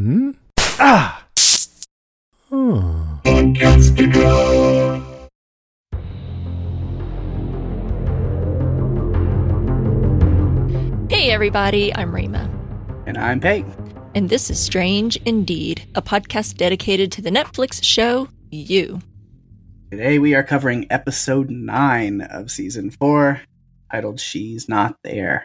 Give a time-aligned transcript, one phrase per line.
[0.00, 0.30] Hmm?
[0.78, 1.26] Ah!
[2.48, 3.18] Hmm.
[11.10, 12.50] Hey everybody, I'm Rima.
[13.04, 13.66] And I'm Pake.
[14.14, 19.00] And this is Strange Indeed, a podcast dedicated to the Netflix show You.
[19.90, 23.42] Today we are covering episode 9 of season 4,
[23.92, 25.44] titled She's Not There.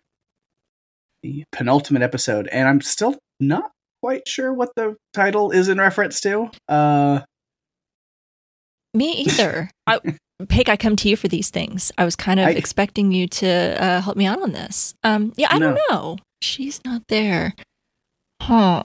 [1.24, 3.72] The penultimate episode, and I'm still not
[4.06, 6.52] quite sure what the title is in reference to.
[6.70, 7.22] Uh
[8.94, 9.72] Me either.
[9.88, 10.00] I,
[10.48, 11.92] Pake, I come to you for these things.
[11.98, 13.48] I was kind of I- expecting you to
[13.84, 14.94] uh, help me out on this.
[15.04, 16.18] Um, yeah, I don't know.
[16.42, 17.56] She's not there.
[18.44, 18.84] Huh.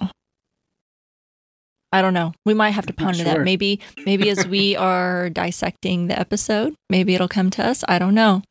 [1.92, 2.32] I don't know.
[2.46, 3.42] We might have to ponder that.
[3.42, 7.84] Maybe, maybe as we are dissecting the episode, maybe it'll come to us.
[7.88, 8.42] I don't know.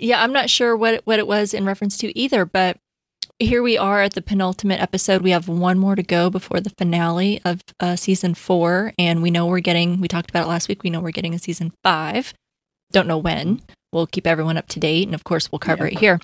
[0.00, 2.44] Yeah, I'm not sure what it, what it was in reference to either.
[2.44, 2.78] But
[3.38, 5.22] here we are at the penultimate episode.
[5.22, 9.30] We have one more to go before the finale of uh, season four, and we
[9.30, 10.00] know we're getting.
[10.00, 10.82] We talked about it last week.
[10.82, 12.34] We know we're getting a season five.
[12.90, 13.60] Don't know when.
[13.92, 15.92] We'll keep everyone up to date, and of course, we'll cover Yeah.
[15.92, 16.20] it here.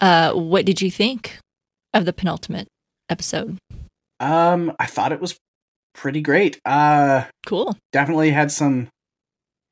[0.00, 1.38] Uh, what did you think
[1.94, 2.68] of the penultimate
[3.08, 3.58] episode?
[4.18, 5.36] um I thought it was
[5.94, 6.58] pretty great.
[6.64, 7.76] Uh Cool.
[7.92, 8.88] definitely had some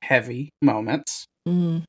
[0.03, 1.25] heavy moments.
[1.49, 1.85] Mm.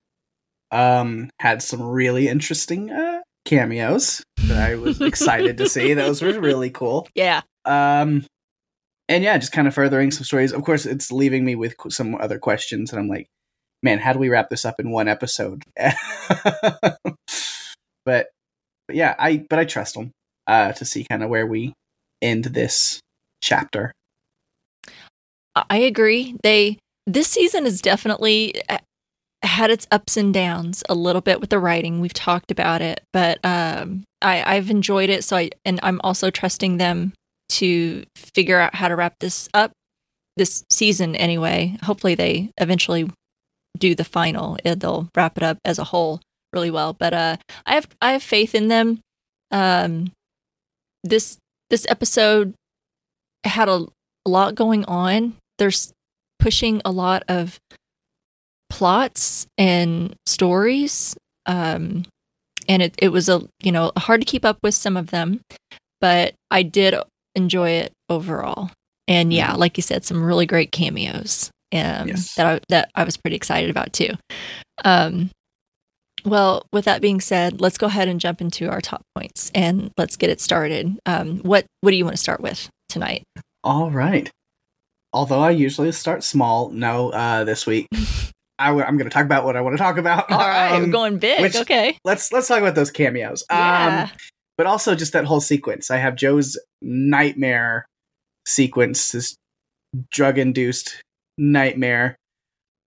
[0.72, 3.15] Um had some really interesting uh
[3.46, 5.94] cameos that I was excited to see.
[5.94, 7.08] Those were really cool.
[7.16, 7.42] Yeah.
[7.64, 8.26] Um,
[9.08, 10.52] and yeah, just kind of furthering some stories.
[10.52, 13.28] Of course, it's leaving me with some other questions, and I'm like,
[13.82, 15.64] man, how do we wrap this up in one episode?
[15.78, 16.98] but,
[18.06, 18.30] but
[18.90, 20.12] yeah, I but I trust them
[20.48, 21.74] uh, to see kind of where we
[22.22, 23.00] end this
[23.42, 23.92] chapter.
[25.56, 26.36] I- agree.
[26.44, 28.62] They this season is definitely
[29.46, 32.00] had its ups and downs a little bit with the writing.
[32.00, 35.24] We've talked about it, but um, I, I've enjoyed it.
[35.24, 37.14] So I and I'm also trusting them
[37.50, 39.72] to figure out how to wrap this up
[40.38, 41.78] this season anyway.
[41.84, 43.10] Hopefully, they eventually
[43.78, 44.58] do the final.
[44.66, 46.22] Uh, They'll wrap it up as a whole
[46.54, 46.94] really well.
[46.94, 49.00] But uh, I have I have faith in them.
[49.52, 50.12] Um,
[51.04, 51.38] this
[51.70, 52.54] this episode
[53.44, 53.86] had a,
[54.26, 55.36] a lot going on.
[55.58, 55.92] There's
[56.40, 57.60] pushing a lot of
[58.70, 61.16] plots and stories.
[61.46, 62.06] Um,
[62.68, 65.42] and it, it was a you know hard to keep up with some of them,
[66.02, 66.96] but I did
[67.36, 68.72] enjoy it overall.
[69.08, 69.58] And yeah, Mhm.
[69.58, 72.34] like you said, some really great cameos um, Yes.
[72.36, 74.12] that I, that I was pretty excited about too.
[74.84, 75.30] Um,
[76.24, 79.92] well, with that being said, let's go ahead and jump into our top points and
[79.98, 80.98] let's get it started.
[81.06, 83.24] Um, what what do you want to start with tonight?
[83.64, 84.32] All right.
[85.14, 87.88] Although I usually start small, no, uh, this week
[88.58, 90.32] I w- I'm going to talk about what I want to talk about.
[90.32, 91.42] All right, we're Um, going big.
[91.42, 91.98] which- okay.
[92.06, 93.44] let's let's talk about those cameos.
[93.50, 94.08] Yeah.
[94.12, 94.18] Um,
[94.58, 95.92] but also just that whole sequence.
[95.92, 97.86] I have Joe's nightmare
[98.48, 99.36] sequence, this
[100.12, 101.02] drug-induced
[101.38, 102.16] nightmare.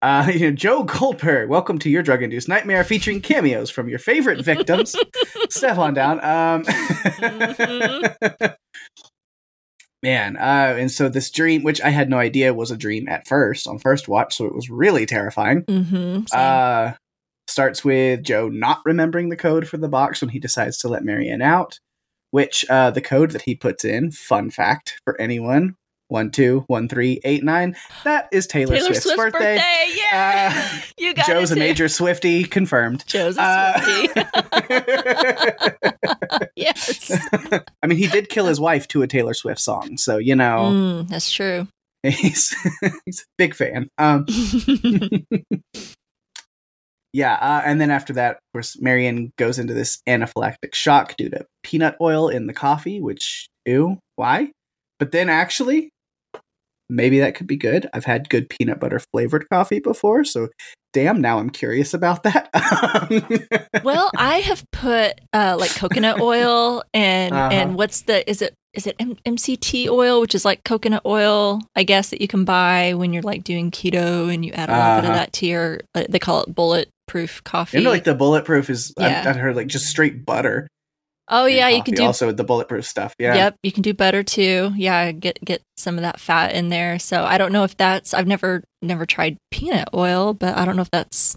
[0.01, 4.43] Uh, you know, Joe Goldberg, welcome to your drug-induced nightmare, featuring cameos from your favorite
[4.43, 4.97] victims.
[5.51, 6.25] Step on down.
[6.25, 6.65] Um,
[7.19, 8.55] Mhm.
[10.03, 13.26] Man, uh, and so this dream, which I had no idea was a dream at
[13.26, 15.62] first on first watch, so it was really terrifying.
[15.62, 16.20] mm-hmm.
[16.32, 16.92] Uh,
[17.48, 21.04] starts with Joe not remembering the code for the box when he decides to let
[21.04, 21.81] Marianne out.
[22.31, 25.76] Which uh, the code that he puts in, fun fact for anyone,
[26.09, 27.77] one two one three eight nine.
[28.05, 29.57] That is Taylor, Taylor Swift's, Swift's birthday.
[30.13, 30.53] Yeah.
[30.55, 33.05] Uh, you got Joe's it a major Swiftie, confirmed.
[33.07, 35.73] Joe's a Uh, Swiftie.
[36.57, 37.11] yes.
[37.83, 40.71] I mean, he did kill his wife to a Taylor Swift song, so you know
[40.73, 41.69] Mm, that's true.
[42.03, 42.55] he's
[43.05, 43.89] he's a big fan.
[43.99, 44.27] Um,
[47.15, 51.31] Yeah, uh, and then after that, of course, Marianne goes into this anaphylactic shock due
[51.31, 54.53] to peanut oil in the coffee, which, ew, why?
[54.99, 55.89] But then actually,
[56.88, 57.88] maybe that could be good.
[57.93, 60.49] I've had good peanut butter flavored coffee before, so
[60.93, 62.49] damn, now I'm curious about that.
[63.84, 67.48] well, I have put uh, like coconut oil and Uh-huh.
[67.53, 71.60] and what's the is it is it M- MCT oil, which is like coconut oil,
[71.74, 74.72] I guess that you can buy when you're like doing keto and you add a
[74.72, 75.15] little bit of Uh-huh.
[75.15, 75.80] that to your.
[75.95, 77.78] Uh, they call it bulletproof coffee.
[77.78, 79.21] you know, like the bulletproof is, Yeah.
[79.21, 80.68] I've, I've heard like just straight butter.
[81.28, 83.15] Oh yeah, you can do also with the bulletproof stuff.
[83.19, 83.34] Yeah.
[83.34, 84.72] Yep, you can do butter too.
[84.77, 86.98] Yeah, get get some of that fat in there.
[86.98, 90.77] So I don't know if that's I've never never tried peanut oil, but I don't
[90.77, 91.36] know if that's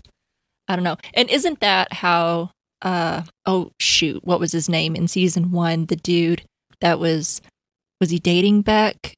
[0.68, 0.98] I don't know.
[1.14, 2.52] And isn't that how
[2.82, 6.44] uh oh shoot, what was his name in season 1, the dude
[6.82, 7.42] that was
[8.00, 9.16] was he dating Beck?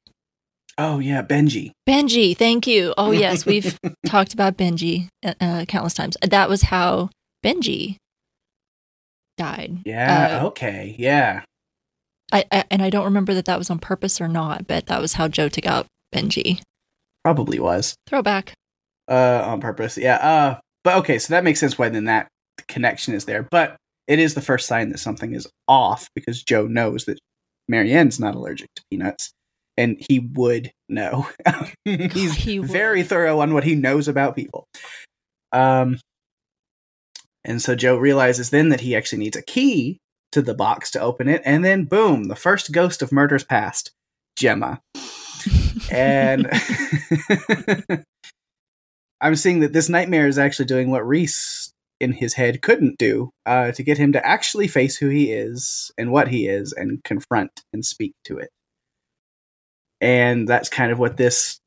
[0.76, 1.70] Oh yeah, Benji.
[1.88, 2.94] Benji, thank you.
[2.98, 6.16] Oh yes, we've talked about Benji uh, uh, countless times.
[6.20, 7.10] That was how
[7.44, 7.96] Benji
[9.36, 9.78] died.
[9.84, 10.40] Yeah.
[10.42, 10.94] Uh, okay.
[10.98, 11.42] Yeah.
[12.32, 15.00] I, I and I don't remember that that was on purpose or not, but that
[15.00, 16.60] was how Joe took out Benji.
[17.22, 18.54] Probably was Throwback.
[19.08, 19.96] uh, on purpose.
[19.96, 20.16] Yeah.
[20.16, 22.28] Uh, but okay, so that makes sense why then that
[22.68, 23.42] connection is there.
[23.42, 23.76] But
[24.06, 27.18] it is the first sign that something is off because Joe knows that
[27.68, 29.32] Marianne's not allergic to peanuts,
[29.78, 31.26] and he would know.
[31.86, 32.68] He's he would.
[32.70, 34.66] very thorough on what he knows about people.
[35.52, 35.98] Um,
[37.44, 39.98] and so Joe realizes then that he actually needs a key
[40.32, 43.92] to the box to open it, and then boom, the first ghost of murders past,
[44.36, 44.80] Gemma.
[45.90, 46.48] And
[49.20, 53.30] I'm seeing that this nightmare is actually doing what Rhys in his head couldn't do
[53.46, 57.02] uh, to get him to actually face who he is and what he is and
[57.04, 58.50] confront and speak to it.
[60.00, 61.58] And that's kind of what this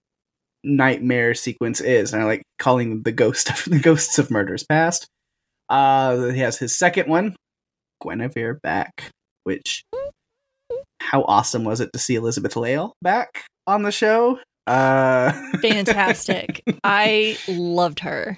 [0.64, 2.14] nightmare sequence is.
[2.14, 5.08] And I like calling the ghost of the ghosts of murders past.
[5.70, 7.36] Uh, he has his second one,
[8.04, 9.12] Guinevere Beck,
[9.44, 9.84] which
[11.02, 14.40] how awesome was it to see Elizabeth Lail back on the show?
[14.66, 15.32] Uh,
[15.62, 16.62] Fantastic.
[16.84, 18.38] I loved her.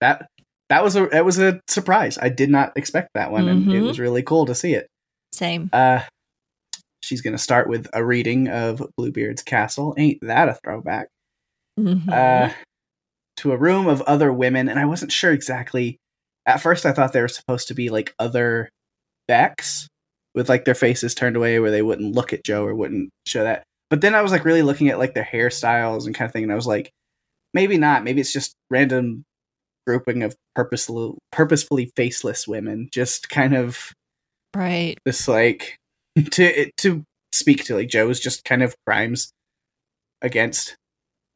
[0.00, 0.26] that
[0.70, 2.16] that was a that was a surprise.
[2.20, 3.86] I did not expect that one, and it Mhm.
[3.86, 4.86] was really cool to see it.
[5.32, 5.68] Same.
[5.72, 6.00] Uh,
[7.02, 9.94] she's going to start with a reading of Bluebeard's Castle.
[9.98, 11.08] Ain't that a throwback?
[11.78, 12.08] Mhm.
[12.08, 12.52] Uh,
[13.38, 15.98] to a room of other women, and I wasn't sure exactly.
[16.46, 18.68] At first, I thought they were supposed to be like other
[19.28, 19.88] Becks
[20.34, 23.44] with like their faces turned away, where they wouldn't look at Joe or wouldn't show
[23.44, 23.62] that.
[23.90, 26.42] But then I was like really looking at like their hairstyles and kind of thing,
[26.42, 26.90] and I was like,
[27.54, 28.04] maybe not.
[28.04, 29.24] Maybe it's just random
[29.86, 33.92] grouping of purposefully purposefully faceless women, just kind of
[34.56, 34.96] right.
[35.04, 35.76] this like
[36.32, 39.32] to to speak to like Joe's just kind of crimes
[40.20, 40.76] against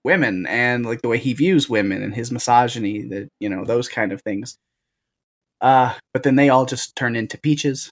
[0.04, 3.88] women and like the way he views women and his misogyny that you know those
[3.88, 4.56] kind of things
[5.66, 7.90] uh but then they all just turn into peaches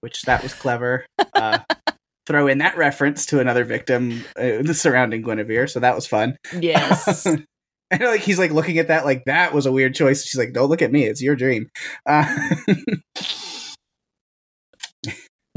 [0.00, 1.04] which that was clever
[1.34, 1.58] uh
[2.26, 7.26] throw in that reference to another victim uh, surrounding Guinevere so that was fun Yes.
[7.90, 10.52] and like he's like looking at that like that was a weird choice she's like
[10.52, 11.68] don't look at me it's your dream
[12.06, 12.54] uh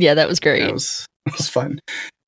[0.02, 0.62] yeah, that was great.
[0.62, 1.80] That was that was fun.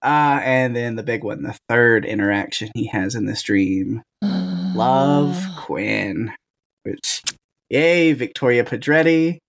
[0.03, 5.43] Uh, and then the big one, the third interaction he has in this dream, love
[5.57, 6.33] Quinn,
[6.83, 7.23] which
[7.73, 9.39] yay, Victoria Pedretti.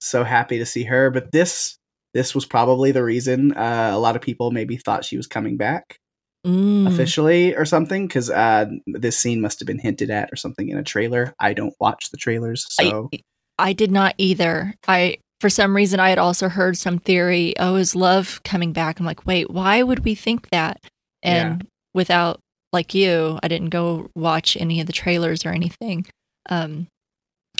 [0.00, 1.10] So happy to see her.
[1.10, 1.76] But this
[2.14, 5.56] this was probably the reason uh, a lot of people maybe thought she was coming
[5.56, 5.98] back
[6.46, 6.86] Mm.
[6.90, 10.78] officially or something because uh, this scene must have been hinted at or something in
[10.78, 11.34] a trailer.
[11.38, 13.20] I don't watch the trailers, so I,
[13.58, 14.74] I did not either.
[14.88, 17.52] I for some reason I had also heard some theory.
[17.58, 18.98] Oh, is love coming back?
[18.98, 20.80] I'm like, wait, why would we think that?
[21.22, 22.40] And without
[22.72, 26.06] like you, I didn't go watch any of the trailers or anything.
[26.48, 26.86] Um,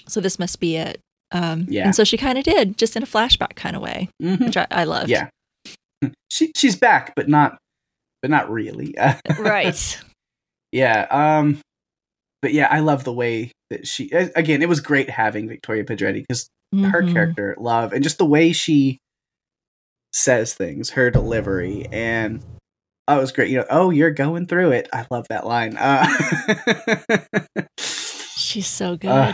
[0.08, 1.00] so this must be it.
[1.32, 1.85] Um, Yeah.
[1.85, 4.47] And so she kind of did, just in a flashback kind of way, Mhm.
[4.47, 5.11] which I, I loved.
[5.11, 5.29] yeah,
[6.31, 7.56] she she's back, but not
[8.23, 8.94] but not really.
[9.38, 10.00] right.
[10.73, 11.06] Yeah.
[11.11, 11.61] Um
[12.43, 16.25] but yeah, I love the way that she again, it was great having Victoria Pedretti
[16.26, 17.12] because her Mhm.
[17.12, 18.99] character, love, and just the way she
[20.12, 22.43] says things, her delivery, and
[23.08, 23.50] oh, it was great.
[23.50, 24.88] You know, oh, you're going through it.
[24.93, 25.76] I love that line.
[25.76, 26.06] Uh,
[28.37, 29.11] She's so good.
[29.11, 29.32] Uh,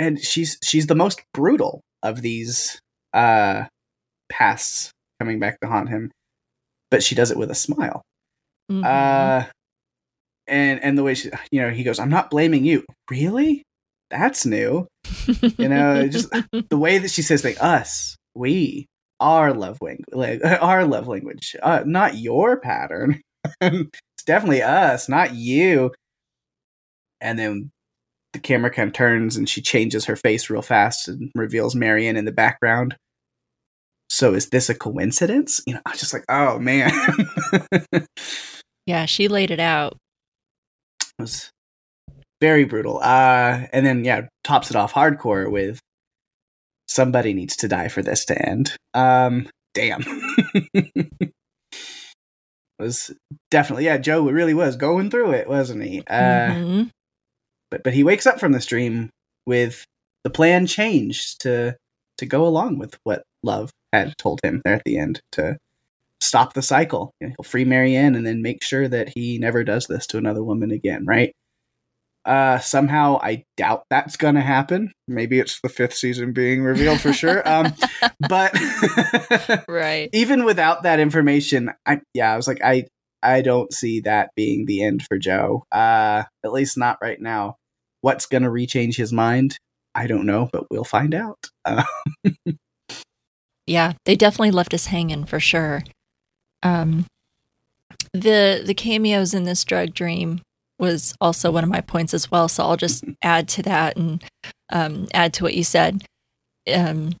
[0.00, 2.80] and she's she's the most brutal of these
[3.12, 3.64] uh
[4.30, 6.10] pasts coming back to haunt him,
[6.90, 8.00] but she does it with a smile.
[8.70, 8.84] Mhm.
[8.84, 9.46] Uh,
[10.46, 13.62] and and the way she, you know, he goes, "I'm not blaming you." Really?
[14.10, 14.86] That's new.
[15.58, 16.32] you know, just-
[16.70, 18.86] The way that she says, "Like us, we,
[19.20, 23.20] our love language, like our love language, uh, not your pattern.
[23.60, 25.92] it's definitely us, not you."
[27.20, 27.70] And then
[28.32, 32.16] the camera kind of turns, and she changes her face real fast and reveals Marianne
[32.16, 32.96] in the background.
[34.08, 35.60] So is this a coincidence?
[35.66, 36.90] You know, I was just like, oh man.
[38.86, 39.96] yeah, she laid it out.
[41.18, 41.50] It was
[42.40, 42.98] very brutal.
[42.98, 45.78] Uh, and then yeah, tops it off hardcore with
[46.88, 48.74] somebody needs to die for this to end.
[48.94, 50.04] Um, damn.
[52.80, 53.12] was
[53.50, 56.00] definitely yeah, Joe really was going through it, wasn't he?
[56.06, 56.90] Uh, Mhm.
[57.70, 59.10] But but he wakes up from this dream
[59.46, 59.84] with
[60.24, 61.76] the plan changed to
[62.18, 65.56] to go along with what Love had told him there at the end to
[66.20, 67.12] stop the cycle.
[67.20, 70.18] You know, he'll free Marianne and then make sure that he never does this to
[70.18, 71.32] another woman again, right?
[72.26, 74.92] Uh, somehow I doubt that's gonna happen.
[75.08, 77.46] Maybe it's the fifth season being revealed for sure.
[77.48, 77.72] Um,
[78.28, 78.54] but
[79.66, 80.10] Right.
[80.12, 82.86] even without that information, I yeah, I was like, I
[83.22, 85.64] I don't see that being the end for Joe.
[85.72, 87.56] Uh, at least not right now.
[88.00, 89.58] What's gonna rechange his mind?
[89.94, 91.38] I don't know, but we'll find out.
[91.66, 91.84] Uh,
[93.66, 95.82] yeah, they definitely left us hanging for sure.
[96.62, 97.06] Um,
[98.12, 100.40] the the cameos in this drug dream
[100.78, 102.48] was also one of my points as well.
[102.48, 104.24] So I'll just add to that and
[104.72, 106.02] um, add to what you said.
[106.72, 107.12] Um,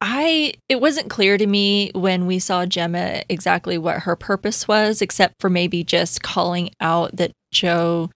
[0.00, 5.00] I it wasn't clear to me when we saw Gemma exactly what her purpose was,
[5.00, 8.10] except for maybe just calling out that Joe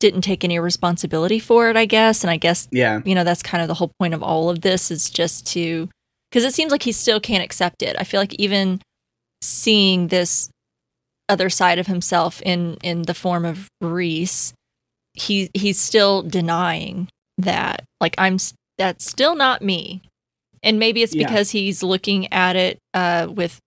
[0.00, 1.76] didn't take any responsibility for it.
[1.76, 3.00] I guess, and I guess Yeah.
[3.04, 5.88] you know that's kind of the whole point of all of this is just to
[6.30, 8.80] because it seems like he still can't accept it i feel like even
[9.42, 10.48] seeing this
[11.28, 14.52] other side of himself in in the form of rhys
[15.14, 18.36] he he's still denying that like i'm
[18.78, 20.02] that's still not me
[20.62, 21.26] and maybe it's Yeah.
[21.26, 23.58] because he's looking at it uh with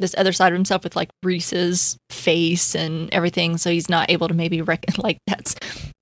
[0.00, 4.26] this other side of himself with like rhys's face and everything so he's not able
[4.28, 5.54] to maybe reckon like that's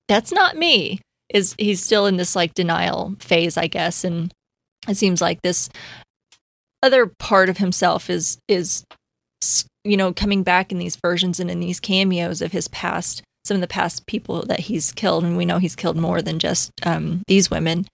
[0.07, 0.99] that's not me
[1.33, 4.31] is he's still in this like denial phase i guess and
[4.87, 5.69] it seems like this
[6.81, 8.83] other part of himself is is
[9.83, 13.55] you know coming back in these versions and in these cameos of his past some
[13.55, 16.71] of the past people that he's killed and we know he's killed more than just
[16.85, 17.85] um, these women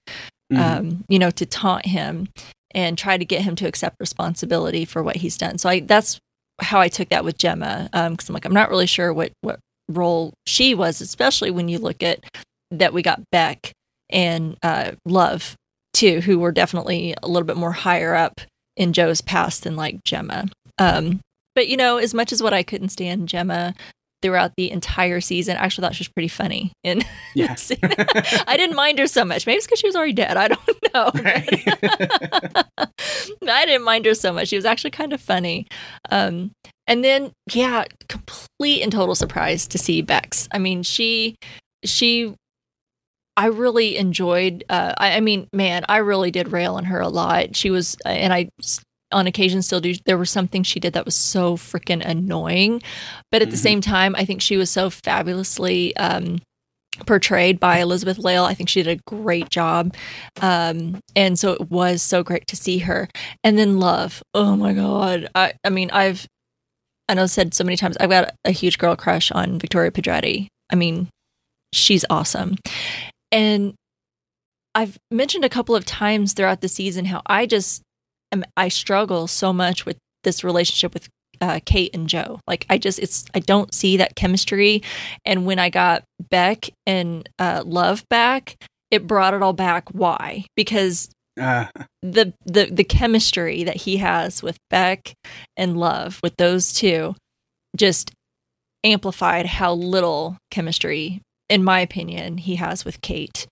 [0.54, 0.60] Mhm.
[0.60, 2.28] um, you know to taunt him
[2.76, 5.58] and try to get him to accept responsibility for what he's done.
[5.58, 6.20] So i that's
[6.62, 9.60] how i took that with gemma because i'm like i'm not really sure what what
[9.90, 12.24] role she was especially when you look at
[12.72, 13.72] that we got beck
[14.10, 15.56] and uh, love
[15.94, 18.42] too who were definitely a little bit more higher up
[18.78, 20.46] in joe's past than like gemma.
[20.78, 21.20] Um,
[21.56, 23.74] but you know as much as what i couldn't stand gemma
[24.26, 27.06] throughout the entire season i actually thought she was pretty funny and
[27.36, 27.56] Yeah.
[28.48, 30.60] i didn't mind her so much maybe it's because she was already dead i don't
[30.94, 31.64] know Right.
[33.48, 34.48] I didn't mind her so much.
[34.50, 35.68] She was actually kind of funny.
[36.10, 36.52] Um,
[36.88, 40.48] and then, yeah, complete and total surprise to see Bex.
[40.52, 41.36] I mean, she,
[41.84, 42.34] she,
[43.38, 44.64] I really enjoyed.
[44.70, 47.56] Uh, I, I mean, man, I really did rail on her a lot.
[47.56, 48.50] She was, and I,
[49.16, 49.96] on occasion, still do.
[50.06, 52.82] There was something she did that was so freaking annoying,
[53.32, 53.60] but at the Mhm.
[53.62, 55.96] same time, I think she was so fabulously.
[55.98, 56.42] Um,
[57.06, 58.46] portrayed by Elizabeth Lail.
[58.46, 59.94] I think she did a great job.
[60.42, 63.10] Um, and so it was so great to see her.
[63.44, 64.24] And then Love.
[64.34, 65.28] Oh my God.
[65.36, 66.26] I, I mean, I've,
[67.10, 69.92] I know I've said so many times, I've got a huge girl crush on Victoria
[69.92, 70.48] Pedretti.
[70.72, 71.10] I mean,
[71.74, 72.56] she's awesome.
[73.30, 73.74] And
[74.74, 77.82] I've mentioned a couple of times throughout the season how I just
[78.58, 81.08] I struggle so much with this relationship with
[81.42, 82.40] uh, Kate and Joe.
[82.48, 84.82] Like I just, it's, I don't see that chemistry.
[85.26, 88.56] And when I got Beck and uh, Love back,
[88.92, 89.90] it brought it all back.
[89.92, 90.46] Why?
[90.56, 91.66] Because Uh,
[92.02, 95.14] the the the chemistry that he has with Beck
[95.58, 97.14] and Love with those two
[97.76, 98.12] just
[98.86, 103.48] amplified how little chemistry in my opinion he has with Kate.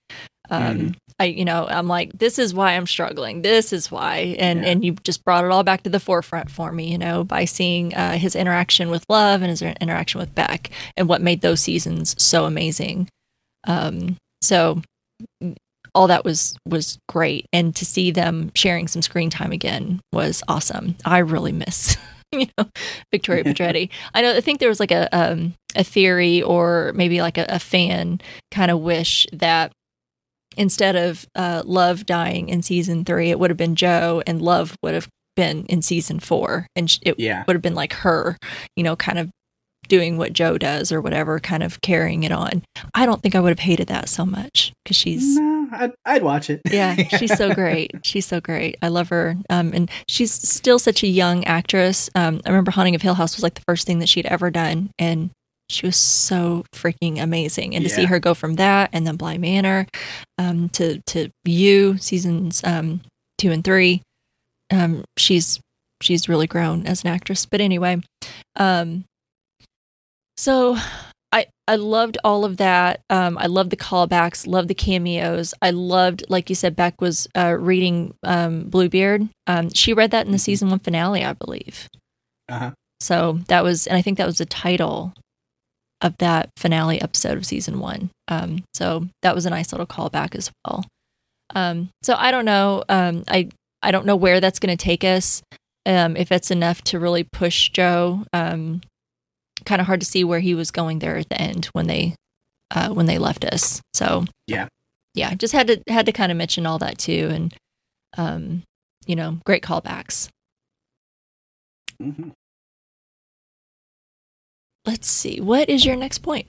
[0.49, 0.95] Um Mhm.
[1.23, 3.41] I you know I'm like this is why I'm struggling.
[3.41, 4.69] This is why and Yeah.
[4.71, 7.45] and you just brought it all back to the forefront for me, you know, by
[7.45, 11.61] seeing uh, his interaction with Love and his interaction with Beck and what made those
[11.61, 13.07] seasons so amazing.
[13.65, 14.81] Um so
[15.95, 20.41] all that was was great and to see them sharing some screen time again was
[20.47, 21.95] awesome i really miss
[22.31, 22.65] you know
[23.11, 27.21] victoria pedretti i know i think there was like a um a theory or maybe
[27.21, 28.19] like a, a fan
[28.51, 29.71] kind of wish that
[30.57, 34.75] instead of uh love dying in season three it would have been joe and love
[34.83, 37.43] would have been in season four and it yeah.
[37.47, 38.37] would have been like her
[38.75, 39.29] you know kind of
[39.87, 42.61] doing what joe does or whatever kind of carrying it on
[42.93, 46.23] i don't think i would have hated that so much because she's No, I'd, I'd
[46.23, 46.61] watch it.
[46.69, 47.91] yeah, she's so great.
[48.03, 48.77] She's so great.
[48.83, 49.35] I love her.
[49.49, 52.11] Um, and she's still such a young actress.
[52.13, 54.51] Um, I remember Haunting of Hill House was like the first thing that she'd ever
[54.51, 55.31] done, and
[55.69, 57.75] she was so freaking amazing.
[57.75, 59.87] And to see her go from that and then Bly Manor,
[60.37, 63.01] um, to to You seasons um
[63.37, 64.01] two and three,
[64.71, 65.59] um, she's
[66.01, 67.45] she's really grown as an actress.
[67.45, 68.01] But anyway,
[68.57, 69.05] um,
[70.37, 70.77] so
[71.31, 73.01] I I loved all of that.
[73.09, 75.53] Um, I loved the callbacks, loved the cameos.
[75.61, 79.29] I loved, like you said, Beck was uh, reading um, Bluebeard.
[79.47, 80.41] Um, she read that in the Mhm.
[80.41, 81.87] season one finale, I believe.
[82.49, 82.71] Uh-huh.
[82.99, 85.13] So that was, and I think that was the title
[86.03, 88.11] of that finale episode of season one.
[88.27, 90.85] Um, so that was a nice little callback as well.
[91.55, 92.83] Um, so I don't know.
[92.89, 93.49] Um, I
[93.81, 95.41] I don't know where that's going to take us.
[95.85, 98.23] Um, if it's enough to really push Joe.
[98.31, 98.81] Um,
[99.65, 102.15] kind of hard to see where he was going there at the end when they
[102.71, 103.81] uh, when they left us.
[103.93, 104.67] So Yeah.
[105.13, 107.53] yeah, just had to had to kind of mention all that too, and
[108.17, 108.63] um,
[109.05, 110.27] you know, great callbacks.
[112.01, 112.31] Mhm.
[114.85, 116.47] Let's see, what is your next point?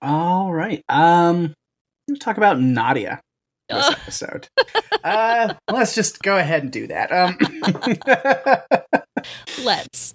[0.00, 0.82] All right.
[0.88, 1.54] Um,
[2.06, 3.20] let's talk about Nadia.
[3.68, 4.48] this episode.
[5.02, 7.10] uh, let's just go ahead and do that.
[7.10, 7.36] Um,
[9.64, 10.14] Let's.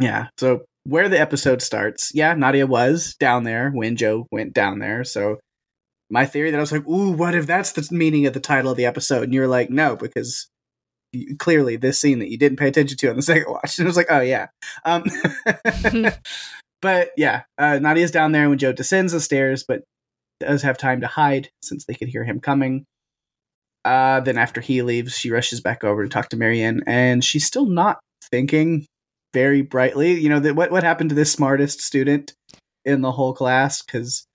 [0.00, 0.28] yeah.
[0.38, 5.04] So where the episode starts, yeah, Nadia was down there when Joe went down there.
[5.04, 5.38] So
[6.08, 8.70] my theory that I was like, ooh, what if that's the meaning of the title
[8.70, 9.24] of the episode?
[9.24, 10.48] And you're like, no, because
[11.38, 13.78] clearly this scene that you didn't pay attention to on the second watch.
[13.78, 14.48] And I was like, oh yeah.
[14.84, 15.04] Um,
[16.82, 19.82] but yeah, uh, Nadia's down there when Joe descends the stairs, but
[20.40, 22.84] does have time to hide since they could hear him coming.
[23.84, 27.46] Uh, then after he leaves, she rushes back over to talk to Marianne, and she's
[27.46, 28.84] still not thinking
[29.32, 30.20] very brightly.
[30.20, 32.34] You know, that what what happened to this smartest student
[32.84, 33.82] in the whole class?
[33.82, 34.26] Because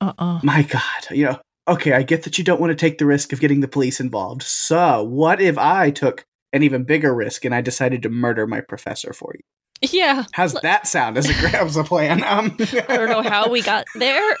[0.00, 0.40] Uh-uh.
[0.44, 3.32] my God, you know, okay, I get that you don't want to take the risk
[3.32, 4.42] of getting the police involved.
[4.42, 8.60] So, what if I took an even bigger risk and I decided to murder my
[8.60, 9.42] professor for you?
[9.82, 10.24] Yeah.
[10.32, 12.24] How's that sound as a as a plan?
[12.24, 12.56] Um,
[12.88, 14.36] I don't know how we got there.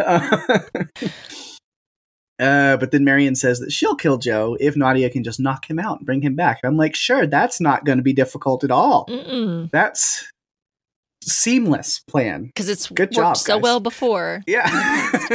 [0.00, 0.58] uh,
[2.40, 5.78] uh, but then Marianne says that she'll kill Joe if Nadia can just knock him
[5.78, 6.58] out and bring him back.
[6.64, 9.06] I'm like, sure, that's not going to be difficult at all.
[9.06, 9.70] Mm-mm.
[9.70, 10.28] That's
[11.26, 12.44] seamless plan.
[12.46, 13.62] Because it's Good worked job, so guys.
[13.62, 14.42] well before.
[14.46, 14.66] Yeah.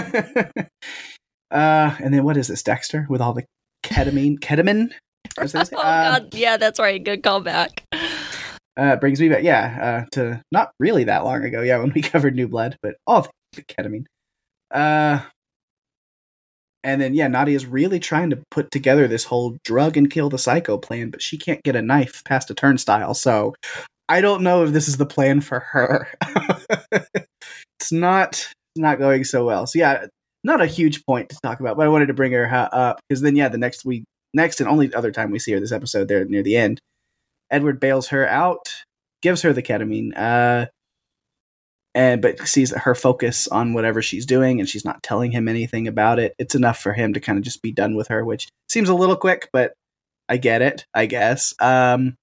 [1.51, 3.45] uh, and then what is this, Dexter, with all the
[3.83, 4.39] ketamine?
[4.39, 4.91] Ketamine?
[5.37, 5.55] Oh it?
[5.55, 7.01] Uh, God, yeah, that's right.
[7.01, 7.79] Good callback.
[8.75, 12.01] uh, brings me back, yeah, uh, to not really that long ago, yeah, when we
[12.01, 14.05] covered New Blood, but all the ketamine.
[14.71, 15.21] Uh,
[16.83, 20.37] and then, yeah, Nadia's really trying to put together this whole drug and kill the
[20.37, 23.53] psycho plan, but she can't get a knife past a turnstile, so
[24.11, 26.05] I don't know if this is the plan for her.
[27.79, 29.65] it's not not going so well.
[29.65, 30.07] So yeah,
[30.43, 33.21] not a huge point to talk about, but I wanted to bring her up because
[33.21, 34.03] then yeah, the next we
[34.33, 36.81] next and only other time we see her this episode there near the end,
[37.49, 38.73] Edward bails her out,
[39.21, 40.65] gives her the ketamine, uh,
[41.95, 45.87] and but sees her focus on whatever she's doing and she's not telling him anything
[45.87, 46.35] about it.
[46.37, 48.93] It's enough for him to kind of just be done with her, which seems a
[48.93, 49.71] little quick, but
[50.27, 51.53] I get it, I guess.
[51.61, 52.17] Um,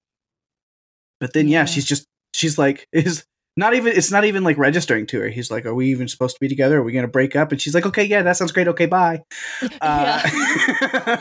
[1.19, 1.65] but then yeah, Yeah.
[1.65, 3.23] she's just she's like is
[3.57, 5.27] not even it's not even like registering to her.
[5.27, 6.77] He's like, "Are we even supposed to be together?
[6.79, 8.67] Are we going to break up?" And she's like, "Okay, yeah, that sounds great.
[8.69, 9.21] Okay, bye."
[9.81, 10.21] Uh,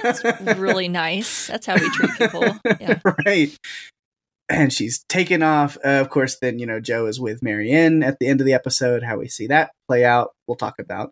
[0.02, 0.22] That's
[0.58, 1.48] really nice.
[1.48, 2.44] That's how we treat people.
[2.80, 3.00] Yeah.
[3.26, 3.56] right.
[4.48, 5.76] And she's taken off.
[5.84, 8.54] Uh, of course, then you know Joe is with Marianne at the end of the
[8.54, 9.02] episode.
[9.02, 11.10] How we see that play out, we'll talk about.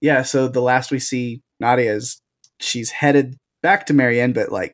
[0.00, 0.22] Yeah.
[0.22, 2.20] So the last we see Nadia is
[2.60, 4.72] she's headed back to Marianne, but like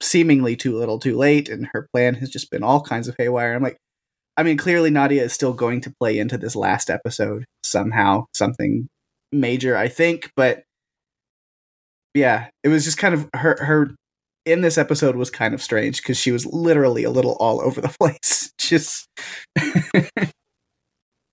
[0.00, 3.54] seemingly too little, too late, and her plan has just been all kinds of haywire.
[3.54, 3.78] I'm like,
[4.36, 8.88] I mean, clearly Nadia is still going to play into this last episode somehow, something
[9.32, 10.64] major, I think, but
[12.14, 13.94] yeah, it was just kind of her her
[14.46, 17.80] in this episode was kind of strange because she was literally a little all over
[17.80, 18.52] the place.
[18.58, 19.08] Just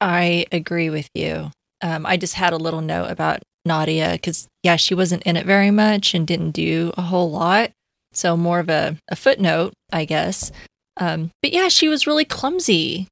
[0.01, 1.51] I agree with you.
[1.81, 5.45] Um, I just had a little note about Nadia because, yeah, she wasn't in it
[5.45, 7.71] very much and didn't do a whole lot.
[8.13, 10.51] So, more of a, a footnote, I guess.
[10.97, 13.07] Um, but yeah, she was really clumsy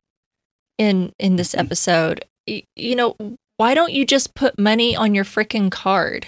[0.77, 2.25] in in this episode.
[2.47, 3.15] Y- you know,
[3.57, 6.27] why don't you just put money on your freaking card?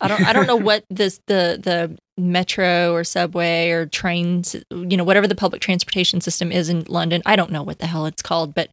[0.00, 4.96] I don't I don't know what this the the metro or subway or trains, you
[4.96, 7.22] know, whatever the public transportation system is in London.
[7.24, 8.70] I don't know what the hell it's called, but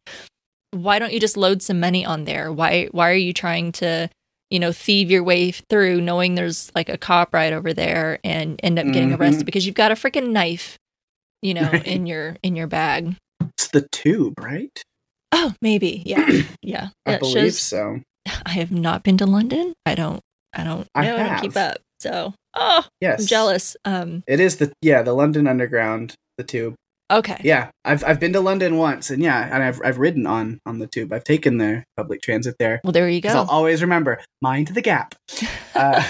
[0.72, 2.52] why don't you just load some money on there?
[2.52, 4.10] Why why are you trying to,
[4.50, 8.58] you know, thieve your way through knowing there's like a cop right over there and
[8.62, 9.18] end up getting Mhm.
[9.20, 10.78] arrested because you've got a freaking knife,
[11.42, 11.86] you know, Right.
[11.86, 13.14] in your in your bag.
[13.40, 14.82] it's the tube, right?
[15.32, 16.02] Oh, maybe.
[16.06, 16.26] Yeah.
[16.62, 16.88] Yeah.
[17.06, 18.00] I That believe shows so.
[18.46, 19.72] I have not been to London.
[19.86, 20.20] I don't
[20.54, 21.76] I don't I know how to keep up.
[22.00, 23.76] So, oh, Yes, I'm jealous.
[23.84, 26.74] Um It is the yeah the London Underground, the tube.
[27.10, 27.40] Okay.
[27.42, 30.78] Yeah, I've I've been to London once, and yeah, and I've I've ridden on on
[30.78, 31.12] the tube.
[31.12, 32.80] I've taken the public transit there.
[32.84, 33.30] Well, there you go.
[33.30, 35.14] I'll always remember mind the gap.
[35.74, 36.02] Uh,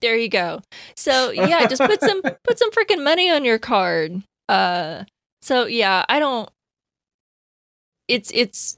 [0.00, 0.60] there you go.
[0.96, 4.22] So yeah, just put some put some freaking money on your card.
[4.48, 5.02] Uh
[5.42, 6.48] so yeah, I don't
[8.06, 8.76] it's it's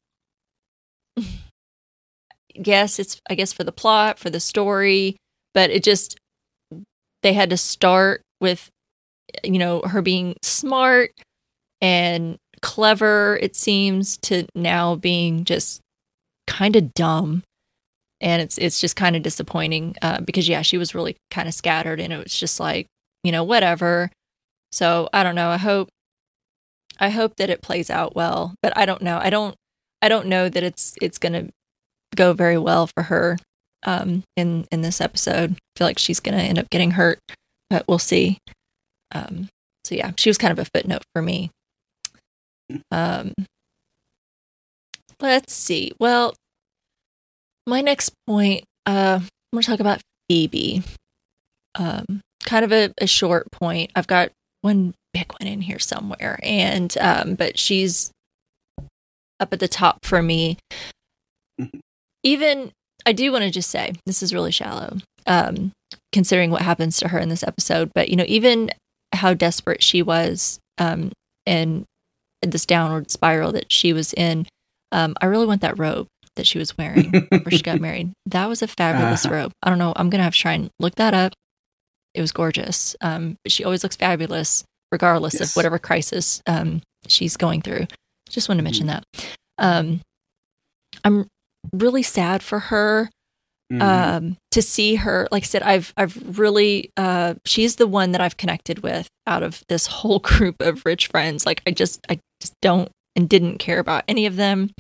[2.55, 5.17] yes, it's I guess for the plot, for the story,
[5.55, 6.19] but it just
[7.23, 8.71] they had to start with
[9.45, 11.11] you know, her being smart
[11.81, 15.81] and clever it seems to now being just
[16.47, 17.43] kind of dumb.
[18.21, 21.55] And it's it's just kind of disappointing uh, because yeah she was really kind of
[21.55, 22.87] scattered and it was just like
[23.23, 24.11] you know whatever.
[24.73, 25.49] So i don't know.
[25.51, 25.89] I hope
[26.99, 29.19] i hope that it plays out well but i don't know.
[29.19, 29.55] I don't
[30.01, 31.51] i don't know that it's it's gonna
[32.15, 33.37] go very well for her
[33.85, 35.53] um in in this episode.
[35.53, 37.19] I feel like she's gonna end up getting hurt
[37.69, 38.39] but we'll see
[39.13, 39.49] um
[39.85, 41.51] so yeah she was kind of a footnote for me
[42.91, 43.33] um
[45.21, 46.35] let's see well
[47.67, 50.83] my next point, uh, I'm going to talk about Phoebe.
[51.75, 53.91] Um, kind of a, a short point.
[53.95, 54.31] I've got
[54.63, 58.11] one big one in here somewhere, and um, but she's
[59.41, 60.59] up at the top for me.
[61.61, 61.81] Mhm.
[62.23, 62.71] Even
[63.05, 65.73] I do want to just say this is really shallow, um,
[66.13, 67.91] considering what happens to her in this episode.
[67.95, 68.71] But you know, even
[69.13, 71.13] how desperate she was, um,
[71.47, 71.85] and
[72.43, 74.47] this downward spiral that she was in,
[74.93, 78.13] um, I really want that robe that she was wearing before she got married.
[78.27, 79.35] That was a fabulous Uh-huh.
[79.35, 79.53] robe.
[79.63, 79.93] I don't know.
[79.97, 81.33] I'm gonna have to try and look that up.
[82.15, 82.95] It was gorgeous.
[83.01, 85.51] Um, but she always looks fabulous, regardless Yes.
[85.51, 87.87] of whatever crisis um, she's going through.
[88.29, 89.05] Just wanted to mention that.
[89.59, 90.01] Um,
[91.05, 91.27] I'm
[91.73, 93.11] really sad for her
[93.73, 93.83] Mhm.
[93.83, 95.27] um, to see her.
[95.33, 99.43] Like I said, I've I've really uh, she's the one that I've connected with out
[99.43, 101.45] of this whole group of rich friends.
[101.45, 104.71] Like I just I just don't and didn't care about any of them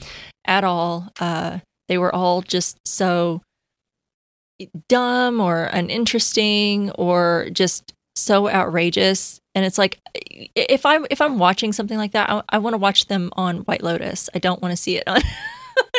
[0.44, 1.08] at all.
[1.18, 3.40] Uh, they were all just so
[4.88, 9.38] dumb or uninteresting or just so outrageous.
[9.54, 12.78] And it's like if I'm if I'm watching something like that, I, I want to
[12.78, 14.28] watch them on White Lotus.
[14.34, 15.20] I don't want to see it on.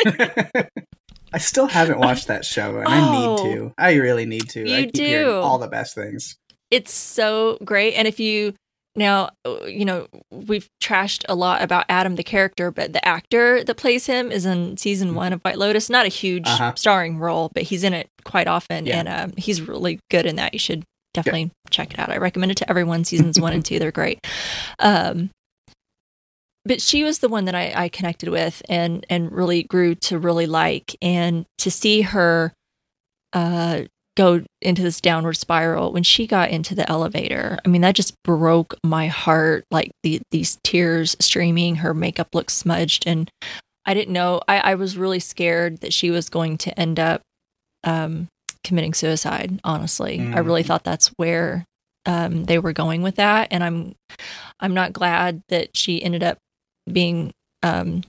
[1.32, 3.36] I still haven't watched that show, and I Oh.
[3.36, 3.72] need to.
[3.78, 4.60] I really need to.
[4.62, 5.32] I You keep do.
[5.32, 6.36] all the best things.
[6.70, 7.94] it's so great.
[7.94, 8.54] And if you
[8.96, 13.62] now, uh, you know, we've trashed a lot about Adam the character, but the actor
[13.62, 15.88] that plays him is in season one of White Lotus.
[15.88, 16.72] Not a huge Uh-huh.
[16.74, 18.98] starring role, but he's in it quite often, Yeah.
[18.98, 20.52] and um, he's really good in that.
[20.52, 20.82] You should
[21.14, 22.10] definitely check it out.
[22.10, 23.04] I recommend it to everyone.
[23.04, 24.18] Seasons one and two, they're great.
[24.80, 25.30] Um,
[26.68, 30.18] but she was the one that I, I connected with and and really grew to
[30.18, 32.52] really like, and to see her
[33.32, 33.82] uh,
[34.16, 37.58] go into this downward spiral when she got into the elevator.
[37.64, 39.64] I mean, that just broke my heart.
[39.70, 43.30] Like the, these tears streaming, her makeup looked smudged, and
[43.86, 44.42] I didn't know.
[44.46, 47.22] I, I was really scared that she was going to end up
[47.84, 48.28] um,
[48.62, 49.58] committing suicide.
[49.64, 51.64] Honestly, I really thought that's where
[52.04, 53.94] um, they were going with that, and I'm
[54.60, 56.38] I'm not glad that she ended up
[56.92, 58.02] being um,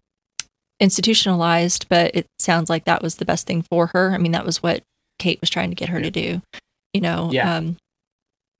[0.80, 1.88] institutionalized.
[1.90, 4.12] But it sounds like that was the best thing for her.
[4.12, 4.82] I mean, that was what
[5.20, 6.42] Kate was trying to get her to do.
[6.94, 7.56] You know, Yeah.
[7.58, 7.78] um,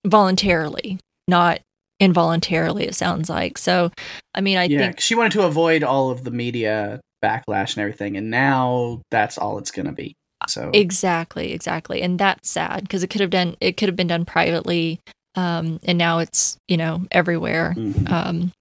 [0.06, 1.60] voluntarily, not
[2.00, 2.86] involuntarily.
[2.86, 3.92] It sounds like so.
[4.34, 7.80] I mean, I yeah, think she wanted to avoid all of the media backlash and
[7.80, 10.14] everything, and now that's all it's going to be.
[10.48, 12.02] So Exactly, exactly.
[12.02, 15.00] And that's sad because it could have done it could have been done privately.
[15.36, 17.74] Um, and now it's, you know, everywhere.
[17.78, 18.10] Mhm.
[18.10, 18.52] Um,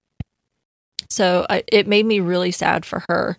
[1.09, 3.37] so I, it made me really sad for her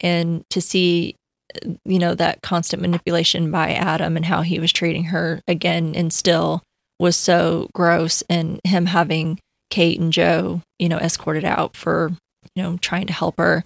[0.00, 1.14] and to see,
[1.54, 5.94] uh, you know, that constant manipulation by Adam and how he was treating her again
[5.94, 6.62] and still
[6.98, 9.38] was so gross and him having
[9.70, 12.12] Kate and Joe, you know, escorted out for,
[12.54, 13.64] you know, trying to help her.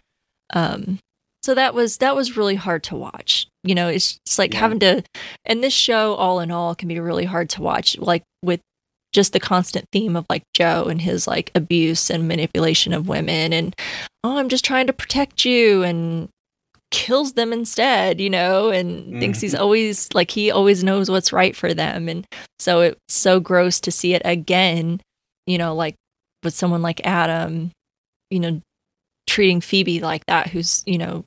[0.54, 0.98] Um,
[1.42, 3.46] so that was that was really hard to watch.
[3.62, 4.60] You know, it's just like Yeah.
[4.60, 5.02] having to
[5.44, 8.60] and this show all in all can be really hard to watch like with
[9.16, 13.52] just the constant theme of like Joe and his like abuse and manipulation of women
[13.52, 13.74] and
[14.22, 16.28] oh I'm just trying to protect you and
[16.90, 19.62] kills them instead, you know, and thinks he's mm-hmm.
[19.62, 22.08] always like he always knows what's right for them.
[22.08, 22.26] And
[22.58, 25.00] so it's so gross to see it again,
[25.46, 25.96] you know, like
[26.44, 27.72] with someone like Adam,
[28.30, 28.60] you know,
[29.26, 31.24] treating Phoebe like that who's, you know,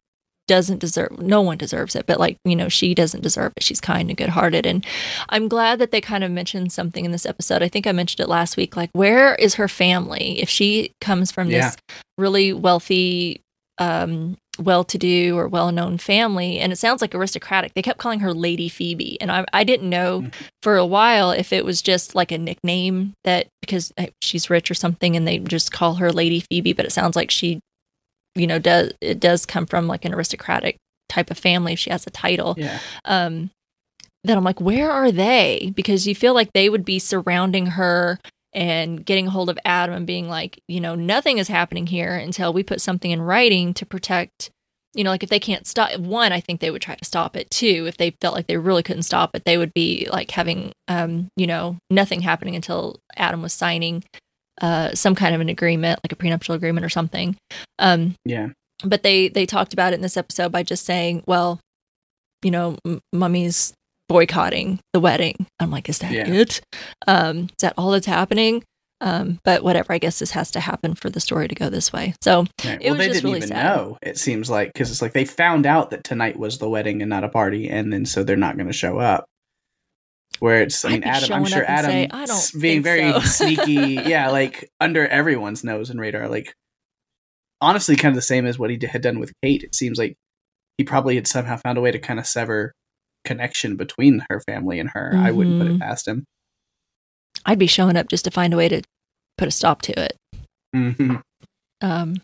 [0.49, 3.63] doesn't deserve no one deserves it but like you know she doesn't deserve it.
[3.63, 4.85] She's kind and good hearted and
[5.29, 7.62] i'm glad that they kind of mentioned something in this episode.
[7.63, 8.75] I think i mentioned it last week.
[8.75, 10.41] Like where is her family?
[10.41, 11.69] If she comes from Yeah.
[11.69, 11.77] this
[12.17, 13.41] really wealthy
[13.77, 18.67] um well-to-do or well-known family and it sounds like aristocratic they kept calling her lady
[18.67, 19.15] phoebe.
[19.21, 20.33] And i, I didn't know Mhm.
[20.63, 24.69] for a while if it was just like a nickname that because uh, she's rich
[24.69, 27.59] or something and they just call her lady phoebe but it sounds like she
[28.39, 30.78] you know does it does come from like an aristocratic
[31.10, 32.56] type of family if she has a title.
[32.58, 33.52] Yeah, um
[34.23, 35.71] that I'm like where are they?
[35.75, 38.19] Because you feel like they would be surrounding her
[38.54, 42.15] and getting a hold of Adam and being like you know nothing is happening here
[42.15, 44.49] until we put something in writing to protect
[44.95, 47.36] you know like if they can't stop one I think they would try to stop
[47.36, 47.49] it.
[47.52, 50.71] Too if they felt like they really couldn't stop it they would be like having
[50.88, 54.04] um you know nothing happening until Adam was signing
[54.62, 57.36] uh some kind of an agreement like a prenuptial agreement or something
[57.80, 58.50] um yeah.
[58.84, 61.60] but they they talked about it in this episode by just saying, well,
[62.43, 63.74] you know, m- mummy's
[64.08, 65.45] boycotting the wedding.
[65.60, 66.28] I'm like, is that Yeah.
[66.28, 66.62] it?
[67.08, 68.63] Um, is that all that's happening?
[69.02, 69.93] Um, but whatever.
[69.93, 72.13] I guess this has to happen for the story to go this way.
[72.24, 72.82] So Right.
[72.82, 73.63] It well, was they just didn't really even sad.
[73.78, 73.98] know.
[74.02, 77.10] It seems like because it's like they found out that tonight was the wedding and
[77.10, 79.26] not a party, and then so they're not going to show up.
[80.39, 83.73] Where it's, I mean Adam I'm sure Adam say, "I don't being very so." sneaky,
[84.06, 86.28] yeah, like under everyone's nose and radar.
[86.30, 86.54] Like
[87.62, 89.63] honestly, kind of the same as what he d- had done with Kate.
[89.63, 90.15] It seems like
[90.78, 92.71] he probably had somehow found a way to kind of sever
[93.25, 95.12] connection between her family and her.
[95.15, 95.80] I wouldn't put it Mhm.
[95.82, 96.23] past him.
[97.45, 98.82] I'd be showing up just to find a way to
[99.38, 100.15] put a stop to it.
[100.75, 101.21] Mhm.
[101.82, 102.21] Um,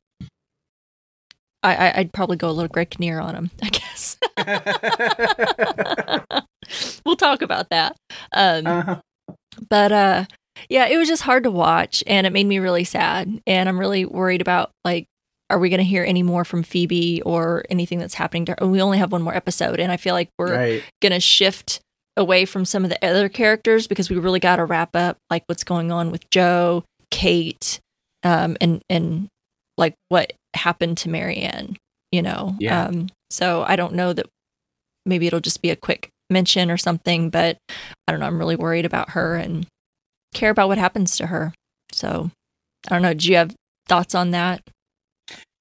[1.64, 3.52] I, I I'd probably go a little Greg Kinnear on him.
[3.62, 4.18] I guess
[7.06, 7.96] we'll talk about that.
[8.34, 9.00] Um, Uh-huh.
[9.70, 10.26] but uh,
[10.70, 13.42] yeah, it was just hard to watch, and it made me really sad.
[13.46, 15.06] And I'm really worried about like,
[15.50, 18.68] are we going to hear any more from Phoebe or anything that's happening to her?
[18.68, 20.84] We only have one more episode, and I feel like we're Right.
[21.02, 21.82] going to shift
[22.18, 25.44] away from some of the other characters because we really got to wrap up like
[25.48, 27.80] what's going on with Joe, Kate,
[28.24, 29.28] um, and and
[29.78, 31.76] like what happened to Marianne.
[32.12, 32.86] You know, Yeah.
[32.86, 34.26] Um, so I don't know that
[35.06, 37.58] maybe it'll just be a quick mention or something, but
[38.08, 38.26] I don't know.
[38.28, 39.66] I'm really worried about her and
[40.34, 41.54] care about what happens to her.
[41.92, 42.30] So
[42.90, 43.14] I don't know.
[43.14, 43.56] Do you have
[43.88, 44.62] thoughts on that?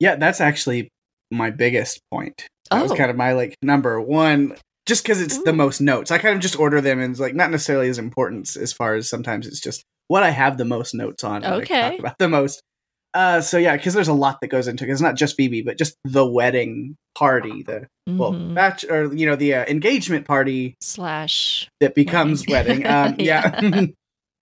[0.00, 0.88] Yeah, that's actually
[1.30, 2.46] my biggest point.
[2.70, 2.96] That was Oh.
[2.96, 6.10] kind of my like number one, just because it's the most notes.
[6.10, 8.94] I kind of just order them and it's like not necessarily as important as far
[8.94, 11.44] as sometimes it's just what I have the most notes on.
[11.44, 11.90] Okay.
[11.90, 12.60] talk about the most.
[13.14, 14.90] Uh, so yeah, because there's a lot that goes into it.
[14.90, 18.54] It's not just Phoebe, but just the wedding party, the well, Mhm.
[18.54, 22.82] batch or you know the uh, engagement party slash that becomes Wedding.
[22.82, 22.86] wedding.
[23.14, 23.86] Um, yeah, Yeah.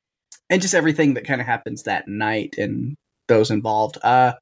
[0.51, 2.95] and just everything that kind of happens that night and
[3.29, 3.99] those involved.
[4.03, 4.33] Uh,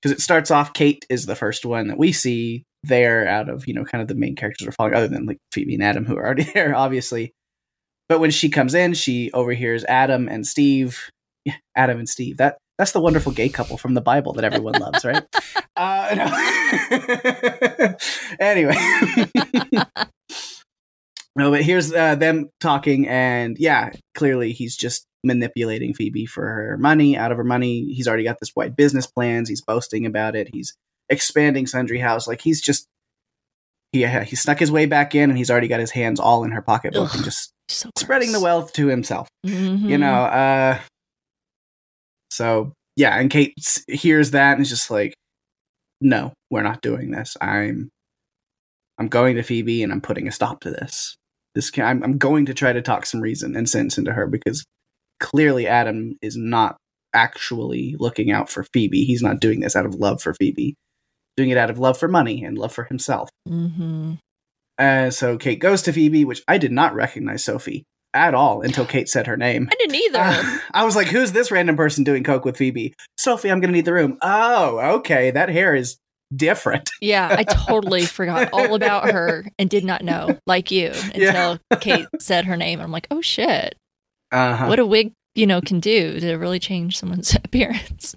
[0.00, 3.66] because it starts off, Kate is the first one that we see there out of
[3.68, 6.04] you know kind of the main characters are following, other than like Phoebe and Adam
[6.06, 7.32] who are already there, obviously.
[8.08, 11.10] But when she comes in, she overhears Adam and Steve.
[11.44, 12.36] Yeah, Adam and Steve.
[12.38, 15.22] That that's the wonderful gay couple from the Bible that everyone loves, right?
[15.76, 16.08] Uh,
[18.40, 18.74] anyway.
[21.36, 26.76] no, but here's uh, them talking, and yeah, clearly he's just manipulating Phoebe for her
[26.78, 27.92] money, out of her money.
[27.94, 29.48] He's already got this white business plans.
[29.48, 30.48] He's boasting about it.
[30.52, 30.74] He's
[31.08, 32.28] expanding Sundry House.
[32.28, 32.86] Like he's just
[33.92, 36.50] he he snuck his way back in, and he's already got his hands all in
[36.50, 40.00] her pocketbook and just so spreading the wealth to himself you Mhm.
[40.00, 40.78] know uh
[42.30, 43.54] so yeah and kate
[43.88, 45.14] hears that and is just like
[46.00, 47.36] no we're not doing this.
[47.40, 47.90] I'm
[48.98, 51.16] i'm going to phoebe and i'm putting a stop to this.
[51.54, 54.26] This can i'm, I'm going to try to talk some reason and sense into her
[54.26, 54.64] because
[55.20, 56.76] clearly adam is not
[57.12, 59.04] actually looking out for phoebe.
[59.04, 60.76] He's not doing this out of love for phoebe.
[61.36, 63.28] Doing it out of love for money and love for himself.
[63.48, 64.14] Mm-hmm.
[64.78, 68.84] uh, so kate goes to phoebe which i did not recognize sophie at all until
[68.84, 70.18] kate said her name I didn't either.
[70.18, 72.94] uh, I was like, who's this random person doing coke with Phoebe?
[73.16, 74.18] Sophie, I'm going to need the room.
[74.22, 75.30] Oh, okay.
[75.30, 75.96] That hair is
[76.34, 76.90] different.
[77.00, 81.76] yeah, I totally forgot all about her and did not know, like you, until Yeah.
[81.80, 82.80] Kate said her name.
[82.80, 83.74] I'm like, oh shit,
[84.32, 84.66] Uh-huh.
[84.66, 88.14] what a wig, you know, can do to really change someone's appearance.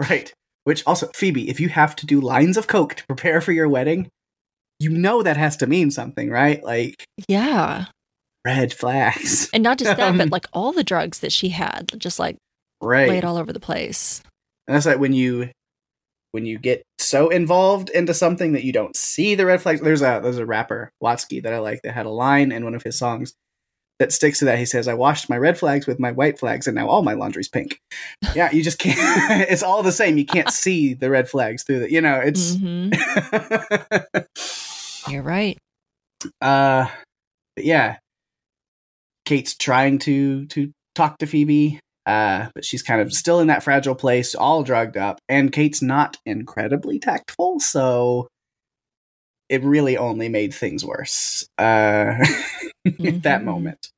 [0.00, 0.32] right.
[0.64, 3.68] Which also, Phoebe, if you have to do lines of coke to prepare for your
[3.68, 4.08] wedding,
[4.80, 6.62] you know that has to mean something, right?
[6.62, 7.86] Like Yeah,
[8.56, 9.48] red flags.
[9.54, 12.36] and not just that, Um, but like all the drugs that she had, just like
[12.80, 13.08] Right.
[13.08, 14.22] laid all over the place.
[14.66, 15.50] And that's like when you
[16.32, 19.80] when you get so involved into something that you don't see the red flags.
[19.80, 22.74] There's a there's a rapper Watsky that I like that had a line in one
[22.74, 23.32] of his songs
[23.98, 24.58] that sticks to that.
[24.58, 27.14] He says, "I washed my red flags with my white flags, and now all my
[27.14, 27.78] laundry's pink."
[28.36, 28.96] Yeah, you just can't.
[29.50, 30.18] it's all the same.
[30.18, 31.90] You can't see the red flags through the.
[31.92, 32.54] You know, it's.
[32.56, 32.90] hmm
[35.10, 35.56] You're right.
[36.42, 36.86] uh,
[37.56, 37.96] but yeah,
[39.28, 43.62] Kate's trying to to talk to Phoebe, uh, but she's kind of still in that
[43.62, 48.26] fragile place, all drugged up, and Kate's not incredibly tactful, so
[49.50, 51.46] it really only made things worse.
[51.58, 52.16] Uh,
[52.86, 53.44] at that Mhm.
[53.44, 53.88] moment,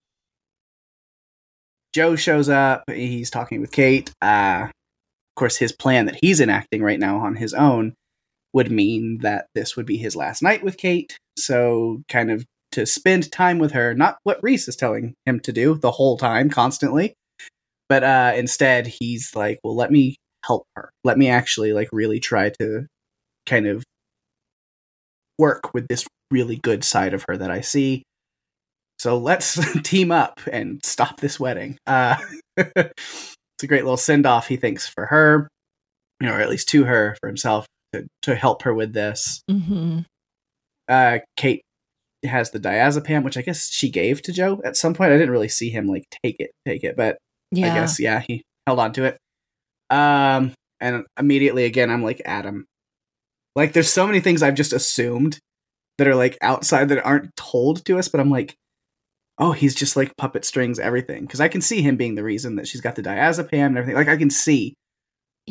[1.92, 2.84] Joe shows up.
[2.88, 4.10] He's talking with Kate.
[4.22, 7.94] Uh, of course, his plan that he's enacting right now on his own
[8.52, 11.16] would mean that this would be his last night with Kate.
[11.36, 15.52] So, kind of to spend time with her, not what Rhys is telling him to
[15.52, 17.14] do the whole time, constantly,
[17.88, 20.90] but uh, instead he's like, well, let me help her.
[21.04, 22.86] Let me actually like really try to
[23.46, 23.82] kind of
[25.38, 28.04] work with this really good side of her that I see.
[28.98, 31.78] So let's team up and stop this wedding.
[31.86, 32.16] Uh,
[32.56, 32.94] it's
[33.62, 35.48] a great little send off, he thinks, for her,
[36.20, 39.42] you know, or at least to her, for himself, to, to help her with this.
[39.50, 40.00] Mm-hmm.
[40.88, 41.62] Uh, Kate
[42.24, 45.12] has the diazepam, which I guess she gave to Joe at some point.
[45.12, 47.18] I didn't really see him like take it, take it, but
[47.50, 47.72] Yeah.
[47.72, 49.18] I guess yeah, he held on to it.
[49.90, 52.66] Um, and immediately again, I'm like Adam.
[53.56, 55.38] Like, there's so many things I've just assumed
[55.98, 58.54] that are like outside that aren't told to us, but I'm like,
[59.38, 62.56] oh, he's just like puppet strings everything because I can see him being the reason
[62.56, 63.96] that she's got the diazepam and everything.
[63.96, 64.74] Like, I can see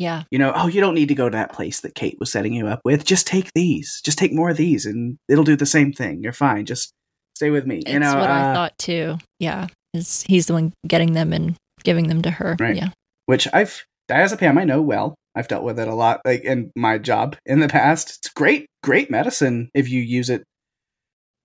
[0.00, 0.22] Yeah.
[0.30, 2.54] You know, oh, you don't need to go to that place that Kate was setting
[2.54, 3.04] you up with.
[3.04, 4.00] Just take these.
[4.02, 6.22] Just take more of these, and it'll do the same thing.
[6.22, 6.64] You're fine.
[6.64, 6.92] Just
[7.36, 7.80] stay with me.
[7.80, 9.18] It's you know, what I uh, thought too.
[9.38, 9.66] Yeah.
[9.92, 12.56] Is he's the one getting them and giving them to her.
[12.58, 12.76] Right.
[12.76, 12.88] Yeah.
[13.26, 15.14] which I've diazepam I know well.
[15.36, 18.18] I've dealt with it a lot, like in my job in the past.
[18.18, 20.44] It's great, great medicine if you use it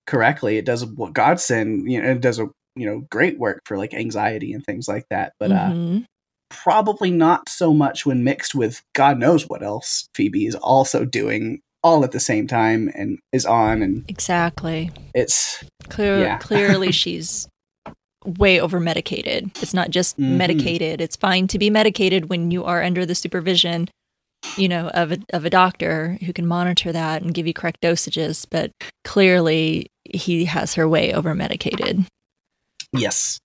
[0.06, 0.56] correctly.
[0.56, 1.88] It does what God sent.
[1.88, 5.04] You know, it does a you know great work for like anxiety and things like
[5.10, 5.32] that.
[5.38, 6.04] But uh, Mhm.
[6.50, 11.60] Probably not so much when mixed with God knows what else Phoebe is also doing
[11.82, 14.90] all at the same time and is on and exactly.
[15.14, 16.38] it's Clear, Yeah.
[16.40, 17.46] clearly she's
[18.24, 19.50] way over medicated.
[19.62, 20.36] It's not just Mhm.
[20.36, 21.00] medicated.
[21.00, 23.88] It's fine to be medicated when you are under the supervision,
[24.56, 27.80] you know, of a of a doctor who can monitor that and give you correct
[27.82, 28.44] dosages.
[28.50, 28.72] But
[29.04, 32.04] clearly, he has her way over medicated.
[32.92, 33.38] yes.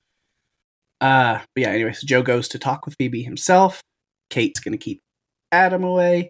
[1.02, 3.82] Uh but yeah, anyways, Joe goes to talk with Phoebe himself.
[4.30, 5.02] Kate's gonna keep
[5.52, 6.30] Adam away.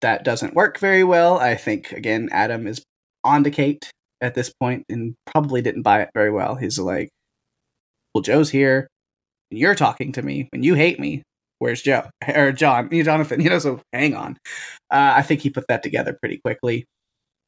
[0.00, 1.38] That doesn't work very well.
[1.38, 2.82] I think again, Adam is
[3.24, 6.54] on to Kate at this point and probably didn't buy it very well.
[6.56, 7.10] He's like,
[8.14, 8.88] Well, Joe's here
[9.50, 11.22] and you're talking to me when you hate me.
[11.58, 12.08] Where's Joe?
[12.34, 14.38] Or John, you Jonathan, you know, so hang on.
[14.90, 16.86] Uh, I think he put that together pretty quickly.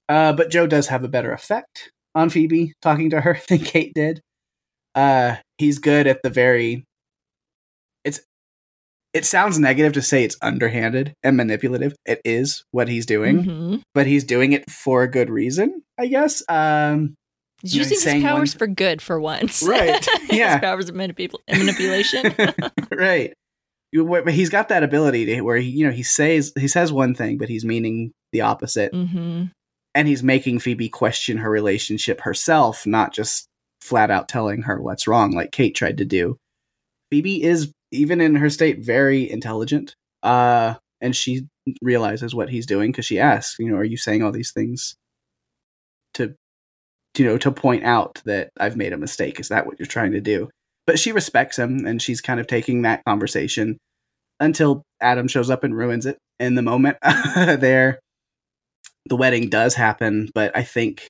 [0.09, 3.93] Uh, but Joe does have a better effect on Phoebe talking to her than Kate
[3.95, 4.21] did.
[5.01, 6.85] Uh, he's good at the very.
[8.05, 8.21] It's.
[9.13, 11.95] It sounds negative to say it's underhanded and manipulative.
[12.07, 13.83] It is what he's doing, Mhm.
[13.93, 16.43] but he's doing it for a good reason, I guess.
[16.49, 17.15] Um,
[17.63, 19.63] He's You know, using his powers one- for good for once.
[19.63, 20.07] Right.
[20.31, 20.53] Yeah.
[20.53, 22.33] his powers of manipul- manipulation.
[22.93, 23.35] right.
[23.93, 27.15] But he's got that ability to where he, you know, he says he says one
[27.15, 29.47] thing, but he's meaning the opposite, hmm
[29.95, 33.49] and he's making Phoebe question her relationship herself, not just
[33.81, 36.37] flat out telling her what's wrong, like Kate tried to do.
[37.11, 41.47] Phoebe is, even in her state, very intelligent, uh, and she
[41.83, 44.97] realizes what he's doing because she asks, you know, are you saying all these things
[46.15, 46.35] to,
[47.17, 49.41] you know, to point out that I've made a mistake?
[49.41, 50.51] Is that what you're trying to do?
[50.87, 53.79] But she respects him, and she's kind of taking that conversation
[54.39, 56.97] until Adam shows up and ruins it in the moment
[57.35, 58.01] there.
[59.07, 61.09] The wedding does happen, but I think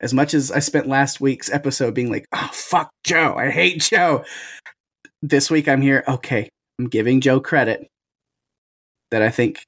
[0.00, 3.80] as much as I spent last week's episode being like, oh, fuck Joe, I hate
[3.80, 4.24] Joe.
[5.22, 7.86] This week I'm here, okay, I'm giving Joe credit
[9.10, 9.62] that I think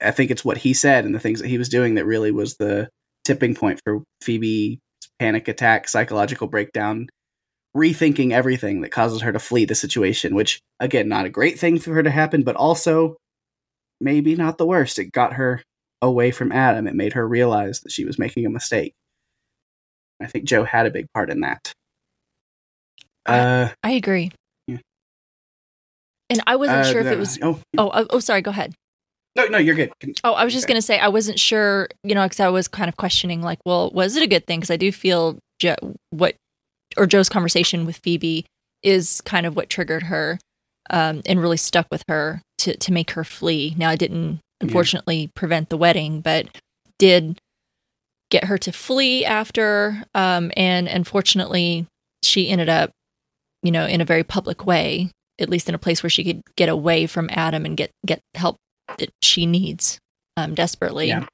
[0.00, 2.30] I think it's what he said and the things that he was doing that really
[2.30, 2.88] was the
[3.24, 4.78] tipping point for Phoebe's
[5.18, 7.08] panic attack, psychological breakdown,
[7.76, 11.78] rethinking everything that causes her to flee the situation, which again, not a great thing
[11.78, 13.16] for her to happen, but also
[14.00, 14.98] maybe not the worst.
[14.98, 15.62] It got her
[16.02, 16.86] away from Adam.
[16.86, 18.92] It made her realize that she was making a mistake.
[20.20, 21.72] I think Joe had a big part in that.
[23.26, 24.32] Uh, I agree.
[24.66, 24.78] Yeah.
[26.30, 27.38] And I wasn't uh, sure if it was.
[27.42, 28.40] Oh, Oh, oh, oh, sorry.
[28.42, 28.74] Go ahead.
[29.36, 29.92] no, no, you're good.
[30.24, 30.72] Oh, I was just Okay.
[30.74, 33.58] going to say I wasn't sure, you know, because I was kind of questioning, like,
[33.66, 34.60] well, was it a good thing?
[34.60, 35.74] Because I do feel jo-
[36.10, 36.34] what
[36.96, 38.46] or Joe's conversation with Phoebe
[38.82, 40.38] is kind of what triggered her
[40.90, 43.74] um, and really stuck with her to to make her flee.
[43.76, 46.46] Now, I didn't unfortunately prevent the wedding, but
[46.98, 47.38] did
[48.30, 50.02] get her to flee after.
[50.14, 51.86] Um, and unfortunately,
[52.22, 52.90] she ended up,
[53.62, 56.42] you know, in a very public way, at least in a place where she could
[56.56, 58.56] get away from Adam and get get help
[58.98, 59.98] that she needs
[60.36, 61.08] um, desperately.
[61.08, 61.26] Yeah.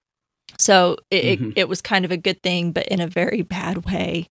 [0.59, 1.51] So it, Mhm.
[1.53, 4.27] it it was kind of a good thing, but in a very bad way.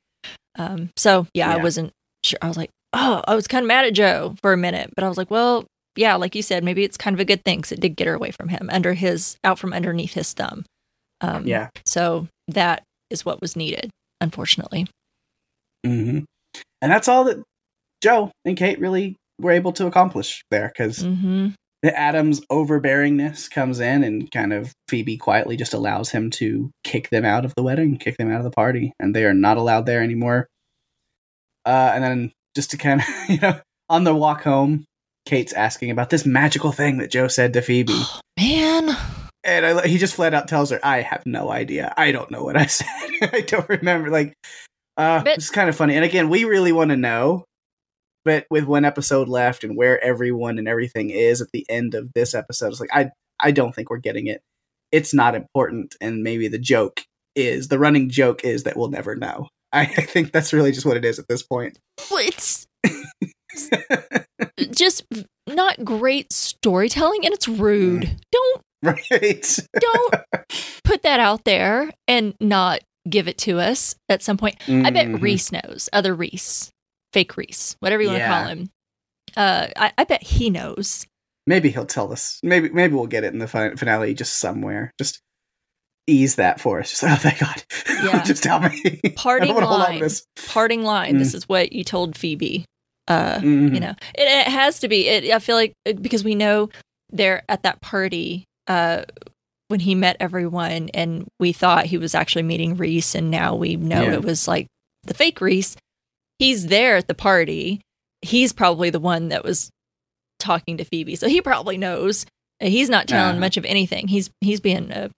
[0.57, 1.91] Um, so yeah, I wasn't
[2.23, 2.39] sure.
[2.41, 5.03] I was like, oh, I was kind of mad at Joe for a minute, but
[5.03, 7.59] I was like, well, yeah, like you said, maybe it's kind of a good thing
[7.59, 10.65] because it did get her away from him, under his out from underneath his thumb.
[11.21, 11.69] Um, Yeah.
[11.85, 14.87] So that is what was needed, unfortunately.
[15.85, 16.19] hmm
[16.81, 17.41] And that's all that
[18.01, 21.49] Joe and Kate really were able to accomplish there because hmm
[21.83, 27.25] Adam's overbearingness comes in and kind of Phoebe quietly just allows him to kick them
[27.25, 29.87] out of the wedding, kick them out of the party, and they are not allowed
[29.87, 30.47] there anymore.
[31.65, 34.85] Uh, and then just to kind of, you know, on the walk home,
[35.25, 37.99] Kate's asking about this magical thing that Joe said to Phoebe.
[38.39, 38.95] Man,
[39.43, 41.93] And I, he just flat out tells her, I have no idea.
[41.97, 42.87] I don't know what I said.
[43.33, 44.09] I don't remember.
[44.09, 44.33] Like,
[44.97, 45.95] uh, But- it's kind of funny.
[45.95, 47.45] And again, we really want to know.
[48.23, 52.13] But with one episode left and where everyone and everything is at the end of
[52.13, 54.41] this episode, it's like, I, I don't think we're getting it.
[54.91, 55.95] It's not important.
[55.99, 57.01] And maybe the joke
[57.35, 59.47] is, the running joke is that we'll never know.
[59.73, 61.79] I, I think that's really just what it is at this point.
[62.11, 62.67] well, it's
[64.71, 65.03] just
[65.47, 68.19] not great storytelling, and it's rude.
[68.31, 68.61] Don't
[69.11, 69.59] right?
[69.79, 70.13] don't
[70.83, 72.79] put that out there and not
[73.09, 74.55] give it to us at some point.
[74.67, 75.21] I bet Mhm.
[75.21, 75.89] Rhys knows.
[75.93, 76.69] Other Rhys,
[77.13, 78.39] fake Rhys, whatever you want to Yeah.
[78.41, 78.69] call him.
[79.37, 81.05] Uh, I, I bet he knows
[81.47, 82.39] maybe he'll tell us.
[82.43, 84.91] Maybe maybe we'll get it in the fin- finale just somewhere.
[84.99, 85.19] Just
[86.07, 86.89] ease that for us.
[86.91, 87.63] Just oh thank God.
[88.03, 88.23] Yeah.
[88.23, 88.99] just tell me.
[89.15, 89.99] Parting wanna hold on line.
[90.01, 90.25] this.
[90.47, 91.17] Parting line.
[91.17, 91.35] This Mm.
[91.35, 92.65] is what you told Phoebe.
[93.07, 93.73] Uh, Mhm.
[93.73, 95.07] you know, it, it has to be.
[95.07, 96.69] It, I feel like uh, because we know
[97.11, 99.03] they're at that party uh,
[99.69, 103.75] when he met everyone, and we thought he was actually meeting Rhys, and now we
[103.75, 104.13] know Yeah.
[104.13, 104.67] it was like
[105.03, 105.77] the fake Rhys.
[106.39, 107.81] He's there at the party.
[108.21, 109.69] He's probably the one that was
[110.39, 112.25] talking to Phoebe, so he probably knows.
[112.61, 113.39] Uh, He's not telling Uh-huh.
[113.39, 114.07] much of anything.
[114.07, 115.09] He's he's being a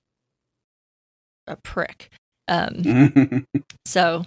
[1.47, 2.09] a prick.
[2.47, 3.45] Um,
[3.85, 4.25] so,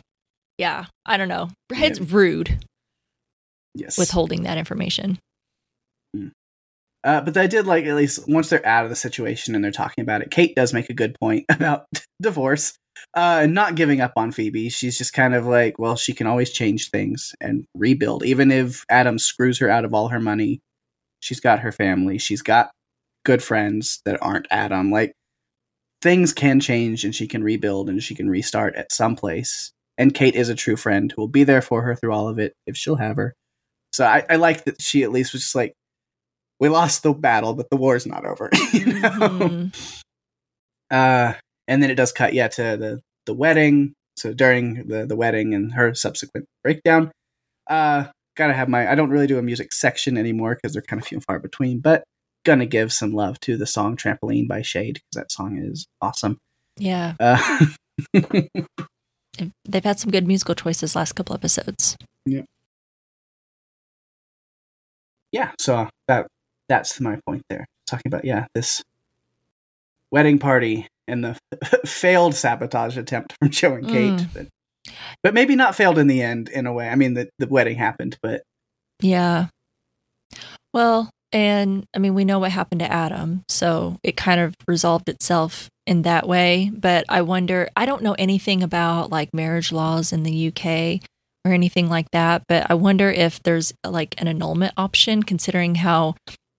[0.58, 1.48] yeah, I don't know.
[1.70, 2.58] It's rude
[3.74, 3.96] yes.
[3.98, 5.18] withholding that information.
[7.06, 9.70] Uh, but I did like at least once they're out of the situation and they're
[9.70, 10.32] talking about it.
[10.32, 11.86] Kate does make a good point about
[12.20, 12.76] divorce
[13.14, 14.68] uh, and not giving up on Phoebe.
[14.70, 18.84] She's just kind of like, well, she can always change things and rebuild, even if
[18.90, 20.58] Adam screws her out of all her money.
[21.20, 22.18] She's got her family.
[22.18, 22.72] She's got
[23.24, 24.90] good friends that aren't Adam.
[24.90, 25.12] Like
[26.02, 29.70] things can change and she can rebuild and she can restart at some place.
[29.96, 32.40] And Kate is a true friend who will be there for her through all of
[32.40, 33.32] it if she'll have her.
[33.92, 35.72] So I, I like that she at least was just like,
[36.60, 38.50] we lost the battle, but the war's not over.
[38.72, 39.10] you know?
[39.10, 40.02] Mhm.
[40.90, 41.34] Uh,
[41.68, 43.92] and then it does cut, yeah, to the the wedding.
[44.16, 47.10] So during the the wedding and her subsequent breakdown,
[47.68, 48.04] uh,
[48.36, 48.90] gotta have my.
[48.90, 51.38] I don't really do a music section anymore because they're kind of few and far
[51.38, 51.80] between.
[51.80, 52.04] But
[52.44, 56.38] gonna give some love to the song "Trampoline" by SHAED because that song is awesome.
[56.78, 57.66] Yeah, Uh,
[59.64, 61.96] they've had some good musical choices last couple episodes.
[62.26, 62.42] Yeah.
[65.32, 66.26] Yeah, so that
[66.68, 67.66] that's my point there.
[67.86, 68.82] Talking about yeah, this
[70.10, 71.38] wedding party and the
[71.86, 74.28] failed sabotage attempt from Joe and Kate, Mm.
[74.34, 74.46] but,
[75.22, 76.48] but maybe not failed in the end.
[76.48, 78.42] In a way, I mean, the the wedding happened, but
[79.00, 79.46] Yeah.
[80.72, 85.08] Well, and I mean, we know what happened to Adam, so it kind of resolved
[85.08, 86.70] itself in that way.
[86.74, 91.00] But I wonder, I don't know anything about like marriage laws in the UK
[91.44, 96.14] or anything like that, but I wonder if there's like an annulment option, considering how,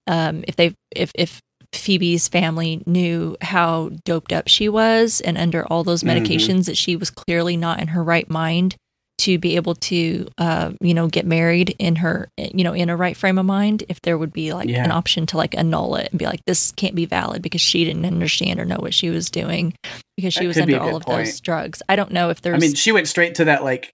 [0.08, 1.40] um, if they, if, if,
[1.74, 6.18] Phoebe's family knew how doped up she was and under all those Mhm.
[6.22, 8.78] medications that she was clearly not in her right mind
[9.20, 12.96] to be able to uh, you know get married in her you know in a
[12.96, 14.86] right frame of mind if there would be like Yeah.
[14.86, 17.84] an option to like annul it and be like this can't be valid because she
[17.84, 19.74] didn't understand or know what she was doing
[20.16, 22.56] because she That was be under all of those drugs i don't know if there's
[22.56, 23.92] I mean, she went straight to that like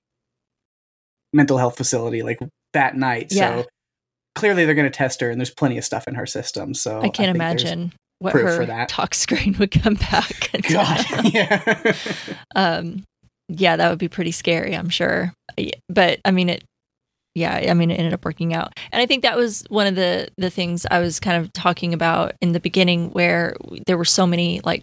[1.33, 2.39] mental health facility like
[2.73, 3.27] that night.
[3.31, 3.61] Yeah.
[3.63, 3.65] So
[4.35, 6.73] clearly they're going to test her, and there's plenty of stuff in her system.
[6.73, 11.93] So i can't there's- imagine what her talk screen would come back and God, yeah.
[12.55, 13.03] um
[13.49, 15.33] yeah that would be pretty scary i'm sure
[15.89, 16.63] but i mean it
[17.35, 19.95] yeah i mean it ended up working out and i think that was one of
[19.95, 24.05] the the things i was kind of talking about in the beginning where there were
[24.05, 24.81] so many like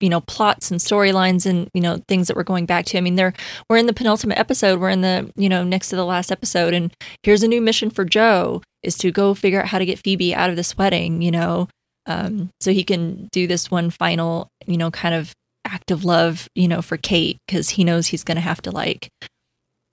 [0.00, 3.00] you know plots and storylines and you know things that we're going back to i
[3.00, 3.32] mean there
[3.68, 6.74] we're in the penultimate episode we're in the you know next to the last episode
[6.74, 9.98] and here's a new mission for joe is to go figure out how to get
[9.98, 11.68] phoebe out of this wedding you know
[12.06, 15.34] um, so he can do this one final you know kind of
[15.68, 18.70] act of love, you know, for Kate because he knows he's going to have to
[18.70, 19.08] like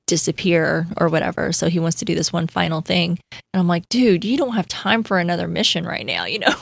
[0.08, 1.52] disappear or whatever.
[1.52, 3.20] So he wants to do this one final thing.
[3.32, 6.26] And I'm like, dude, you don't have time for another mission right now.
[6.26, 6.56] You know,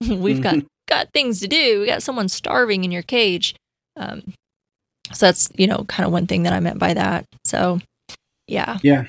[0.16, 0.56] we've got
[0.88, 1.80] got things to do.
[1.80, 3.54] We got someone starving in your cage.
[3.96, 4.34] Um,
[5.12, 7.24] so that's you know kind of one thing that I meant by that.
[7.44, 7.80] So
[8.46, 9.06] yeah, Yeah.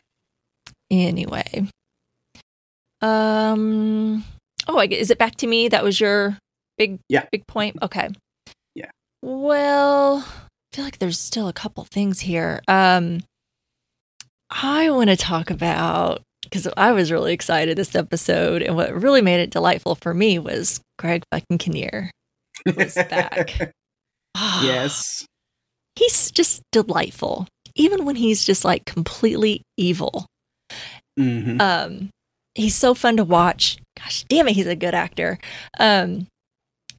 [0.89, 1.67] Anyway,
[3.01, 4.23] um,
[4.67, 5.67] oh, I is it back to me?
[5.67, 6.37] That was your
[6.77, 7.25] big Yeah.
[7.31, 7.77] big point.
[7.81, 8.09] Okay.
[8.75, 8.89] Yeah.
[9.21, 12.61] Well, I feel like there's still a couple things here.
[12.67, 13.21] Um,
[14.49, 19.21] I want to talk about because I was really excited this episode, and what really
[19.21, 22.11] made it delightful for me was Greg fucking Kinnear.
[22.75, 23.73] was back.
[24.39, 25.25] Ah, yes.
[25.95, 30.27] he's just delightful, even when he's just like completely evil.
[31.17, 32.11] hmm Um,
[32.53, 33.77] he's so fun to watch.
[33.97, 35.39] Gosh, damn it, he's a good actor.
[35.79, 36.27] Um,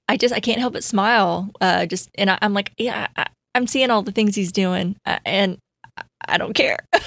[0.09, 1.51] I just I can't help but smile.
[1.61, 4.96] Uh, just and I, I'm like, yeah, I, I'm seeing all the things he's doing,
[5.07, 5.59] uh, and
[5.96, 6.78] I, I don't care.
[6.92, 7.01] I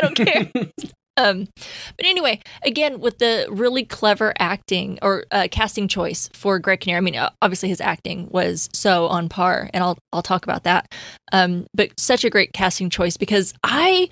[0.00, 0.50] don't care.
[1.20, 1.48] Um,
[1.96, 6.98] but anyway, again, with the really clever acting or uh, casting choice for Greg Kinnear,
[6.98, 10.92] I mean, obviously his acting was so on par, and I'll I'll talk about that.
[11.32, 14.08] Um, but such a great casting choice because I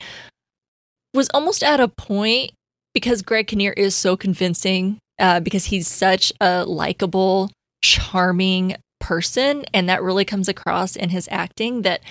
[1.14, 2.52] was almost at a point
[2.92, 7.50] because Greg Kinnear is so convincing, uh, because he's such a likable,
[7.82, 12.02] charming person, and that really comes across in his acting that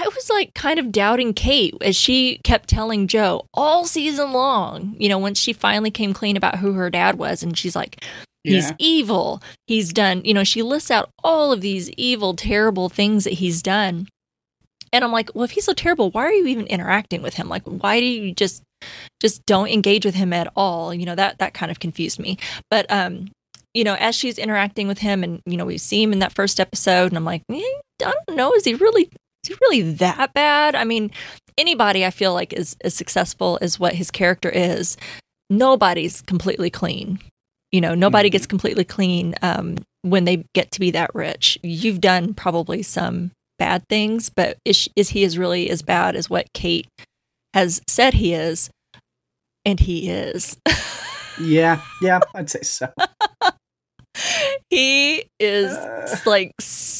[0.00, 4.94] I was like kind of doubting Kate as she kept telling Joe all season long,
[4.96, 7.42] you know, once she finally came clean about who her dad was.
[7.42, 8.04] And she's like,
[8.44, 8.76] he's Yeah.
[8.78, 9.42] evil.
[9.66, 13.60] He's done, you know, she lists out all of these evil, terrible things that he's
[13.60, 14.06] done.
[14.92, 17.48] And I'm like, well, if he's so terrible, why are you even interacting with him?
[17.48, 18.62] Like, why do you just
[19.20, 20.94] just don't engage with him at all?
[20.94, 22.38] You know, that that kind of confused me.
[22.70, 23.32] But um,
[23.74, 26.32] you know, as she's interacting with him, and you know, we see him in that
[26.34, 27.60] first episode, and I'm like, eh,
[28.02, 29.10] I don't know, is he really
[29.48, 30.74] he really that bad?
[30.74, 31.10] I mean,
[31.56, 34.96] anybody I feel like is as successful as what his character is,
[35.50, 37.18] nobody's completely clean.
[37.72, 38.32] You know, nobody Mhm.
[38.32, 41.58] gets completely clean um, when they get to be that rich.
[41.62, 46.30] You've done probably some bad things, but is is he as really as bad as
[46.30, 46.86] what Kate
[47.54, 48.70] has said he is?
[49.64, 50.56] And he is.
[51.40, 52.88] Yeah, yeah, I'd say so.
[54.70, 56.16] he is Uh.
[56.26, 56.97] like so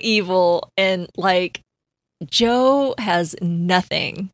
[0.00, 1.60] evil and like
[2.28, 4.30] Joe has nothing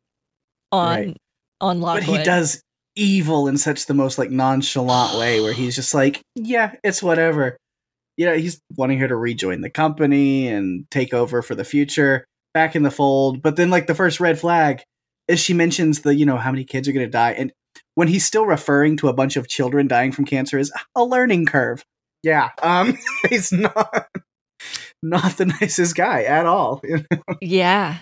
[0.71, 1.17] on Right.
[1.61, 2.61] on But he does
[2.95, 7.57] evil in such the most like nonchalant way where he's just like, yeah, it's whatever.
[8.17, 12.25] You know, he's wanting her to rejoin the company and take over for the future,
[12.53, 13.41] back in the fold.
[13.41, 14.81] But then like the first red flag
[15.27, 17.51] is she mentions the, you know, how many kids are going to die and
[17.93, 21.45] when he's still referring to a bunch of children dying from cancer is a learning
[21.45, 21.83] curve.
[22.23, 22.49] Yeah.
[22.61, 22.97] Um
[23.29, 24.07] he's not
[25.03, 26.81] not the nicest guy at all.
[27.41, 27.97] Yeah.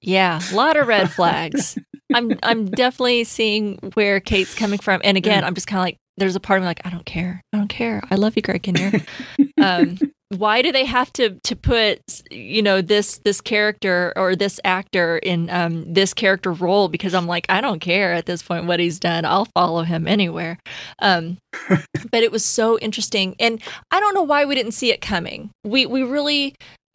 [0.00, 0.40] Yeah.
[0.50, 1.78] A lot of red flags.
[2.12, 5.00] I'm I'm definitely seeing where Kate's coming from.
[5.04, 7.06] And again, I'm just kind of like, there's a part of me like, I don't
[7.06, 7.40] care.
[7.52, 8.02] I don't care.
[8.10, 8.92] I love you, Greg Kinnear.
[9.62, 9.96] um,
[10.30, 12.00] why do they have to to put
[12.30, 16.88] you know this this character or this actor in um, this character role?
[16.88, 19.24] Because I'm like, I don't care at this point what he's done.
[19.24, 20.58] I'll follow him anywhere.
[21.00, 23.60] Um, but it was so interesting, and
[23.90, 25.50] I don't know why we didn't see it coming.
[25.64, 26.54] We we really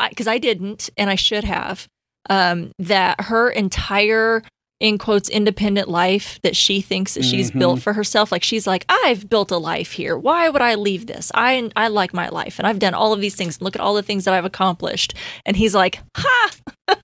[0.10, 1.88] because I, didn't, and I should have.
[2.28, 4.42] Um, that her entire
[4.80, 7.60] in quotes independent life that she thinks that she's Mhm.
[7.60, 8.32] built for herself.
[8.32, 10.18] Like she's like I've built a life here.
[10.18, 11.32] Why would I leave this?
[11.34, 13.58] I I like my life and I've done all of these things.
[13.58, 15.14] And look at all the things that I've accomplished.
[15.46, 16.52] And he's like ha!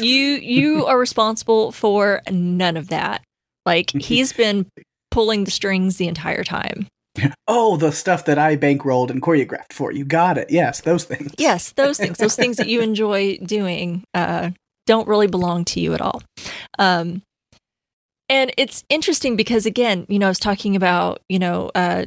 [0.00, 3.22] You you are responsible for none of that.
[3.66, 4.66] Like he's been
[5.10, 6.86] pulling the strings the entire time.
[7.46, 10.04] Oh, the stuff that I bankrolled and choreographed for you.
[10.04, 10.50] Got it.
[10.50, 11.32] Yes, those things.
[11.38, 12.18] yes those things.
[12.18, 14.50] Those things that you enjoy doing uh
[14.86, 16.22] don't really belong to you at all
[16.78, 17.22] um
[18.28, 22.04] and it's interesting because again you know i was talking about you know uh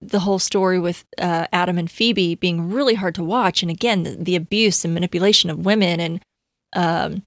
[0.00, 4.02] the whole story with uh, adam and phoebe being really hard to watch and again
[4.04, 6.20] the, the abuse and manipulation of women and
[6.74, 7.22] um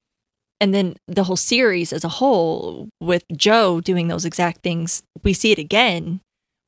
[0.60, 5.34] and then the whole series as a whole with joe doing those exact things we
[5.34, 6.22] see it again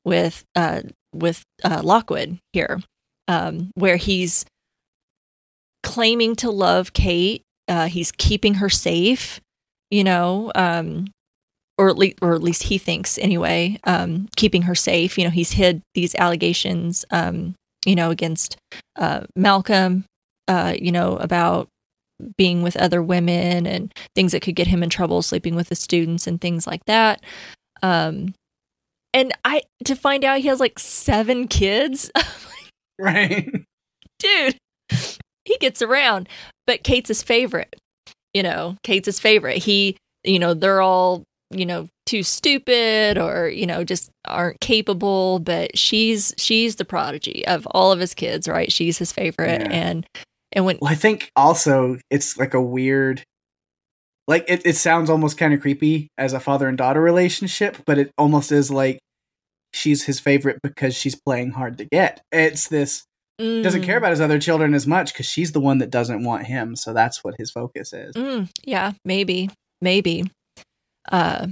[0.04, 0.82] with uh
[1.14, 2.80] with uh lockwood here
[3.28, 4.44] um where he's
[5.84, 7.42] claiming to love Kate.
[7.68, 9.40] Uh, he's keeping her safe,
[9.90, 11.06] you know, um,
[11.78, 15.18] or at least, or at least he thinks anyway, um, keeping her safe.
[15.18, 17.54] You know, he's hid these allegations, um,
[17.84, 18.56] you know, against
[18.96, 20.04] uh, Malcolm,
[20.48, 21.68] uh, you know, about
[22.36, 25.74] being with other women and things that could get him in trouble, sleeping with the
[25.74, 27.22] students and things like that.
[27.82, 28.34] Um,
[29.12, 32.10] and I to find out he has like seven kids.
[32.96, 33.50] Right.
[34.20, 34.56] dude,
[35.44, 36.28] he gets around.
[36.66, 37.76] But Kate's his favorite.
[38.32, 39.58] You know, Kate's his favorite.
[39.58, 45.38] He, you know, they're all, you know, too stupid or, you know, just aren't capable,
[45.38, 48.72] but she's she's the prodigy of all of his kids, right?
[48.72, 49.60] She's his favorite.
[49.62, 49.70] Yeah.
[49.70, 50.06] And
[50.52, 53.22] and when Well, I think also it's like a weird,
[54.26, 57.98] like it, it sounds almost kind of creepy as a father and daughter relationship, but
[57.98, 58.98] it almost is like
[59.72, 62.22] she's his favorite because she's playing hard to get.
[62.32, 63.04] It's this
[63.38, 66.22] doesn't care Mm, about his other children as much because she's the one that doesn't
[66.22, 68.14] want him, so that's what his focus is.
[68.14, 70.30] Mm, yeah, maybe, maybe.
[71.10, 71.48] Uh,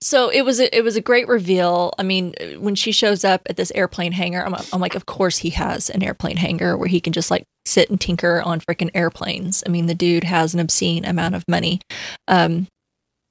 [0.00, 1.92] so it was a, it was a great reveal.
[1.98, 5.38] I mean, when she shows up at this airplane hangar, I'm, I'm like, of course
[5.38, 8.90] he has an airplane hangar where he can just like sit and tinker on freaking
[8.94, 9.64] airplanes.
[9.66, 11.80] I mean, the dude has an obscene amount of money.
[12.28, 12.68] Um,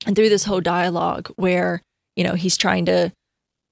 [0.05, 1.81] and through this whole dialogue where
[2.15, 3.11] you know he's trying to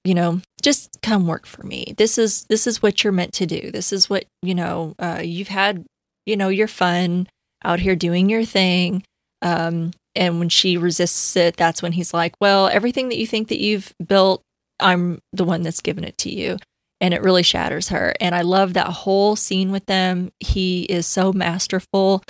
[0.06, 1.94] you know just come work for me.
[1.98, 3.72] This is this is what you're meant to do.
[3.72, 5.86] This is what you know uh, you've had
[6.26, 7.28] you know your fun
[7.64, 9.04] out here doing your thing.
[9.42, 13.50] Um and when she resists it that's when he's like well everything that you think
[13.50, 14.42] that you've built
[14.80, 16.58] i'm the one that's given it to you.
[17.02, 18.14] And it really shatters her.
[18.22, 20.32] And i love that whole scene with them.
[20.40, 22.24] He is so masterful.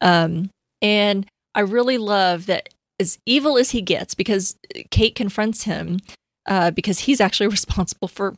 [0.00, 0.50] Um
[0.82, 2.68] and i really love that
[2.98, 4.56] as evil as he gets because
[4.90, 5.98] kate confronts him
[6.46, 8.34] uh because he's actually responsible for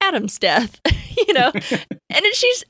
[0.00, 0.80] adam's death
[1.16, 1.52] you know?
[2.10, 2.64] And she's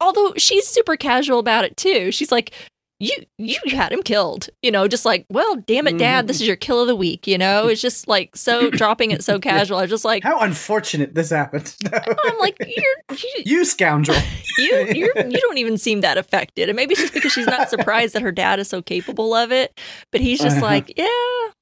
[0.00, 2.12] although she's super casual about it too.
[2.12, 2.54] She's like
[3.00, 6.46] you you had him killed you know just like well damn it dad this is
[6.46, 9.78] your kill of the week you know it's just like so dropping it so casual
[9.78, 11.74] i was just like How unfortunate this happened.
[11.92, 14.18] i'm like you're you, you scoundrel.
[14.58, 17.70] you you're, you don't even seem that affected and maybe it's just because she's not
[17.70, 19.80] surprised that her dad is so capable of it
[20.12, 20.66] but he's just Uh-huh.
[20.66, 21.06] like yeah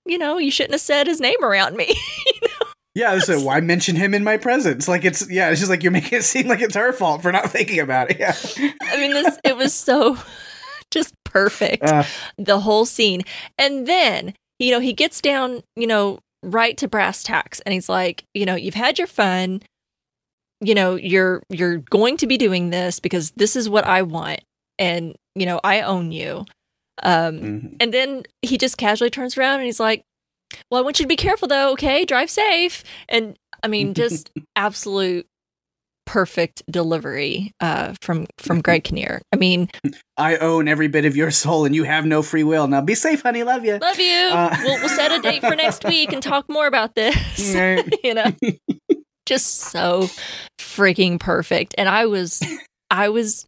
[0.06, 1.94] you know you shouldn't have said his name around me
[2.94, 4.88] Yeah, so why mention him in my presence?
[4.88, 7.30] Like it's yeah, it's just like you're making it seem like it's her fault for
[7.30, 8.18] not thinking about it.
[8.18, 8.34] Yeah.
[8.82, 10.18] i mean this it was so
[11.32, 12.04] perfect Uh,
[12.36, 13.22] the whole scene.
[13.58, 17.88] And then, you know, he gets down, you know, right to brass tacks and he's
[17.88, 19.62] like, you know, you've had your fun.
[20.60, 24.40] You know, you're you're going to be doing this because this is what I want
[24.78, 26.44] and, you know, I own you.
[27.02, 27.76] Um mhm.
[27.80, 30.02] and then he just casually turns around and he's like,
[30.70, 32.04] "Well, I want you to be careful though, okay?
[32.04, 35.26] Drive safe." And I mean, just absolute
[36.08, 39.20] perfect delivery uh from from Greg Kinnear.
[39.30, 39.68] I mean,
[40.16, 42.66] I own every bit of your soul and you have no free will.
[42.66, 43.42] Now be safe, honey.
[43.44, 43.76] Love you.
[43.78, 44.28] Love you.
[44.32, 47.54] Uh, we'll, we'll set a date for next week and talk more about this.
[48.02, 48.32] you know,
[49.26, 50.08] just so
[50.58, 51.74] freaking perfect.
[51.76, 52.42] And I was,
[52.90, 53.44] I was,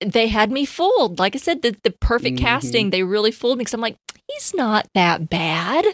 [0.00, 1.18] they had me fooled.
[1.18, 2.42] Like I said, the, the perfect Mhm.
[2.42, 3.96] casting, they really fooled me because I'm like,
[4.28, 5.84] he's not that bad.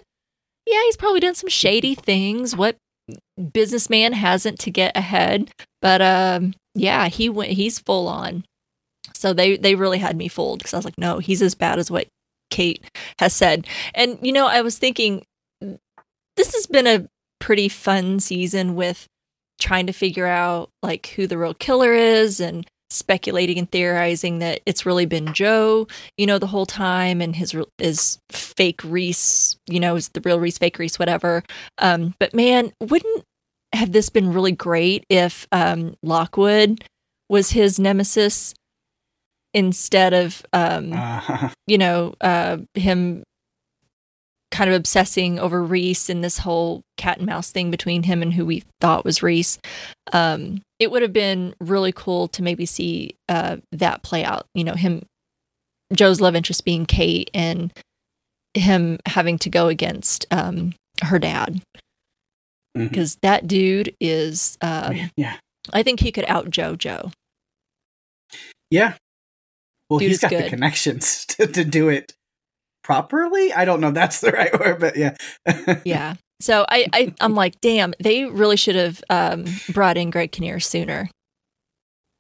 [0.67, 2.55] Yeah, he's probably done some shady things.
[2.55, 2.77] What
[3.53, 5.51] businessman hasn't to get ahead?
[5.81, 7.53] But um, yeah, he went.
[7.53, 8.45] He's full on.
[9.15, 11.79] So they they really had me fooled because I was like, no, he's as bad
[11.79, 12.09] as what
[12.51, 12.85] Kate
[13.19, 13.67] has said.
[13.95, 15.25] And you know, I was thinking
[16.37, 17.09] this has been a
[17.41, 19.07] pretty fun season with
[19.61, 24.61] trying to figure out like who the real killer is and speculating and theorizing that
[24.67, 25.87] it's really been Joe,
[26.17, 30.39] you know, the whole time and his is fake Rhys, you know, is the real
[30.41, 31.43] Rhys, fake Rhys, whatever.
[31.79, 33.25] Um, but man, wouldn't
[33.73, 36.85] have this been really great if um, Lockwood
[37.29, 38.55] was his nemesis
[39.53, 43.23] instead of um, Uh, you know, uh, him
[44.55, 48.33] kind of obsessing over Rhys and this whole cat and mouse thing between him and
[48.33, 49.59] who we thought was Rhys.
[50.13, 54.47] Um, it would have been really cool to maybe see uh, that play out.
[54.55, 55.03] You know, him,
[55.93, 57.73] Joe's love interest being Kate, and
[58.55, 61.61] him having to go against um, her dad
[62.79, 62.89] mhm.
[62.89, 64.57] because that dude is.
[64.61, 65.35] Um, yeah.
[65.73, 67.11] I think he could out Joe Joe.
[68.71, 68.95] Yeah.
[69.91, 72.13] Well, Dude he's got the connections to, to do it
[72.85, 73.53] properly.
[73.53, 75.17] I don't know if that's the right word, but yeah.
[75.85, 76.15] yeah.
[76.41, 80.61] So I, I I'm like, damn, they really should have um, brought in Greg Kinnear
[80.61, 81.09] sooner,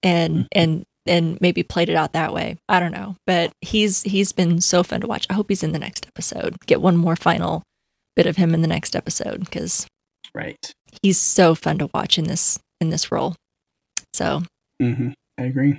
[0.03, 2.57] and and and maybe played it out that way.
[2.69, 5.27] I don't know, but he's he's been so fun to watch.
[5.31, 6.57] I hope he's in the next episode.
[6.67, 7.62] Get one more final
[8.17, 9.87] bit of him in the next episode because
[10.35, 10.73] right.
[11.03, 13.35] he's so fun to watch in this in this role.
[14.15, 14.43] So
[14.81, 15.79] hmm I agree.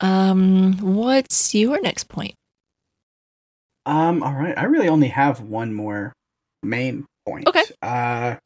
[0.00, 2.34] um, what's your next point?
[3.86, 4.56] Um, all right.
[4.56, 6.12] I really only have one more
[6.62, 7.46] main point.
[7.48, 7.62] Okay.
[7.82, 8.36] Uh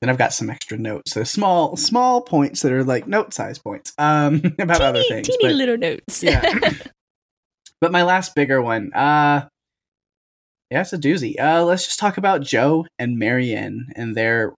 [0.00, 1.12] then I've got some extra notes.
[1.12, 3.92] So small small points that are like note size points.
[3.98, 5.28] Um about other things.
[5.28, 6.22] teeny but- little notes.
[6.22, 6.42] yeah.
[7.80, 9.46] but my last bigger one, uh
[10.70, 11.38] yeah, it's a doozy.
[11.38, 14.54] Uh let's just talk about Joe and Marianne and their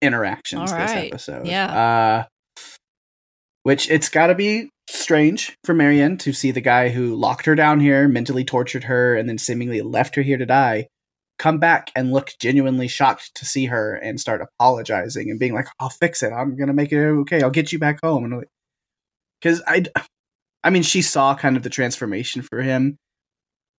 [0.00, 1.46] interactions this episode.
[1.46, 1.66] Yeah.
[1.66, 2.24] Uh
[3.64, 7.80] which it's gotta be strange for Marianne to see the guy who locked her down
[7.80, 10.88] here, mentally tortured her, and then seemingly left her here to die,
[11.38, 15.68] come back and look genuinely shocked to see her and start apologizing and being like,
[15.78, 16.32] "I'll fix it.
[16.32, 17.42] I'm gonna make it okay.
[17.42, 18.48] I'll get you back home." And like,
[19.40, 19.84] because I,
[20.64, 22.96] I mean, she saw kind of the transformation for him,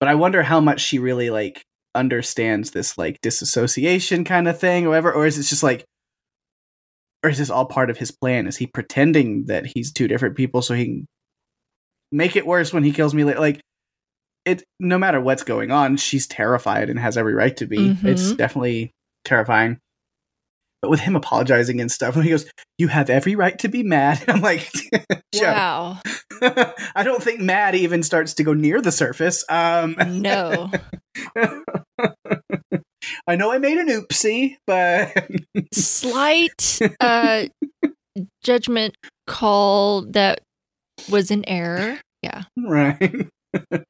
[0.00, 4.86] but I wonder how much she really like understands this like disassociation kind of thing,
[4.86, 5.84] or whatever, or is it just like,
[7.24, 8.46] or is this all part of his plan?
[8.46, 11.06] Is he pretending that he's two different people so he can
[12.12, 13.24] make it worse when he kills me?
[13.24, 13.60] Like, like
[14.44, 14.62] it.
[14.80, 17.96] No matter what's going on, she's terrified and has every right to be.
[18.04, 18.36] It's Mhm.
[18.36, 18.92] definitely
[19.24, 19.78] terrifying.
[20.80, 22.48] But with him apologizing and stuff, when he goes,
[22.78, 24.70] "You have every right to be mad," I'm like,
[25.34, 26.00] Wow.
[26.40, 29.44] I don't think mad even starts to go near the surface.
[29.48, 30.70] Um, No.
[33.26, 35.12] I know I made an oopsie, but
[35.72, 37.46] slight uh
[38.42, 38.96] judgment
[39.26, 40.40] call that
[41.10, 42.44] was an error Yeah.
[42.56, 43.28] Right.
[43.70, 43.84] but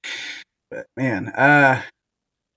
[0.97, 1.83] man, uh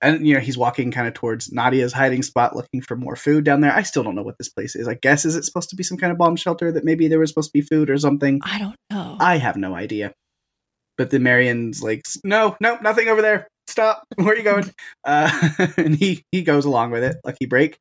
[0.02, 3.44] and you know, he's walking kind of towards Nadia's hiding spot looking for more food
[3.44, 3.72] down there.
[3.72, 4.88] I still don't know what this place is.
[4.88, 7.20] I guess is it supposed to be some kind of bomb shelter that maybe there
[7.20, 8.40] was supposed to be food or something?
[8.42, 9.16] I don't know.
[9.20, 10.12] I have no idea.
[10.98, 13.46] But the Marianne's like, no, no, nothing over there.
[13.66, 14.04] Stop.
[14.16, 14.70] Where are you going?
[15.04, 17.16] uh, and he he goes along with it.
[17.24, 17.78] Lucky break.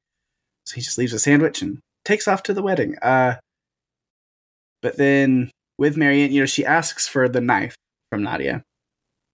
[0.65, 2.97] So he just leaves a sandwich and takes off to the wedding.
[3.01, 3.35] Uh,
[4.81, 7.75] but then with Marianne, you know, she asks for the knife
[8.11, 8.63] from Nadia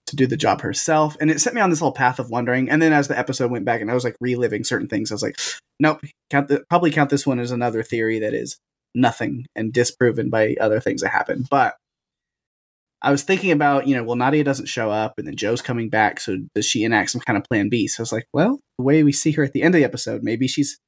[0.07, 2.69] to do the job herself, and it set me on this whole path of wondering.
[2.69, 5.15] And then as the episode went back, and I was like reliving certain things, I
[5.15, 5.37] was like,
[5.79, 8.57] nope, count the, probably count this one as another theory that is
[8.95, 11.45] nothing and disproven by other things that happen.
[11.49, 11.75] But
[13.01, 15.89] I was thinking about, you know, well, Nadia doesn't show up, and then Joe's coming
[15.89, 17.87] back, so does she enact some kind of plan B?
[17.87, 19.85] So I was like, well, the way we see her at the end of the
[19.85, 20.79] episode, maybe she's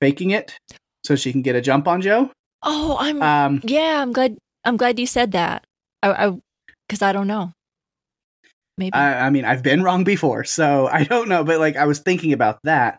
[0.00, 0.58] faking it
[1.04, 2.30] so she can get a jump on Joe.
[2.62, 4.02] oh, I'm Um, yeah.
[4.02, 4.36] I'm glad.
[4.64, 5.64] I'm glad you said that.
[6.02, 6.40] I, I,
[6.88, 7.52] because I don't know.
[8.76, 8.92] Maybe.
[8.94, 12.00] I, I mean, I've been wrong before, so I don't know, but like I was
[12.00, 12.98] thinking about that.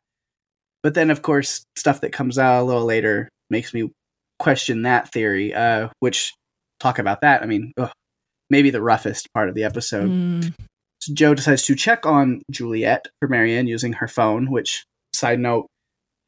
[0.83, 3.91] But then, of course, stuff that comes out a little later makes me
[4.39, 5.53] question that theory.
[5.53, 6.33] Uh, which
[6.79, 7.43] talk about that.
[7.43, 7.91] I mean, ugh,
[8.51, 10.09] maybe the roughest part of the episode.
[10.09, 10.53] Mm,
[10.99, 15.65] So Joe decides to check on Juliet for Marianne using her phone, which, side note,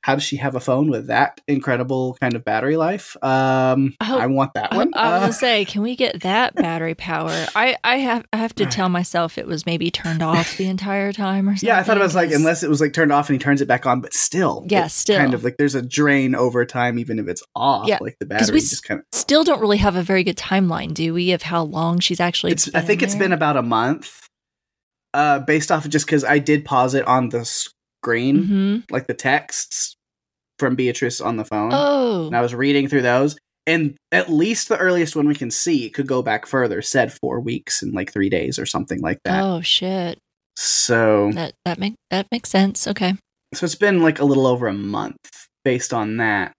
[0.04, 3.16] how does she have a phone with that incredible kind of battery life?
[3.24, 4.92] Um, I I want that one.
[4.94, 7.32] I was Uh, gonna say, can we get that battery power?
[7.56, 11.12] I, I have, I have to tell myself it was maybe turned off the entire
[11.14, 11.68] time or something.
[11.70, 13.62] yeah, I thought it was like unless it was like turned off and he turns
[13.62, 14.66] it back on, but still.
[14.70, 15.18] Yeah, still.
[15.18, 17.88] Kind of like there's a drain over time, even if it's off.
[17.88, 19.06] Yeah, Like the battery we just kind of.
[19.14, 22.52] still don't really have a very good timeline, do we, of how long she's actually?
[22.76, 24.28] I think it's been about a month,
[25.14, 27.46] uh, based off of just because I did pause it on the
[28.04, 29.96] screen, hmm like the texts
[30.60, 31.72] from Beatrice on the phone.
[31.74, 35.50] Oh, and I was reading through those, and at least the earliest one we can
[35.52, 36.82] see could go back further.
[36.82, 39.44] Said four weeks and like three days or something like that.
[39.44, 40.20] oh shit.
[40.56, 42.88] So, That that make that makes sense.
[42.88, 43.16] Okay.
[43.56, 45.18] so it's been like a little over a month
[45.66, 46.52] based on that.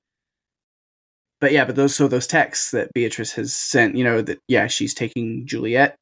[1.40, 4.66] But yeah, but those so those texts that Beatrice has sent, you know, that yeah,
[4.66, 5.94] she's taking Juliet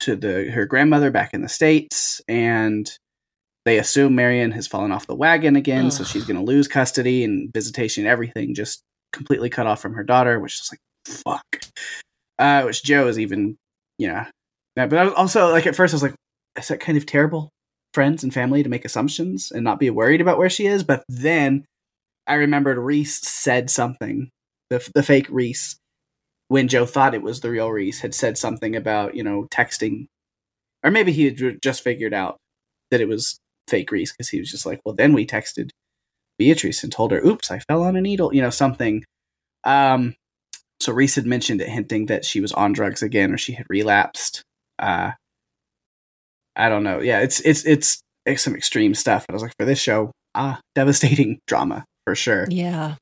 [0.00, 2.90] to the her grandmother back in the states, and
[3.70, 7.22] they assume Marianne has fallen off the wagon again, so she's going to lose custody
[7.22, 11.62] and visitation, everything just completely cut off from her daughter, which is like fuck.
[12.36, 13.56] Uh, which Joe is even,
[13.96, 14.24] you know,
[14.74, 16.16] yeah, but I was also like at first I was like,
[16.58, 17.50] is that kind of terrible?
[17.94, 21.04] Friends and family to make assumptions and not be worried about where she is, but
[21.08, 21.64] then
[22.26, 24.30] I remembered Rhys said something,
[24.68, 25.76] the the fake Rhys,
[26.48, 30.06] when Joe thought it was the real Rhys, had said something about you know texting,
[30.82, 32.36] or maybe he had just figured out
[32.90, 33.38] that it was
[33.70, 35.70] fake Rhys because he was just like, well, then we texted
[36.38, 39.04] Beatrice and told her, "Oops, I fell on a needle," you know, something.
[39.64, 40.14] Um,
[40.80, 43.66] so Rhys had mentioned it, hinting that she was on drugs again or she had
[43.68, 44.42] relapsed.
[44.78, 45.12] Uh,
[46.56, 47.00] I don't know.
[47.00, 49.26] Yeah, it's it's it's, it's some extreme stuff.
[49.26, 52.46] But I was like, for this show, ah, devastating drama for sure.
[52.50, 52.96] Yeah.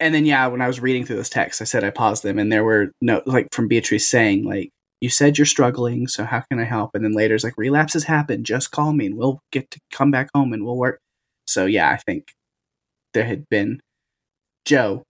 [0.00, 2.38] And then yeah, when I was reading through those texts, I said I paused them,
[2.38, 6.40] and there were no like from Beatrice saying like, "You said you're struggling, so how
[6.50, 8.44] can I help?" And then later it's like, "Relapses happen.
[8.44, 11.00] Just call me, and we'll get to come back home, and we'll work."
[11.46, 12.32] So yeah, I think
[13.14, 13.80] there had been
[14.66, 15.02] Joe,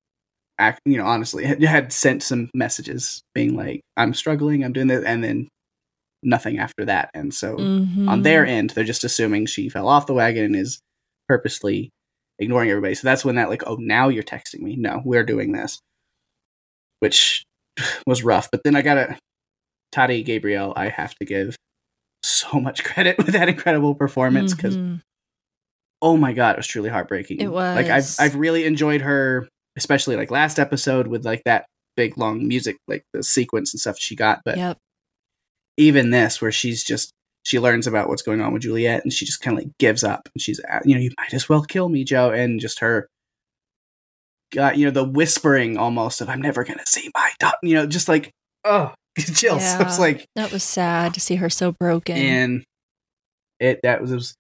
[0.58, 4.88] act, you know, honestly, had, had sent some messages being like, "I'm struggling, I'm doing
[4.88, 5.48] this," and then
[6.22, 7.10] nothing after that.
[7.14, 8.08] And so Mhm.
[8.08, 10.80] on their end, they're just assuming she fell off the wagon and is
[11.28, 11.90] purposely
[12.38, 12.94] ignoring everybody.
[12.94, 14.76] So that's when that like, oh, now you're texting me.
[14.76, 15.80] No, we're doing this,
[17.00, 17.44] which
[18.06, 18.50] was rough.
[18.50, 19.18] But then I gotta
[19.92, 20.72] Tati Gabriel.
[20.76, 21.56] I have to give
[22.22, 25.00] so much credit with that incredible performance because Mhm.
[26.02, 27.40] oh my god, it was truly heartbreaking.
[27.40, 28.14] It was like I've.
[28.18, 31.66] I've really enjoyed her, especially like last episode with like that
[31.96, 34.40] big long music, like the sequence and stuff she got.
[34.44, 34.78] But Yep.
[35.76, 37.10] even this where she's just
[37.44, 40.04] she learns about what's going on with Juliet and she just kind of like gives
[40.04, 42.80] up and she's uh, you know you might as well kill me Joe and just
[42.80, 43.08] her
[44.52, 47.86] got you know the whispering almost of I'm never gonna see my daughter you know
[47.86, 48.30] just like
[48.64, 48.92] oh
[49.34, 49.82] chills Yeah.
[49.86, 52.16] it's like That was sad to see her so broken.
[52.16, 52.64] and
[53.58, 54.34] it that was, it was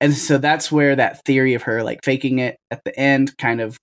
[0.00, 3.60] and so that's where that theory of her like faking it at the end kind
[3.60, 3.76] of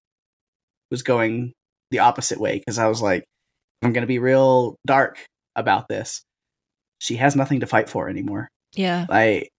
[0.91, 1.53] was going
[1.91, 3.23] the opposite way because I was like
[3.81, 5.17] I'm gonna be real dark
[5.55, 6.21] about this
[6.99, 9.05] she has nothing to fight for anymore yeah.
[9.09, 9.49] like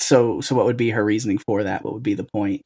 [0.00, 2.62] so so what would be her reasoning for that what would be the point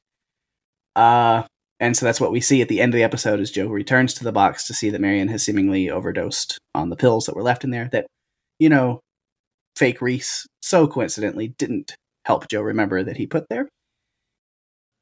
[0.97, 1.43] uh
[1.83, 4.15] and so that's what we see at the end of the episode as joe returns
[4.15, 7.43] to the box to see that marianne has seemingly overdosed on the pills that were
[7.43, 8.07] left in there that
[8.59, 9.01] you know
[9.77, 13.69] fake rhys so coincidentally didn't help joe remember that he put there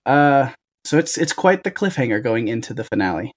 [0.06, 0.50] uh
[0.84, 3.32] so it's it's quite the cliffhanger going into the finale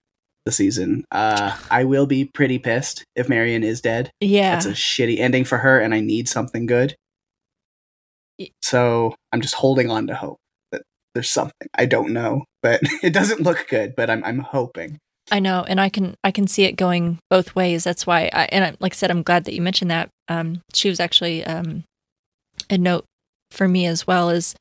[0.46, 1.06] the season.
[1.12, 4.12] Uh, I will be pretty pissed if Marianne is dead.
[4.20, 4.52] Yeah.
[4.54, 6.96] That's a shitty ending for her, and I need something good.
[8.62, 10.38] So I'm just holding on to hope
[10.72, 10.82] that
[11.14, 11.68] there's something.
[11.76, 13.96] I don't know, but it doesn't look good.
[13.96, 14.98] But I'm I'm hoping.
[15.32, 17.84] I know, and I can I can see it going both ways.
[17.84, 20.10] That's why, I, and I, like I said, I'm glad that you mentioned that.
[20.28, 21.84] Um, she was actually um,
[22.70, 23.06] a note
[23.52, 24.30] for me as well.
[24.30, 24.56] Is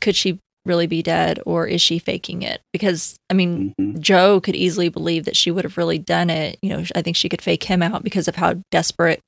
[0.00, 2.60] could she really be dead, or is she faking it?
[2.72, 3.98] Because I mean, Mhm.
[4.00, 6.58] Joe could easily believe that she would have really done it.
[6.62, 9.20] You know, I think she could fake him out because of how desperate,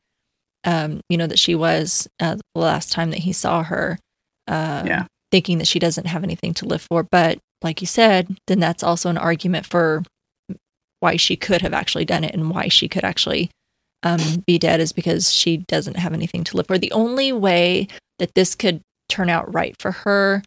[0.65, 3.99] um, you know, that she was uh, the last time that he saw her.
[4.49, 5.07] Um, Yeah.
[5.33, 7.03] Thinking that she doesn't have anything to live for.
[7.03, 10.03] But like you said, then that's also an argument for
[11.01, 13.51] why she could have actually done it and why she could actually
[14.03, 16.79] um, be dead is because she doesn't have anything to live for.
[16.79, 17.89] The only way
[18.19, 20.43] that this could turn out right for her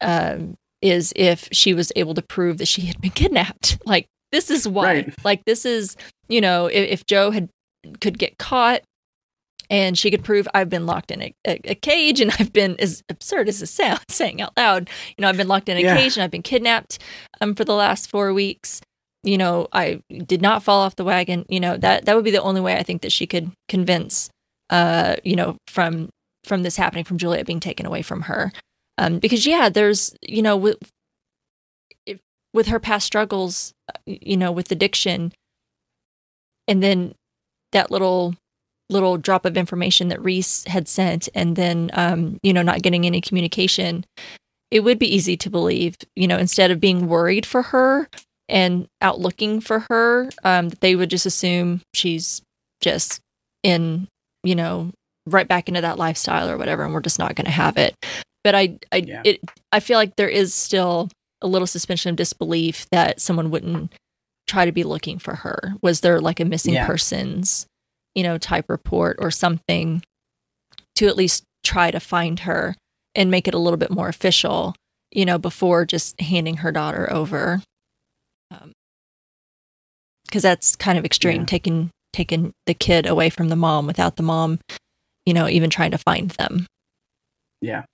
[0.00, 3.78] um, is if she was able to prove that she had been kidnapped.
[3.86, 4.84] Like this is why.
[4.84, 5.24] Right.
[5.24, 5.96] Like this is
[6.28, 7.48] you know if, if Joe had
[8.00, 8.82] could get caught
[9.70, 12.76] and she could prove I've been locked in a, a, a cage and I've been
[12.80, 14.90] as absurd as sounds saying out loud.
[15.16, 15.96] You know I've been locked in a Yeah.
[15.96, 16.98] cage and I've been kidnapped
[17.40, 18.82] um for the last four weeks.
[19.22, 21.46] You know I did not fall off the wagon.
[21.48, 24.28] You know that that would be the only way I think that she could convince
[24.68, 26.10] uh you know from
[26.44, 28.50] from this happening from Juliet being taken away from her.
[28.98, 30.76] Um, because yeah, there's you know with
[32.06, 32.18] if,
[32.52, 35.32] with her past struggles, uh, you know, with addiction,
[36.66, 37.14] and then
[37.72, 38.34] that little
[38.90, 43.06] little drop of information that Rhys had sent, and then um, you know not getting
[43.06, 44.04] any communication,
[44.70, 48.08] it would be easy to believe, you know, instead of being worried for her
[48.48, 52.42] and out looking for her, um, that they would just assume she's
[52.80, 53.20] just
[53.62, 54.08] in,
[54.42, 54.90] you know,
[55.26, 57.94] right back into that lifestyle or whatever, and we're just not going to have it.
[58.42, 59.22] But I, I, Yeah.
[59.24, 61.08] it, I feel like there is still
[61.42, 63.92] a little suspension of disbelief that someone wouldn't
[64.46, 65.74] try to be looking for her.
[65.82, 66.86] Was there like a missing Yeah.
[66.86, 67.66] persons,
[68.14, 70.02] you know, type report or something
[70.96, 72.74] to at least try to find her
[73.14, 74.74] and make it a little bit more official,
[75.12, 77.62] you know, before just handing her daughter over.
[80.26, 81.46] Because that's kind of extreme, Yeah.
[81.46, 84.58] taking taking the kid away from the mom without the mom,
[85.24, 86.66] you know, even trying to find them.
[87.60, 87.84] Yeah.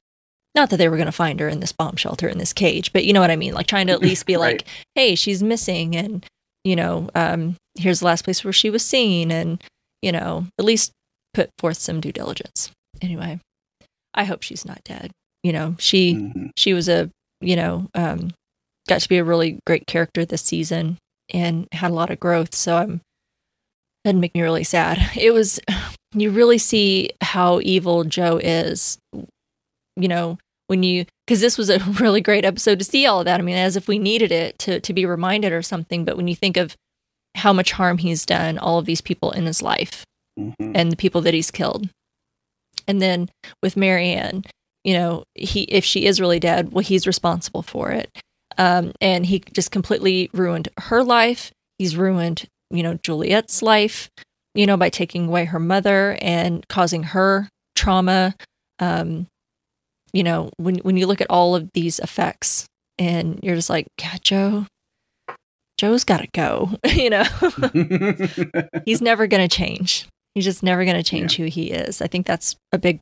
[0.54, 2.94] Not that they were going to find her in this bomb shelter in this cage,
[2.94, 3.52] but you know what I mean.
[3.52, 4.58] Like trying to at least be Right.
[4.58, 6.24] like, "Hey, she's missing," and
[6.64, 9.62] you know, um, here's the last place where she was seen, and
[10.06, 10.92] you know, at least
[11.34, 12.70] put forth some due diligence.
[13.02, 13.40] Anyway,
[14.14, 15.10] I hope she's not dead.
[15.42, 16.50] You know, she Mhm.
[16.56, 18.32] she was a you know um,
[18.88, 20.96] got to be a really great character this season
[21.34, 22.54] and had a lot of growth.
[22.54, 23.00] So I'm
[24.04, 24.98] that make me really sad.
[25.16, 25.58] It was
[26.14, 28.98] you really see how evil Joe is.
[29.96, 30.38] You know
[30.68, 33.40] when you because this was a really great episode to see all of that.
[33.40, 36.04] I mean, as if we needed it to to be reminded or something.
[36.04, 36.74] But when you think of
[37.36, 40.04] how much harm he's done all of these people in his life
[40.38, 40.72] Mhm.
[40.74, 41.88] and the people that he's killed.
[42.88, 43.28] And then
[43.62, 44.44] with Marianne,
[44.84, 48.10] you know, he if she is really dead, well, he's responsible for it.
[48.58, 51.52] Um, and he just completely ruined her life.
[51.78, 54.08] He's ruined, you know, Juliet's life,
[54.54, 58.34] you know, by taking away her mother and causing her trauma.
[58.78, 59.26] Um,
[60.12, 62.66] you know, when when you look at all of these effects,
[62.98, 64.66] and you're just like, God, Joe,
[65.78, 66.70] Joe's got to go.
[66.86, 67.24] you know,
[68.84, 70.06] he's never going to change.
[70.34, 72.00] He's just never going to change who he is.
[72.02, 73.00] I think that's a big,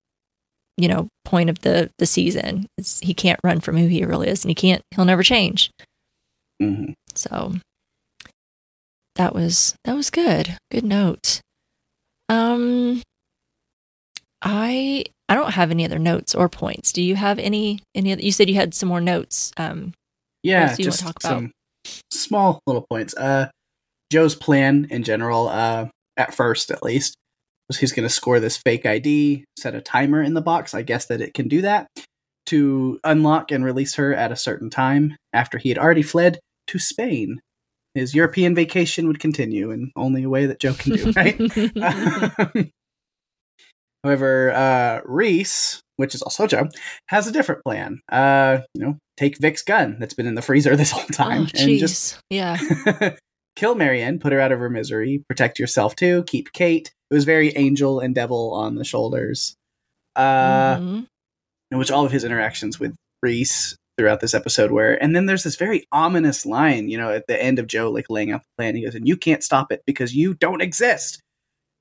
[0.77, 2.67] you know, point of the the season.
[2.79, 4.83] Is he can't run from who he really is, and he can't.
[4.95, 5.71] He'll never change.
[6.63, 6.95] Mhm.
[7.15, 7.55] So
[9.17, 10.57] that was that was good.
[10.71, 11.41] Good note.
[12.29, 13.03] Um,
[14.43, 16.93] I I don't have any other notes or points.
[16.93, 18.13] Do you have any any?
[18.13, 19.53] Other, you said you had some more notes.
[19.57, 19.93] Um,
[20.43, 21.23] Yeah, just talk about?
[21.23, 21.51] some
[22.11, 23.15] small little points.
[23.17, 23.51] Uh,
[24.11, 27.17] Joe's plan in general, uh, at first at least,
[27.69, 30.75] was he's going to score this fake ID, set a timer in the box.
[30.75, 31.89] I guess that it can do that
[32.47, 36.79] to unlock and release her at a certain time after he had already fled to
[36.79, 37.41] Spain.
[37.95, 42.71] His European vacation would continue in only a way that Joe can do, right?
[44.05, 46.69] However, uh, Rhys, which is also Joe,
[47.09, 48.01] has a different plan.
[48.11, 51.59] Uh, you know, take Vic's gun that's been in the freezer this whole time oh,
[51.61, 52.59] and just yeah.
[53.57, 56.93] kill Marianne, put her out of her misery, protect yourself too, keep Kate.
[57.11, 59.55] It was very angel and devil on the shoulders.
[60.17, 61.07] Uh, Mhm.
[61.71, 64.93] in which all of his interactions with Rhys throughout this episode were.
[64.93, 68.07] And then there's this very ominous line, you know, at the end of Joe like
[68.11, 68.77] laying out the plan.
[68.77, 71.21] He goes, "And you can't stop it because you don't exist."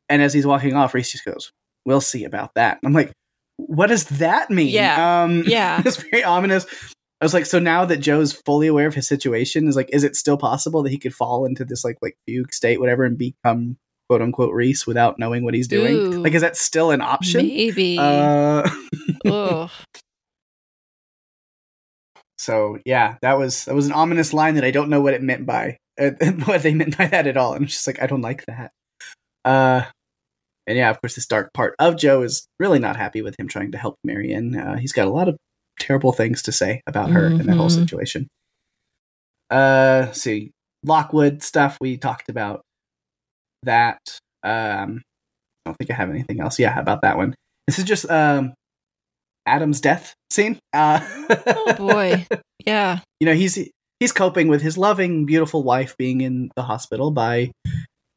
[0.09, 1.51] And as he's walking off, Rhys just goes,
[1.85, 3.11] "We'll see about that." I'm like,
[3.57, 5.23] "What does that mean?" Yeah.
[5.23, 5.81] um, Yeah.
[5.85, 6.65] it's very ominous.
[7.21, 10.03] I was like, so now that Joe's fully aware of his situation, is like, is
[10.03, 13.17] it still possible that he could fall into this like like fugue state, whatever, and
[13.17, 13.77] become
[14.09, 15.93] quote unquote Rhys without knowing what he's doing?
[15.93, 16.21] Ooh.
[16.23, 17.47] Like, is that still an option?
[17.47, 17.97] Maybe.
[17.97, 18.67] Uh,
[22.37, 25.21] so yeah, that was that was an ominous line that I don't know what it
[25.23, 26.11] meant by uh,
[26.45, 27.53] what they meant by that at all.
[27.53, 28.71] And I'm just like, I don't like that.
[29.45, 29.83] Uh,
[30.67, 33.47] and yeah, of course, this dark part of Joe is really not happy with him
[33.47, 34.55] trying to help Marianne.
[34.57, 35.37] Uh, he's got a lot of
[35.79, 37.79] terrible things to say about her and that whole Mhm.
[37.81, 38.27] situation.
[39.49, 40.51] Uh, see,
[40.85, 42.61] Lockwood stuff we talked about
[43.63, 43.99] that.
[44.43, 45.01] Um,
[45.65, 46.59] I don't think I have anything else.
[46.59, 47.33] Yeah, about that one.
[47.67, 48.53] This is just um,
[49.45, 50.59] Adam's death scene.
[50.73, 50.99] Uh,
[51.47, 52.27] Oh boy.
[52.65, 52.99] Yeah.
[53.19, 53.59] you know he's
[53.99, 57.51] he's coping with his loving beautiful wife being in the hospital by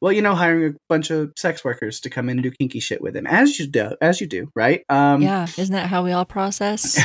[0.06, 2.78] well you know hiring a bunch of sex workers to come in and do kinky
[2.78, 5.48] shit with him as you do as you do right um Yeah.
[5.58, 6.96] Isn't that how we all process?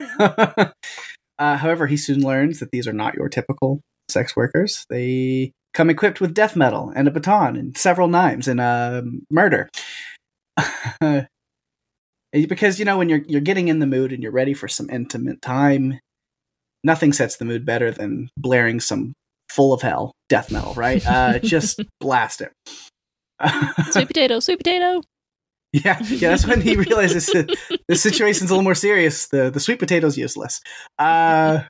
[0.18, 0.66] uh,
[1.38, 6.20] however he soon learns that these are not your typical sex workers they come equipped
[6.20, 9.68] with death metal and a baton and several knives and um, murder
[12.32, 14.90] because you know when you're you're getting in the mood and you're ready for some
[14.90, 16.00] intimate time
[16.82, 19.12] nothing sets the mood better than blaring some
[19.50, 21.04] full of hell death metal right?
[21.06, 22.52] Uh just blast it.
[23.90, 25.00] Sweet potato, sweet potato.
[25.72, 27.56] yeah yeah that's when he realizes that
[27.88, 29.28] the situation's a little more serious.
[29.28, 30.60] The the sweet potato's useless.
[30.98, 31.60] Uh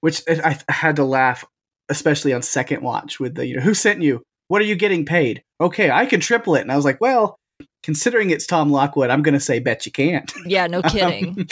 [0.00, 1.44] which I, I had to laugh
[1.90, 4.22] especially on second watch with the you know who sent you?
[4.48, 5.42] What are you getting paid?
[5.60, 6.62] Okay i can triple it.
[6.62, 7.36] And i was like well
[7.82, 10.32] considering it's tom lockwood i'm gonna say bet you can't.
[10.46, 11.46] Yeah, no kidding.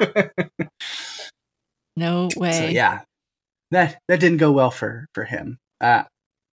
[0.00, 0.58] Um,
[1.96, 2.52] no way.
[2.52, 3.00] so yeah
[3.72, 6.04] that that didn't go well for for him uh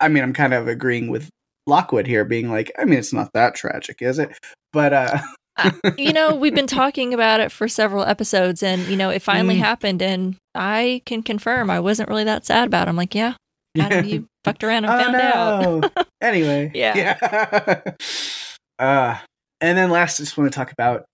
[0.01, 1.29] i mean i'm kind of agreeing with
[1.66, 4.31] lockwood here being like i mean it's not that tragic is it
[4.73, 5.19] but uh
[5.99, 9.57] you know, we've been talking about it for several episodes and, you know, it finally
[9.57, 9.59] Mm.
[9.59, 12.91] happened and I can confirm I wasn't really that sad about it.
[12.91, 13.35] I'm like, yeah,
[13.77, 15.85] Adam, you fucked around and found out.
[15.97, 16.07] out.
[16.21, 17.19] anyway, Yeah.
[17.19, 17.83] yeah.
[18.79, 19.19] uh,
[19.61, 21.07] and then last, I just want to talk about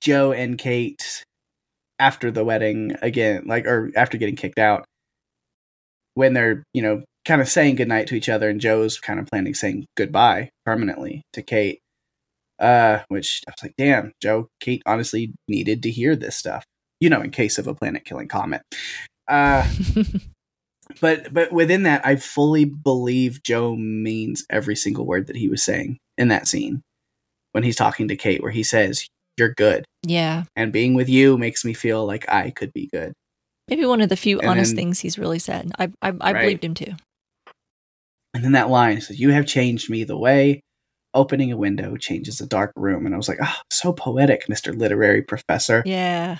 [0.00, 1.22] Joe and Kate
[1.98, 4.86] after the wedding again, like or after getting kicked out,
[6.18, 9.26] when they're you know kind of saying goodnight to each other, and Joe's kind of
[9.26, 11.78] planning saying goodbye permanently to Kate.
[12.58, 16.64] Uh, which I was like, damn, Joe, Kate honestly needed to hear this stuff,
[16.98, 18.62] you know, in case of a planet-killing comet.
[19.28, 19.64] Uh,
[21.00, 25.62] but but within that i fully believe joe means every single word that he was
[25.62, 26.80] saying in that scene
[27.52, 29.06] when he's talking to kate where he says
[29.36, 30.44] you're good yeah.
[30.56, 33.12] and being with you makes me feel like i could be good
[33.68, 35.70] Maybe one of the few And honest then- things he's really said.
[35.78, 36.40] I I, I Right.
[36.42, 36.92] believed him too.
[38.34, 40.60] and then that line says you have changed me the way
[41.14, 43.06] opening a window changes a dark room.
[43.06, 45.82] And i was like oh so poetic mr literary professor.
[45.86, 46.38] Yeah.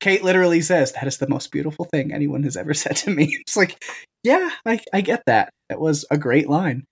[0.00, 3.28] kate literally says that is the most beautiful thing anyone has ever said to me.
[3.40, 3.82] It's like
[4.22, 5.50] yeah i, I get that.
[5.70, 6.84] That was a great line.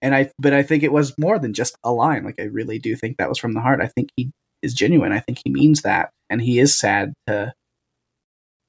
[0.00, 2.24] And i but i think it was more than just a line.
[2.24, 3.80] Like i really do think that was from the heart.
[3.82, 4.30] I think he
[4.62, 5.12] is genuine.
[5.12, 6.10] I think he means that.
[6.30, 7.52] And he is sad to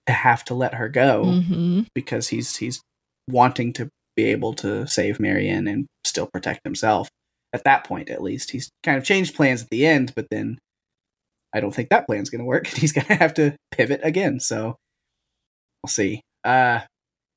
[0.08, 2.82] to have to let her go hmm because he's he's
[3.30, 7.10] wanting to be able to save marianne and still protect himself.
[7.54, 10.58] At that point at least he's kind of changed plans at the end but then
[11.54, 12.68] i don't think that plan's going to work.
[12.82, 14.76] He's going to have to pivot again so
[15.84, 16.22] we'll see.
[16.44, 16.82] Uh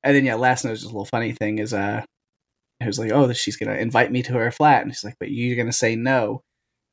[0.05, 2.05] and then yeah last note is just a little funny thing is uh
[2.81, 5.17] it was like oh she's going to invite me to her flat and she's like
[5.21, 6.41] but you're going to say no.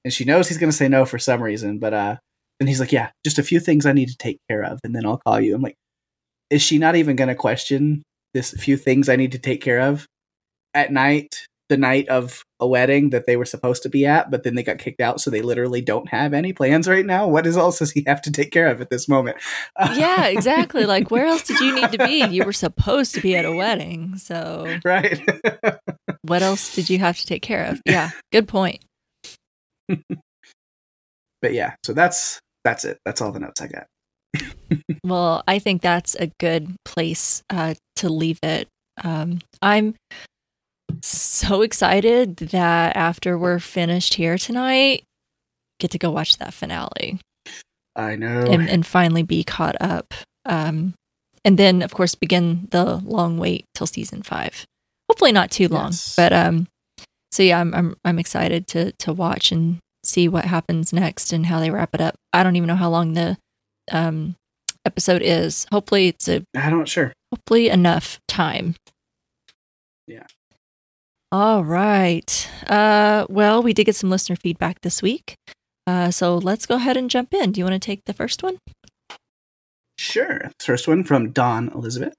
[0.03, 2.15] And she knows he's going to say no for some reason but uh
[2.59, 4.95] and he's like yeah just a few things i need to take care of and
[4.95, 5.75] then i'll call you i'm like
[6.49, 8.03] is she not even going to question
[8.33, 10.05] this few things i need to take care of
[10.73, 14.43] at night the night of a wedding that they were supposed to be at but
[14.43, 17.47] then they got kicked out so they literally don't have any plans right now what
[17.47, 19.37] is else does he have to take care of at this moment
[19.95, 20.85] Yeah, exactly.
[20.85, 22.25] like, where else did you need to be?
[22.25, 24.17] You were supposed to be at a wedding.
[24.17, 25.21] So, right
[26.21, 27.81] what else did you have to take care of?
[27.85, 28.83] Yeah, good point.
[31.41, 33.87] but yeah so that's that's it that's all the notes i got
[35.05, 38.67] Well, I think that's a good place uh, to leave it.
[39.03, 39.95] Um, I'm
[41.01, 45.03] so excited that after we're finished here tonight,
[45.79, 47.19] get to go watch that finale
[47.95, 50.13] i know and, and finally be caught up.
[50.45, 50.95] Um,
[51.45, 54.65] and then, of course, begin the long wait till season five.
[55.09, 56.15] Hopefully, not too long, Yes.
[56.17, 56.67] but um,
[57.31, 61.45] so yeah, I'm I'm I'm excited to to watch and see what happens next and
[61.45, 62.15] how they wrap it up.
[62.33, 63.37] I don't even know how long the
[63.91, 64.35] um
[64.85, 65.65] episode is.
[65.71, 68.75] Hopefully, it's a i don't sure hopefully enough time.
[70.07, 70.25] Yeah.
[71.31, 72.49] All right.
[72.67, 75.35] Uh, well, we did get some listener feedback this week.
[75.87, 77.51] Uh, so let's go ahead and jump in.
[77.51, 78.57] Do you want to take the first one?
[79.97, 80.51] Sure.
[80.59, 82.13] First one from Dawn Elizabeth.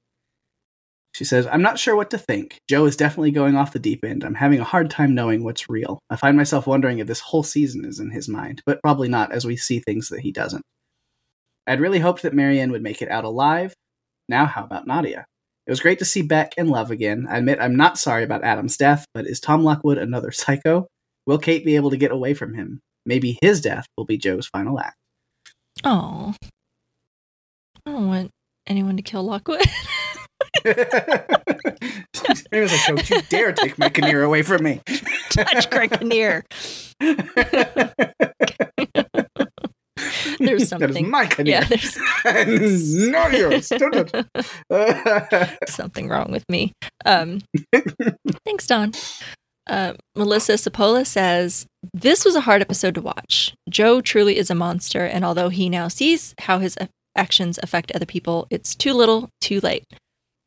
[1.17, 2.59] She says, I'm not sure what to think.
[2.69, 4.23] Joe is definitely going off the deep end.
[4.23, 5.99] I'm having a hard time knowing what's real.
[6.11, 9.33] I find myself wondering if this whole season is in his mind, but probably not
[9.33, 10.61] as we see things that he doesn't.
[11.67, 13.73] I'd really hoped that Marianne would make it out alive.
[14.29, 15.25] Now, how about Nadia?
[15.67, 17.27] It was great to see Beck and Love again.
[17.31, 20.87] I admit I'm not sorry about Adam's death, but is Tom Lockwood another psycho?
[21.27, 22.81] Will Kate be able to get away from him?
[23.07, 24.97] Maybe his death will be Joe's final act.
[25.83, 26.35] Oh.
[27.87, 28.31] I don't want
[28.67, 29.65] anyone to kill Lockwood.
[30.65, 34.81] It was like, don't you dare take my Kinnear away from me.
[35.31, 36.45] Touch Greg Kinnear.
[40.39, 41.11] There's That is something.
[41.11, 41.61] my Kinnear.
[41.63, 43.69] Yeah, there's Not yours.
[43.69, 45.59] Don't touch.
[45.69, 46.73] something wrong with me.
[47.07, 47.41] Um,
[48.45, 48.93] thanks, Don.
[49.69, 53.55] Uh, Melissa Sapola says, This was a hard episode to watch.
[53.71, 56.77] Joe truly is a monster, and although he now sees how his
[57.17, 59.85] actions affect other people, it's too little, too late.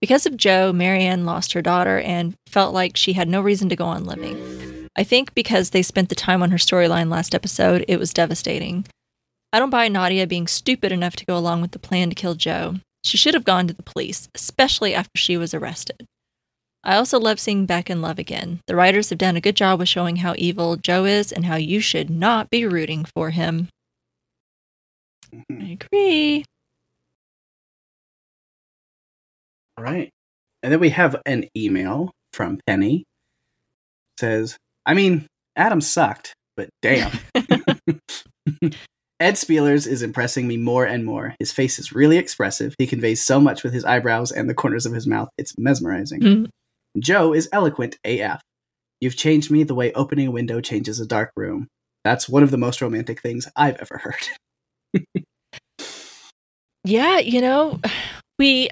[0.01, 3.75] Because of Joe, Marianne lost her daughter and felt like she had no reason to
[3.75, 4.87] go on living.
[4.95, 8.85] I think because they spent the time on her storyline last episode, it was devastating.
[9.51, 12.35] I don't buy Nadia being stupid enough to go along with the plan to kill
[12.35, 12.75] Joe.
[13.03, 16.05] She should have gone to the police, especially after she was arrested.
[16.83, 18.61] I also love seeing Beck in love again.
[18.67, 21.55] The writers have done a good job with showing how evil Joe is and how
[21.55, 23.67] you should not be rooting for him.
[25.51, 26.45] I agree.
[29.79, 30.09] Right.
[30.61, 33.05] And then we have an email from Penny.
[34.19, 37.11] says, I mean, Adam sucked, but damn.
[39.21, 41.35] Ed Speleers is impressing me more and more.
[41.39, 42.73] His face is really expressive.
[42.77, 45.29] He conveys so much with his eyebrows and the corners of his mouth.
[45.37, 46.21] It's mesmerizing.
[46.21, 46.45] Hmm.
[46.97, 48.41] Joe is eloquent AF.
[49.01, 51.67] You've changed me the way opening a window changes a dark room.
[52.03, 55.23] That's one of the most romantic things I've ever heard.
[56.85, 57.79] Yeah, you know,
[58.37, 58.69] we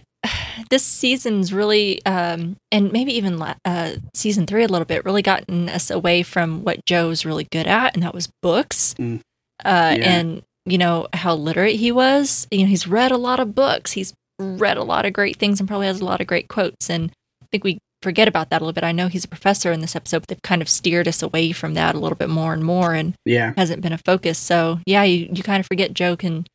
[0.70, 5.22] this season's really um and maybe even la- uh season 3 a little bit really
[5.22, 8.94] gotten us away from what Joe's really good at and that was books.
[8.98, 9.20] Mm.
[9.66, 10.14] Uh Yeah.
[10.18, 12.46] and you know how literate he was.
[12.52, 13.94] You know, he's read a lot of books.
[13.94, 16.90] He's read a lot of great things and probably has a lot of great quotes
[16.90, 18.84] and I think we forget about that a little bit.
[18.84, 21.52] I know he's a professor in this episode, but they've kind of steered us away
[21.52, 23.54] from that a little bit more and more and Yeah.
[23.58, 24.38] hasn't been a focus.
[24.38, 26.46] So yeah, you, you kind of forget Joe can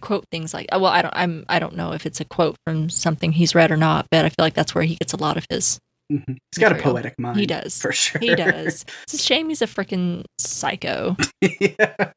[0.00, 2.88] quote things like well, I don't I'm I don't know if it's a quote from
[2.90, 5.36] something he's read or not, but I feel like that's where he gets a lot
[5.36, 5.78] of his.
[6.12, 6.38] Mhm.
[6.52, 7.38] He's got a poetic mind.
[7.38, 7.80] He does.
[7.80, 8.20] For sure.
[8.20, 8.84] He does.
[9.04, 11.16] It's a shame he's a freaking psycho.
[11.40, 12.12] yeah.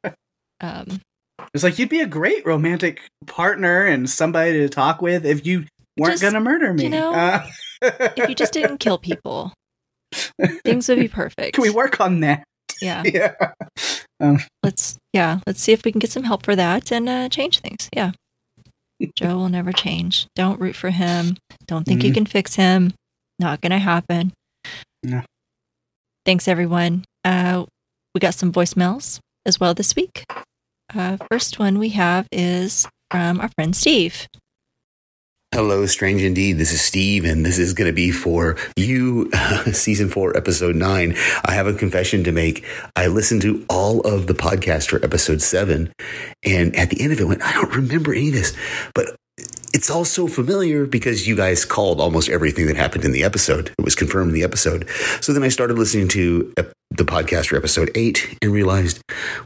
[0.62, 1.00] Um,
[1.54, 5.66] It's like you'd be a great romantic partner and somebody to talk with if you
[5.98, 6.84] weren't Just, gonna murder me.
[6.86, 7.46] you know, Uh,
[7.82, 9.54] if you just didn't kill people,
[10.64, 11.54] things would be perfect.
[11.56, 12.44] can we work on that?
[12.82, 13.04] Yeah.
[13.06, 13.34] Yeah.
[14.64, 15.40] Let's yeah.
[15.48, 17.90] Let's see if we can get some help for that and uh, change things.
[17.96, 18.12] Yeah.
[19.16, 20.28] Joe will never change.
[20.36, 21.38] Don't root for him.
[21.68, 22.16] Don't think you Mhm.
[22.16, 22.94] can fix him.
[23.40, 24.32] Not gonna happen.
[25.04, 25.22] No.
[26.26, 27.04] Thanks everyone.
[27.26, 27.66] Uh,
[28.16, 30.24] we got some voicemails as well this week.
[30.94, 34.28] Uh, first one we have is from our friend Steve.
[35.54, 36.54] Hello, strange indeed.
[36.54, 39.30] This is Steve, and this is going to be for you,
[39.72, 41.16] season four, episode nine.
[41.46, 42.66] I have a confession to make.
[42.96, 45.94] I listened to all of the podcast for episode seven,
[46.44, 48.58] and at the end of it, went, I don't remember any of this,
[48.96, 49.16] but
[49.76, 53.72] it's all so familiar because you guys called almost everything that happened in the episode.
[53.78, 54.90] It was confirmed in the episode.
[55.22, 56.52] So then I started listening to
[56.96, 59.02] the podcast for episode eight and realized,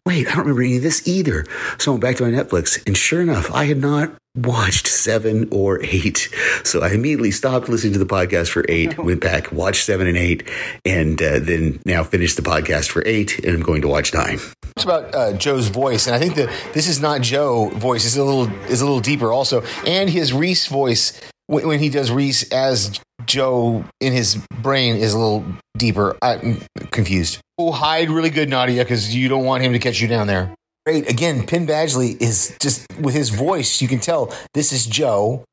[0.05, 1.45] wait, I don't remember any of this either.
[1.77, 5.47] So I went back to my Netflix, and sure enough, I had not watched seven
[5.51, 6.29] or eight.
[6.63, 10.17] So I immediately stopped listening to the podcast for eight, went back, watched seven and
[10.17, 10.47] eight,
[10.85, 14.39] and uh, then now finished the podcast for eight, and I'm going to watch nine.
[14.75, 18.05] talks about uh, Joe's voice, and I think that this is not Joe voice.
[18.05, 21.89] It's a little is a little deeper also, and his Rhys voice when, when he
[21.89, 25.45] does Rhys as Joe in his brain is a little
[25.77, 26.15] deeper.
[26.21, 26.61] I'm
[26.91, 27.39] confused.
[27.57, 30.53] Oh, hide really good, Nadia, because you don't want him to catch you down there.
[30.85, 31.09] Great.
[31.09, 33.81] Again, Penn Badgley is just with his voice.
[33.81, 35.43] You can tell this is Joe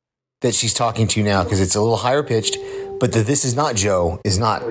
[0.43, 2.57] that she's talking to now because it's a little higher pitched.
[3.01, 4.63] But the "This is not Joe" is not.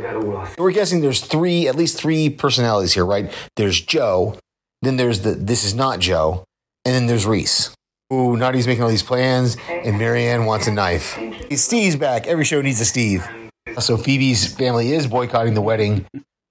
[0.58, 3.34] We're guessing there's three, at least three personalities here, right?
[3.58, 4.38] There's Joe,
[4.82, 6.46] then there's the "This is not Joe,"
[6.86, 7.76] and then there's Rhys.
[8.12, 11.18] Ooh, Nadia's making all these plans, and Marianne wants a knife.
[11.52, 12.28] Steve's back.
[12.28, 13.28] Every show needs a Steve.
[13.80, 16.06] So Phoebe's family is boycotting the wedding,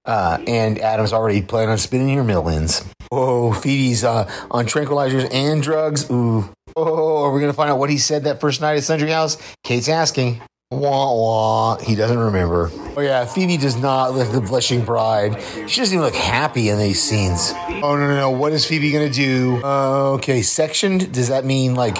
[0.05, 2.83] uh, and Adam's already planning on spending her millions.
[3.11, 6.09] Oh, Phoebe's uh, on tranquilizers and drugs.
[6.09, 6.51] Ooh.
[6.75, 9.37] Oh, are we gonna find out what he said that first night at Sundry House?
[9.63, 10.41] Kate's asking.
[10.79, 11.77] Wah wah.
[11.77, 12.71] He doesn't remember.
[12.95, 15.41] Oh yeah, Phoebe does not look the blushing bride.
[15.69, 17.53] She doesn't even look happy in these scenes.
[17.55, 18.31] Oh no no no.
[18.31, 19.61] What is Phoebe gonna do?
[19.63, 21.11] Uh, okay, sectioned.
[21.11, 21.97] Does that mean like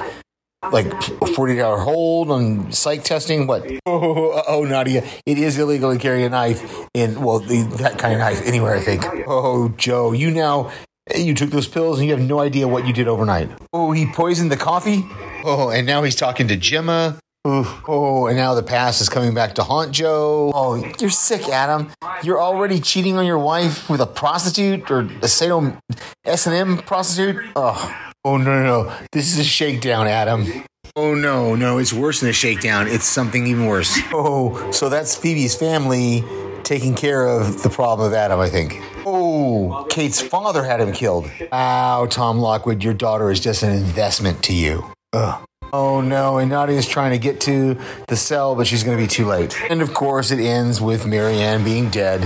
[0.72, 0.92] like
[1.36, 3.48] 48 hour hold on psych testing.
[3.48, 3.70] What?
[3.86, 8.14] Oh, oh, Nadia, it is illegal to carry a knife in, well, the, that kind
[8.14, 9.04] of knife anywhere, I think.
[9.28, 10.72] Oh, Joe, you now,
[11.16, 13.52] you took those pills and you have no idea what you did overnight.
[13.72, 15.06] Oh, he poisoned the coffee.
[15.44, 17.20] Oh, and now he's talking to Gemma.
[17.46, 20.54] Oh, oh, and now the past is coming back to haunt Joe.
[20.56, 21.92] Oh, you're sick, Adam.
[22.24, 25.78] You're already cheating on your wife with a prostitute or a Sato
[26.24, 27.44] S&M prostitute.
[27.58, 28.94] Oh, oh no, no, no.
[29.12, 30.64] This is a shakedown, Adam.
[30.96, 32.88] Oh no, no, it's worse than a shakedown.
[32.88, 34.00] It's something even worse.
[34.14, 36.24] Oh, so that's Phoebe's family
[36.64, 38.80] taking care of the problem of Adam, I think.
[39.06, 41.30] Oh, Kate's father had him killed.
[41.52, 44.90] Ow, Tom Lockwood, your daughter is just an investment to you.
[45.12, 45.44] Ugh.
[45.74, 47.78] Oh no, and Nadia's trying to get to
[48.08, 49.60] the cell, but she's going to be too late.
[49.72, 52.22] And of course, it ends with Marianne being dead.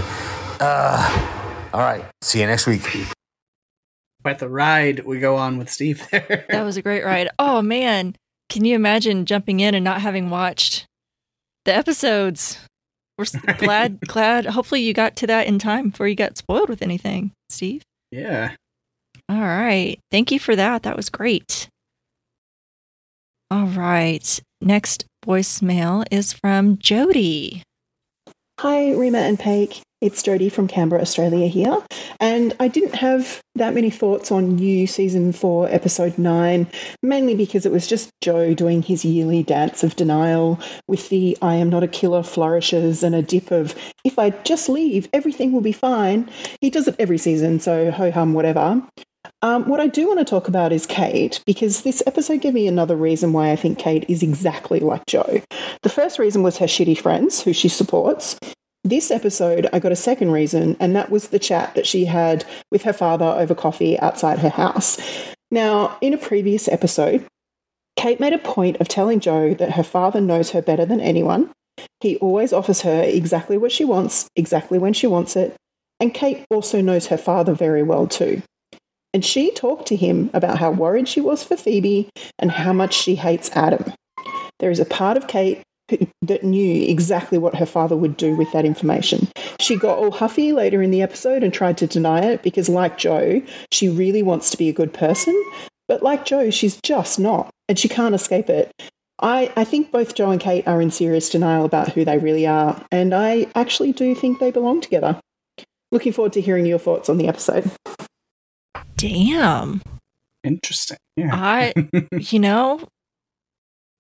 [0.60, 2.82] Uh, all right, see you next week.
[4.22, 6.46] Quite the ride we go on with Steve there.
[6.50, 7.30] That was a great ride.
[7.40, 8.16] Oh man,
[8.50, 10.86] can you imagine jumping in and not having watched
[11.64, 12.60] the episodes?
[13.18, 14.46] We're s- glad, glad.
[14.48, 17.84] Hopefully, you got to that in time before you got spoiled with anything, Steve.
[18.12, 18.56] yeah.
[19.30, 20.00] All right.
[20.12, 20.84] Thank you for that.
[20.84, 21.68] That was great.
[23.50, 24.40] All right.
[24.60, 27.64] Next voicemail is from Jody.
[28.60, 29.82] Hi, Rima and Pake.
[30.02, 31.82] It's Jodie from Canberra, Australia here.
[32.20, 36.68] And I didn't have that many thoughts on you season four, episode nine,
[37.02, 41.56] mainly because it was just Joe doing his yearly dance of denial with the I
[41.56, 45.62] am not a killer flourishes and a dip of if I just leave, everything will
[45.62, 46.30] be fine.
[46.60, 48.84] He does it every season, so ho hum, whatever.
[49.44, 52.68] Um, what I do want to talk about is Kate, because this episode gave me
[52.68, 55.42] another reason why I think Kate is exactly like Joe.
[55.84, 58.40] The first reason was her shitty friends, who she supports.
[58.84, 62.46] This episode, I got a second reason, and that was the chat that she had
[62.72, 64.98] with her father over coffee outside her house.
[65.52, 67.24] Now, in a previous episode,
[67.96, 71.52] Kate made a point of telling Joe that her father knows her better than anyone.
[72.02, 75.56] He always offers her exactly what she wants, exactly when she wants it,
[76.00, 78.42] and Kate also knows her father very well too.
[79.14, 82.10] And she talked to him about how worried she was for Phoebe
[82.40, 83.94] and how much she hates Adam.
[84.60, 85.62] There is a part of Kate
[86.22, 89.28] that knew exactly what her father would do with that information.
[89.60, 92.98] She got all huffy later in the episode and tried to deny it because, like
[92.98, 95.42] Joe, she really wants to be a good person.
[95.88, 98.72] But like Joe, she's just not, and she can't escape it.
[99.20, 102.46] I, I think both Joe and Kate are in serious denial about who they really
[102.46, 105.20] are, and I actually do think they belong together.
[105.92, 107.72] Looking forward to hearing your thoughts on the episode.
[108.98, 109.82] Damn.
[110.44, 110.98] Interesting.
[111.16, 111.30] Yeah.
[111.34, 111.74] I,
[112.20, 112.88] you know,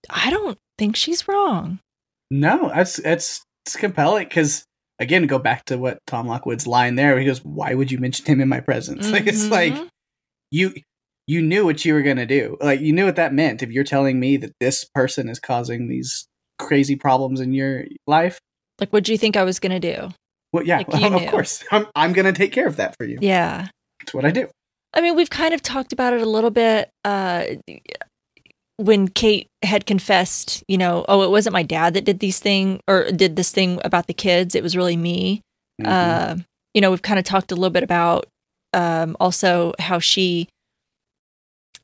[0.09, 1.79] I don't think she's wrong.
[2.31, 4.63] no, that's it's it's compelling because
[4.99, 7.19] again, go back to what Tom Lockwood's line there.
[7.19, 9.87] He goes, "Why would you mention him in my presence?" Like it's like Mhm.
[10.51, 10.73] you
[11.27, 12.57] you knew what you were gonna do.
[12.61, 13.61] Like you knew what that meant.
[13.63, 16.27] If you're telling me that this person is causing these
[16.59, 18.39] crazy problems in your life,
[18.79, 20.09] like, what do you think I was going to do?
[20.53, 23.17] well, yeah, Like, you of course, I'm I'm gonna take care of that for you.
[23.21, 23.67] Yeah.
[24.01, 24.47] it's what I do.
[24.97, 26.89] I mean, we've kind of talked about it a little bit.
[27.05, 27.43] Uh,
[28.77, 32.79] when Kate had confessed, you know, oh, it wasn't my dad that did these thing
[32.87, 34.55] or did this thing about the kids.
[34.55, 35.41] It was really me.
[35.79, 35.87] Mhm.
[35.87, 36.35] Uh,
[36.73, 38.25] you know, we've kind of talked a little bit about
[38.73, 40.47] um, also how she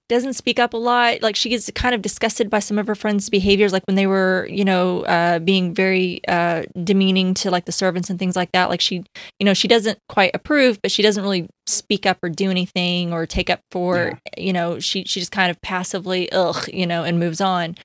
[0.09, 1.21] doesn't speak up a lot.
[1.21, 4.07] Like she gets kind of disgusted by some of her friends' behaviors, like when they
[4.07, 8.51] were, you know, uh, being very uh, demeaning to like the servants and things like
[8.51, 8.69] that.
[8.69, 9.03] Like she,
[9.39, 13.13] you know, she doesn't quite approve, but she doesn't really speak up or do anything
[13.13, 17.03] or take up for, you know, she she just kind of passively, ugh, you know,
[17.03, 17.75] and moves on.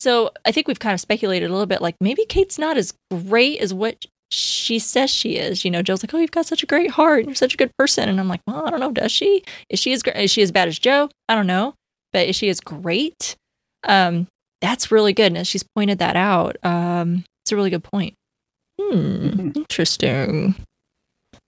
[0.00, 2.94] So I think we've kind of speculated a little bit, like maybe Kate's not as
[3.10, 5.64] great as what she says she is.
[5.64, 7.24] You know, Joe's like, "Oh, you've got such a great heart.
[7.24, 8.92] You're such a good person," and I'm like, "Well, I don't know.
[8.92, 9.42] Does she?
[9.70, 11.08] Is she as gr- is she as bad as Joe?
[11.28, 11.74] I don't know,
[12.12, 13.36] but is she as great?
[13.84, 14.26] Um,
[14.60, 16.56] that's really good, and as she's pointed that out.
[16.64, 18.14] Um, it's a really good point.
[18.80, 19.56] Hmm, Mhm.
[19.56, 20.54] interesting.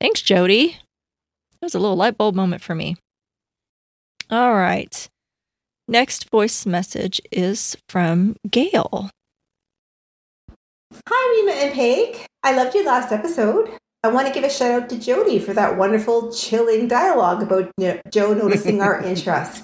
[0.00, 0.78] Thanks, Jody.
[1.60, 2.96] That was a little light bulb moment for me.
[4.30, 5.08] All right.
[5.88, 9.10] Next voice message is from Gail.
[10.92, 12.26] Hi, Rima and Pake.
[12.42, 13.70] I loved your last episode.
[14.02, 17.70] I want to give a shout out to Jody for that wonderful, chilling dialogue about
[18.10, 19.62] Joe noticing our interest.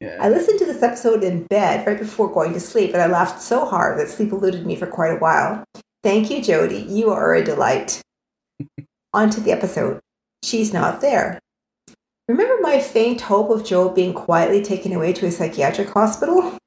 [0.00, 0.18] Yeah.
[0.20, 3.40] I listened to this episode in bed right before going to sleep, and I laughed
[3.40, 5.64] so hard that sleep eluded me for quite a while.
[6.02, 6.86] Thank you, Jody.
[6.88, 8.02] You are a delight.
[9.14, 10.00] On to the episode.
[10.42, 11.38] She's not there.
[12.28, 16.58] Remember my faint hope of Joe being quietly taken away to a psychiatric hospital?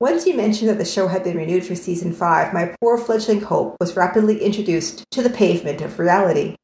[0.00, 3.42] Once you mentioned that the show had been renewed for season 5, my poor fledgling
[3.42, 6.56] hope was rapidly introduced to the pavement of reality.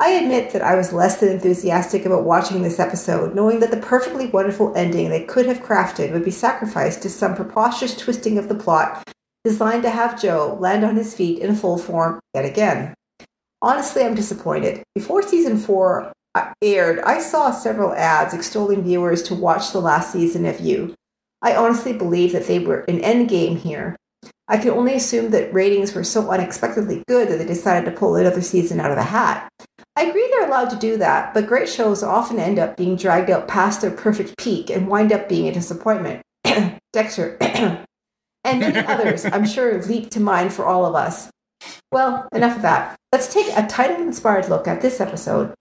[0.00, 3.76] I admit that I was less than enthusiastic about watching this episode, knowing that the
[3.76, 8.48] perfectly wonderful ending they could have crafted would be sacrificed to some preposterous twisting of
[8.48, 9.08] the plot
[9.44, 12.94] designed to have Joe land on his feet in full form yet again.
[13.62, 14.82] Honestly, I'm disappointed.
[14.92, 20.12] Before season 4 uh, aired, I saw several ads extolling viewers to watch the last
[20.12, 20.96] season of You.
[21.42, 23.96] I honestly believe that they were an endgame here.
[24.48, 28.14] I can only assume that ratings were so unexpectedly good that they decided to pull
[28.14, 29.48] another season out of the hat.
[29.96, 33.30] I agree they're allowed to do that, but great shows often end up being dragged
[33.30, 36.22] out past their perfect peak and wind up being a disappointment.
[36.92, 37.36] Dexter.
[37.40, 41.30] and many others, I'm sure, leap to mind for all of us.
[41.90, 42.96] Well, enough of that.
[43.10, 45.54] Let's take a title inspired look at this episode.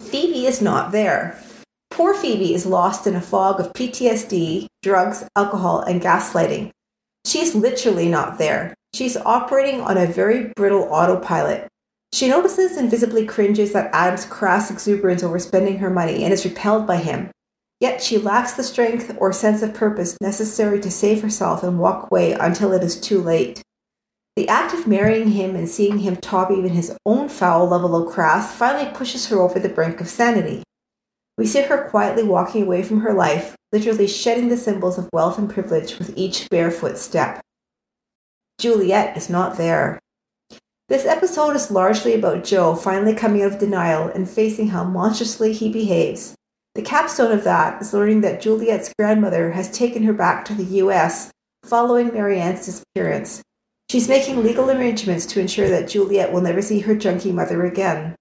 [0.00, 1.38] Phoebe is not there.
[1.94, 6.72] Poor Phoebe is lost in a fog of PTSD, drugs, alcohol, and gaslighting.
[7.24, 8.74] She's literally not there.
[8.92, 11.68] She's operating on a very brittle autopilot.
[12.12, 16.44] She notices and visibly cringes at Adam's crass exuberance over spending her money and is
[16.44, 17.30] repelled by him.
[17.78, 22.10] Yet she lacks the strength or sense of purpose necessary to save herself and walk
[22.10, 23.62] away until it is too late.
[24.34, 28.12] The act of marrying him and seeing him top even his own foul level of
[28.12, 30.64] crass finally pushes her over the brink of sanity.
[31.36, 35.38] We see her quietly walking away from her life, literally shedding the symbols of wealth
[35.38, 37.40] and privilege with each barefoot step.
[38.58, 39.98] Juliet is not there.
[40.88, 45.52] This episode is largely about Joe finally coming out of denial and facing how monstrously
[45.52, 46.34] he behaves.
[46.74, 50.82] The capstone of that is learning that Juliet's grandmother has taken her back to the
[50.82, 51.30] US
[51.64, 53.42] following Marianne's disappearance.
[53.90, 58.14] She's making legal arrangements to ensure that Juliet will never see her junkie mother again.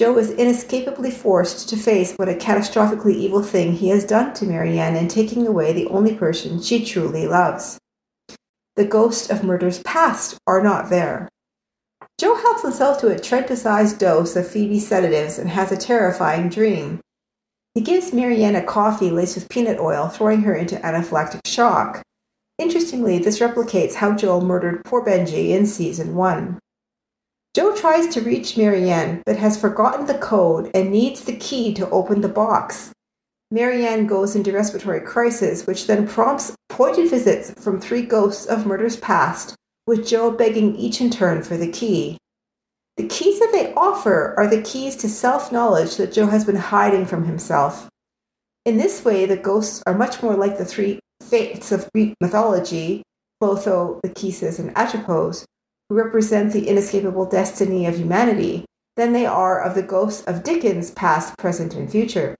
[0.00, 4.46] Joe is inescapably forced to face what a catastrophically evil thing he has done to
[4.46, 7.78] Marianne in taking away the only person she truly loves.
[8.76, 11.28] The ghosts of murders past are not there.
[12.18, 16.48] Joe helps himself to a Trenta sized dose of Phoebe's sedatives and has a terrifying
[16.48, 17.00] dream.
[17.74, 22.00] He gives Marianne a coffee laced with peanut oil, throwing her into anaphylactic shock.
[22.56, 26.58] Interestingly, this replicates how Joel murdered poor Benji in season 1.
[27.52, 31.90] Joe tries to reach Marianne, but has forgotten the code and needs the key to
[31.90, 32.92] open the box.
[33.50, 38.96] Marianne goes into respiratory crisis, which then prompts pointed visits from three ghosts of murders
[38.96, 42.16] past with Joe begging each in turn for the key.
[42.96, 46.56] The keys that they offer are the keys to self knowledge that Joe has been
[46.56, 47.88] hiding from himself.
[48.64, 53.02] In this way, the ghosts are much more like the three fates of Greek mythology,
[53.40, 55.44] Clotho, Lachesis, and Atropos,
[55.90, 58.64] represent the inescapable destiny of humanity,
[58.96, 62.34] than they are of the ghosts of Dickens' past, present, and future.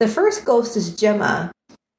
[0.00, 1.50] The first ghost is Gemma,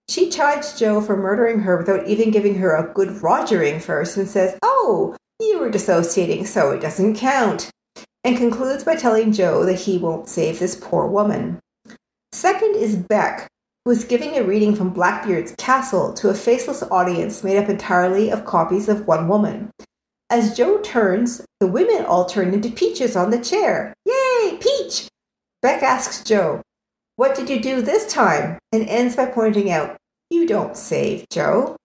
[0.10, 4.28] she chides Joe for murdering her without even giving her a good rogering first and
[4.28, 7.70] says, Oh, you were dissociating, so it doesn't count,
[8.24, 11.60] and concludes by telling Joe that he won't save this poor woman.
[12.32, 13.48] Second is Beck,
[13.86, 18.32] who is giving a reading from Blackbeard's castle to a faceless audience made up entirely
[18.32, 19.70] of copies of one woman.
[20.32, 23.96] As Joe turns, the women all turn into peaches on the chair.
[24.06, 25.08] Yay, Peach!
[25.64, 26.62] Beck asks Joe,
[27.16, 28.60] What did you do this time?
[28.72, 29.98] and ends by pointing out,
[30.30, 31.76] you don't save Joe.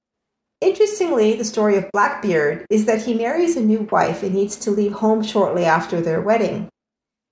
[0.61, 4.71] Interestingly, the story of Blackbeard is that he marries a new wife and needs to
[4.71, 6.69] leave home shortly after their wedding.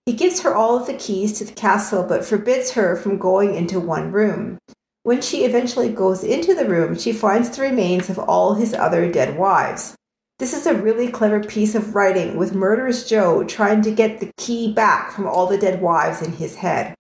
[0.07, 3.55] He gives her all of the keys to the castle but forbids her from going
[3.55, 4.57] into one room.
[5.03, 9.13] When she eventually goes into the room, she finds the remains of all his other
[9.13, 9.95] dead wives.
[10.43, 14.33] This is a really clever piece of writing with murderous Joe trying to get the
[14.37, 16.97] key back from all the dead wives in his head.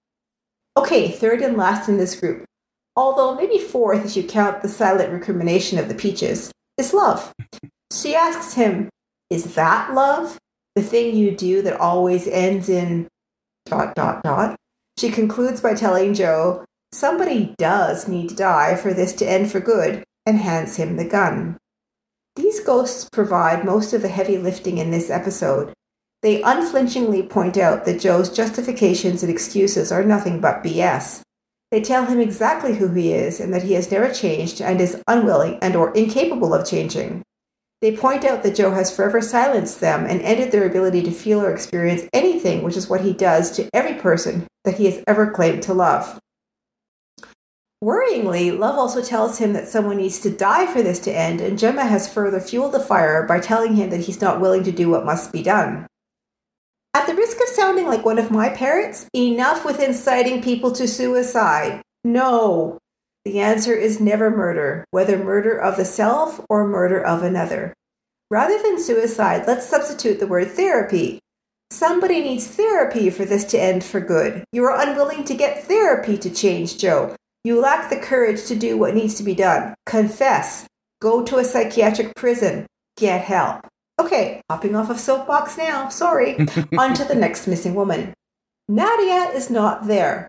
[0.76, 2.44] Okay, third and last in this group
[2.96, 7.32] although maybe fourth if you count the silent recrimination of the peaches, is love.
[7.92, 8.88] She asks him,
[9.30, 10.38] Is that love?
[10.74, 13.08] The thing you do that always ends in
[13.66, 14.56] dot dot dot.
[14.98, 19.60] She concludes by telling Joe, Somebody does need to die for this to end for
[19.60, 21.56] good, and hands him the gun.
[22.36, 25.72] These ghosts provide most of the heavy lifting in this episode.
[26.22, 31.20] They unflinchingly point out that Joe's justifications and excuses are nothing but BS.
[31.70, 35.02] They tell him exactly who he is and that he has never changed and is
[35.08, 37.22] unwilling and or incapable of changing.
[37.80, 41.40] They point out that Joe has forever silenced them and ended their ability to feel
[41.40, 45.30] or experience anything, which is what he does to every person that he has ever
[45.30, 46.20] claimed to love.
[47.82, 51.58] Worryingly, Love also tells him that someone needs to die for this to end, and
[51.58, 54.88] Gemma has further fueled the fire by telling him that he's not willing to do
[54.88, 55.88] what must be done.
[56.94, 60.86] At the risk of sounding like one of my parents, enough with inciting people to
[60.86, 61.82] suicide.
[62.04, 62.78] No.
[63.24, 67.74] The answer is never murder, whether murder of the self or murder of another.
[68.30, 71.18] Rather than suicide, let's substitute the word therapy.
[71.72, 74.44] Somebody needs therapy for this to end for good.
[74.52, 77.16] You are unwilling to get therapy to change Joe.
[77.44, 79.74] You lack the courage to do what needs to be done.
[79.84, 80.66] Confess.
[81.00, 82.66] Go to a psychiatric prison.
[82.96, 83.66] Get help.
[84.00, 85.88] Okay, hopping off of soapbox now.
[85.88, 86.36] Sorry.
[86.78, 88.14] On to the next missing woman.
[88.68, 90.28] Nadia is not there.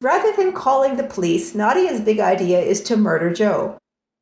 [0.00, 3.78] Rather than calling the police, Nadia's big idea is to murder Joe.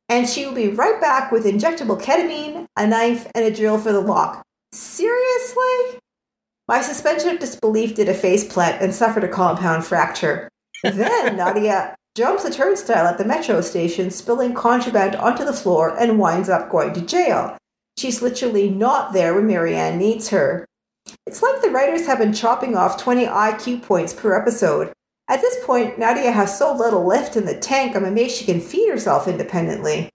[0.09, 3.91] And she will be right back with injectable ketamine, a knife, and a drill for
[3.91, 4.43] the lock.
[4.73, 5.99] Seriously?
[6.67, 10.50] My suspension of disbelief did a faceplant and suffered a compound fracture.
[10.83, 16.19] Then Nadia jumps a turnstile at the metro station, spilling contraband onto the floor, and
[16.19, 17.57] winds up going to jail.
[17.97, 20.65] She's literally not there when Marianne needs her.
[21.25, 24.91] It's like the writers have been chopping off 20 IQ points per episode.
[25.29, 28.59] At this point, Nadia has so little left in the tank, I'm amazed she can
[28.59, 30.09] feed herself independently.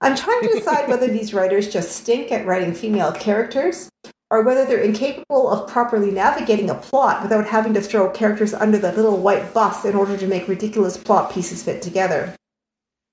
[0.00, 3.88] I'm trying to decide whether these writers just stink at writing female characters,
[4.34, 8.76] or whether they're incapable of properly navigating a plot without having to throw characters under
[8.76, 12.34] the little white bus in order to make ridiculous plot pieces fit together.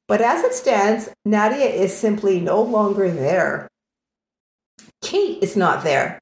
[0.08, 3.68] But as it stands, Nadia is simply no longer there.
[5.04, 6.18] Kate is not there.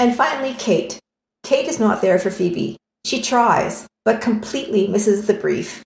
[0.00, 0.98] And finally, Kate.
[1.44, 2.76] Kate is not there for Phoebe.
[3.04, 5.84] She tries, but completely misses the brief.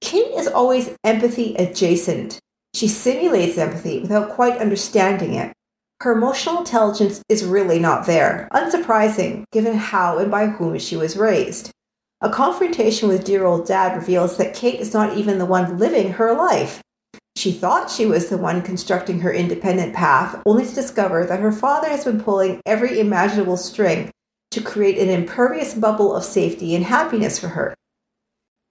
[0.00, 2.38] Kate is always empathy adjacent.
[2.72, 5.52] She simulates empathy without quite understanding it.
[6.02, 11.14] Her emotional intelligence is really not there, unsurprising given how and by whom she was
[11.14, 11.70] raised.
[12.22, 16.12] A confrontation with dear old dad reveals that Kate is not even the one living
[16.12, 16.80] her life.
[17.36, 21.52] She thought she was the one constructing her independent path, only to discover that her
[21.52, 24.10] father has been pulling every imaginable string
[24.52, 27.74] to create an impervious bubble of safety and happiness for her.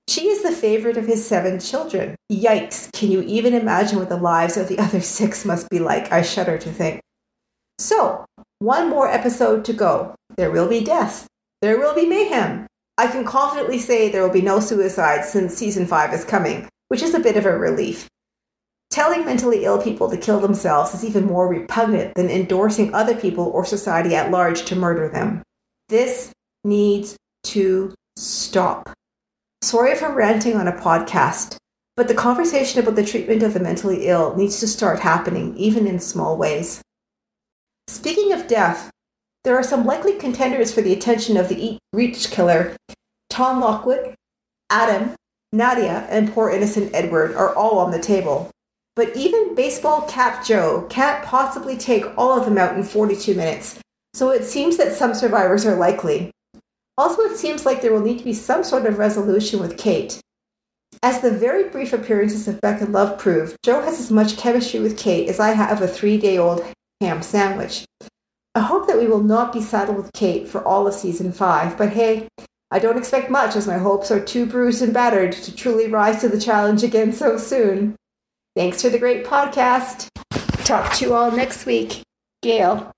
[0.07, 2.15] She is the favorite of his seven children.
[2.31, 6.11] Yikes, can you even imagine what the lives of the other six must be like?
[6.11, 7.01] I shudder to think.
[7.79, 8.25] So,
[8.59, 10.13] one more episode to go.
[10.35, 11.27] There will be death.
[11.61, 12.67] There will be mayhem.
[12.97, 17.01] I can confidently say there will be no suicides since season 5 is coming, which
[17.01, 18.09] is a bit of a relief.
[18.91, 23.45] Telling mentally ill people to kill themselves is even more repugnant than endorsing other people
[23.45, 25.41] or society at large to murder them.
[25.87, 26.33] This
[26.65, 27.15] needs
[27.45, 28.89] to stop.
[29.61, 31.55] Sorry for ranting on a podcast,
[31.95, 35.87] but the conversation about the treatment of the mentally ill needs to start happening, even
[35.87, 36.81] in small ways.
[37.89, 38.91] Speaking of death,
[39.43, 42.77] there are some likely contenders for the attention of the Eat Reach killer.
[43.31, 44.13] Tom Lockwood,
[44.69, 45.15] Adam,
[45.51, 48.51] Nadia, and poor innocent Edward are all on the table.
[48.95, 53.79] But even baseball cap Joe can't possibly take all of them out in 42 minutes,
[54.13, 56.29] so it seems that some survivors are likely.
[56.95, 60.21] Also, it seems like there will need to be some sort of resolution with Kate.
[61.01, 64.79] As the very brief appearances of Beck and Love prove, Joe has as much chemistry
[64.79, 66.63] with Kate as I have a three day old
[67.01, 67.85] ham sandwich.
[68.55, 71.77] I hope that we will not be saddled with Kate for all of season five,
[71.77, 72.27] but hey,
[72.71, 76.21] I don't expect much as my hopes are too bruised and battered to truly rise
[76.21, 77.95] to the challenge again so soon.
[78.55, 80.07] Thanks for the great podcast.
[80.65, 82.01] Talk to you all next week.
[82.41, 82.91] Gail.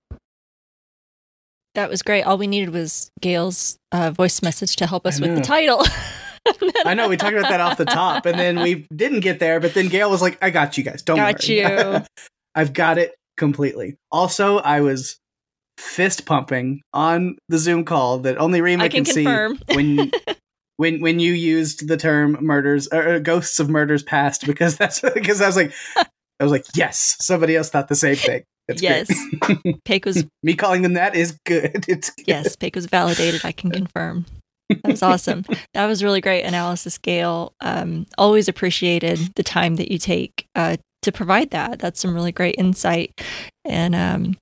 [1.75, 2.23] That was great.
[2.23, 5.85] All we needed was Gail's uh, voice message to help us with the title.
[6.85, 9.59] I know we talked about that off the top, and then we didn't get there.
[9.61, 11.01] But then Gail was like, "I got you guys.
[11.01, 11.59] Don't Got worry.
[11.59, 12.05] you.
[12.55, 15.19] I've got it completely." Also, I was
[15.81, 20.11] fist pumping on the Zoom call that only Rima I can see when
[20.77, 25.41] when when you used the term murders or, ghosts of murders past because that's because
[25.41, 28.43] I was like I was like yes somebody else thought the same thing.
[28.67, 29.09] It's yes.
[29.85, 30.05] great.
[30.05, 31.83] Was Me calling them that is good.
[31.89, 32.27] It's good.
[32.27, 33.43] yes, Pake was validated.
[33.43, 34.25] I can confirm.
[34.69, 35.43] That was awesome.
[35.73, 37.53] that was really great analysis, Gail.
[37.59, 41.79] Um, always appreciated the time that you take uh, to provide that.
[41.79, 43.11] That's some really great insight.
[43.65, 44.37] And um,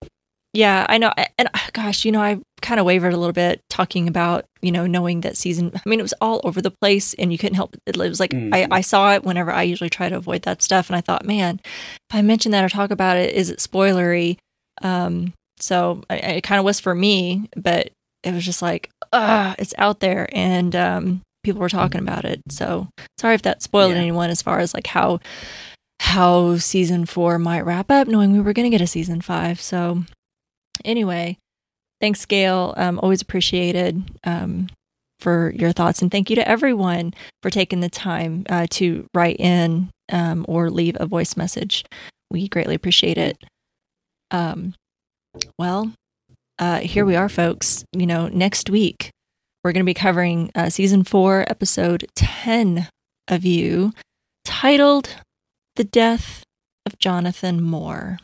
[0.54, 1.12] yeah, I know.
[1.38, 4.72] And uh, gosh, you know, I kind of wavered a little bit talking about, you
[4.72, 5.72] know, knowing that season.
[5.76, 7.96] I mean, it was all over the place and you couldn't help it.
[7.96, 8.54] It was like, Mhm.
[8.54, 10.90] I, I saw it whenever I usually try to avoid that stuff.
[10.90, 14.38] And I thought, man, if I mention that or talk about it, is it spoilery?
[14.82, 17.92] Um, so I, it kind of was for me, but
[18.24, 22.42] it was just like, ah, it's out there, and um, people were talking about it.
[22.50, 22.88] So
[23.18, 24.00] sorry if that spoiled Yeah.
[24.00, 25.20] anyone as far as like how
[26.00, 29.62] how season four might wrap up, knowing we were going to get a season five.
[29.62, 30.04] So
[30.86, 31.38] anyway,
[32.02, 32.74] thanks, Gail.
[32.78, 34.68] Um, always appreciated um,
[35.20, 39.40] for your thoughts, and thank you to everyone for taking the time uh, to write
[39.40, 41.84] in um, or leave a voice message.
[42.32, 43.38] We greatly appreciate it.
[44.32, 44.76] Um,
[45.58, 45.92] well,
[46.58, 47.84] uh, here we are, folks.
[47.94, 49.12] You know, next week
[49.64, 52.88] we're going to be covering uh, season four, episode 10
[53.28, 53.94] of You,
[54.46, 55.16] titled
[55.80, 56.44] The Death
[56.86, 58.20] of Jonathan Moore.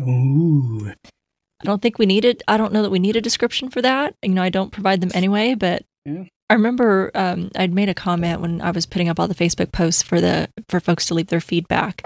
[0.00, 0.90] Ooh.
[0.90, 2.42] I don't think we needed.
[2.48, 4.14] I don't know that we need a description for that.
[4.22, 5.56] You know, I don't provide them anyway.
[5.56, 6.24] But Yeah.
[6.48, 9.72] I remember um, I'd made a comment when I was putting up all the Facebook
[9.72, 12.00] posts for the for folks to leave their feedback,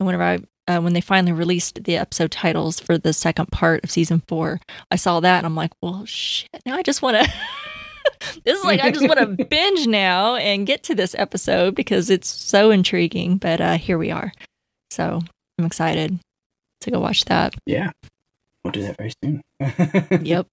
[0.00, 3.84] and whenever I uh, when they finally released the episode titles for the second part
[3.84, 4.58] of season four,
[4.90, 6.48] I saw that and I'm like, well, shit.
[6.66, 7.32] Now I just want to.
[8.44, 12.10] this is like I just want to binge now and get to this episode because
[12.10, 13.36] it's so intriguing.
[13.36, 14.32] But uh, here we are,
[14.90, 15.20] so
[15.58, 16.18] I'm excited
[16.82, 17.54] to go watch that.
[17.66, 17.90] Yeah.
[18.64, 19.42] We'll do that very soon.
[20.26, 20.46] Yep.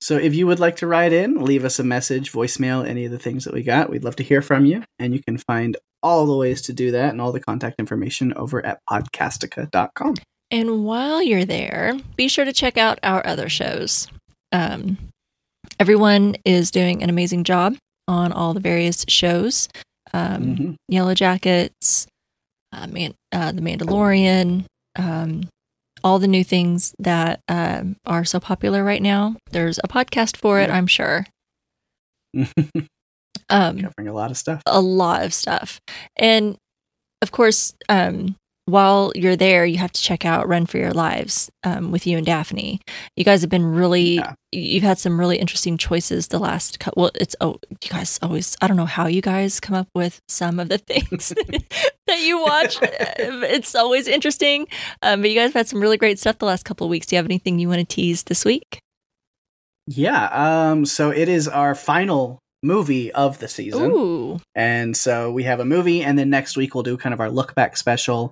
[0.00, 3.12] So if you would like to write in, leave us a message, voicemail, any of
[3.12, 3.88] the things that we got.
[3.88, 4.82] We'd love to hear from you.
[4.98, 8.34] And you can find all the ways to do that and all the contact information
[8.34, 10.14] over at podcastica.com.
[10.50, 14.08] And while you're there, be sure to check out our other shows.
[14.50, 14.98] Um,
[15.80, 17.76] everyone is doing an amazing job
[18.08, 19.68] on all the various shows.
[20.12, 20.74] Um, Mhm.
[20.88, 22.06] Yellow Jackets,
[22.72, 24.64] uh, Man- uh, The Mandalorian,
[24.96, 25.48] um,
[26.04, 29.36] all the new things that um, are so popular right now.
[29.52, 30.76] There's a podcast for it, Yeah.
[30.76, 31.26] I'm sure.
[33.50, 34.62] Um, Covering a lot of stuff.
[34.66, 35.78] a lot of stuff.
[36.16, 36.56] And
[37.20, 38.36] of course, um,
[38.66, 42.16] while you're there, you have to check out Run for Your Lives um, with you
[42.16, 42.80] and Daphne.
[43.16, 44.34] You guys have been really, Yeah.
[44.52, 47.02] you've had some really interesting choices the last couple.
[47.02, 50.20] Well, it's, oh, you guys always, I don't know how you guys come up with
[50.28, 51.30] some of the things
[52.06, 52.78] that you watch.
[52.82, 54.68] it's always interesting.
[55.02, 57.06] Um, but you guys have had some really great stuff the last couple of weeks.
[57.08, 58.78] Do you have anything you want to tease this week?
[59.88, 60.26] Yeah.
[60.70, 63.90] Um, so it is our final movie of the season.
[63.90, 67.20] Ooh, And so we have a movie, and then next week we'll do kind of
[67.20, 68.30] our look back special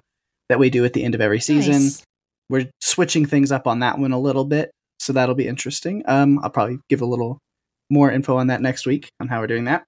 [0.50, 1.72] that we do at the end of every season.
[1.74, 2.02] nice.
[2.50, 6.02] We're switching things up on that one a little bit, so that'll be interesting.
[6.06, 7.38] Um, I'll probably give a little
[7.88, 9.84] more info on that next week on how we're doing that.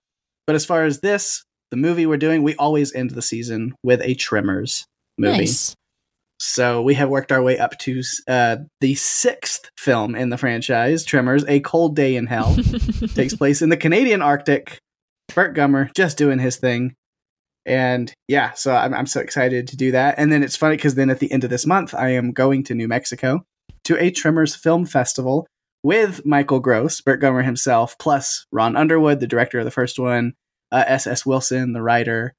[0.47, 4.01] But as far as this, the movie we're doing, we always end the season with
[4.03, 4.87] a Tremors
[5.19, 5.39] movie.
[5.39, 5.75] Nice.
[6.39, 11.05] So we have worked our way up to uh, the sixth film in the franchise,
[11.05, 12.57] Tremors: A Cold Day in Hell.
[13.15, 14.79] Takes place in the Canadian Arctic.
[15.35, 16.95] Bert Gummer just doing his thing.
[17.65, 20.17] And yeah, so I'm, I'm so excited to do that.
[20.19, 22.65] And then it's funny because then at the end of this month, I am going
[22.65, 23.45] to New Mexico
[23.85, 25.47] to a Tremors Film Festival
[25.83, 30.35] with Michael Gross, Bert Gummer himself, plus Ron Underwood, the director of the first one,
[30.71, 31.27] uh, S.S.
[31.27, 32.35] Wilson, the writer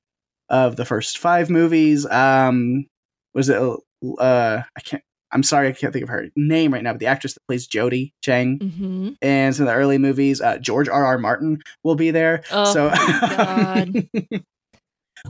[0.49, 2.05] of the first five movies.
[2.05, 2.85] Um,
[3.33, 6.93] was it, uh, I can't, I'm sorry, I can't think of her name right now,
[6.93, 10.41] but the actress that plays Jodie Chang hmm and some of the early movies.
[10.41, 11.05] Uh, George R.
[11.05, 11.17] R.
[11.17, 12.43] Martin will be there.
[12.51, 14.07] Oh, so God.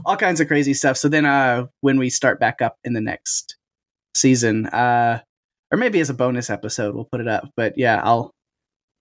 [0.04, 0.96] all kinds of crazy stuff.
[0.96, 3.56] So then, uh, when we start back up in the next
[4.14, 5.20] season, uh,
[5.72, 7.48] or maybe as a bonus episode, we'll put it up.
[7.56, 8.30] But yeah, I'll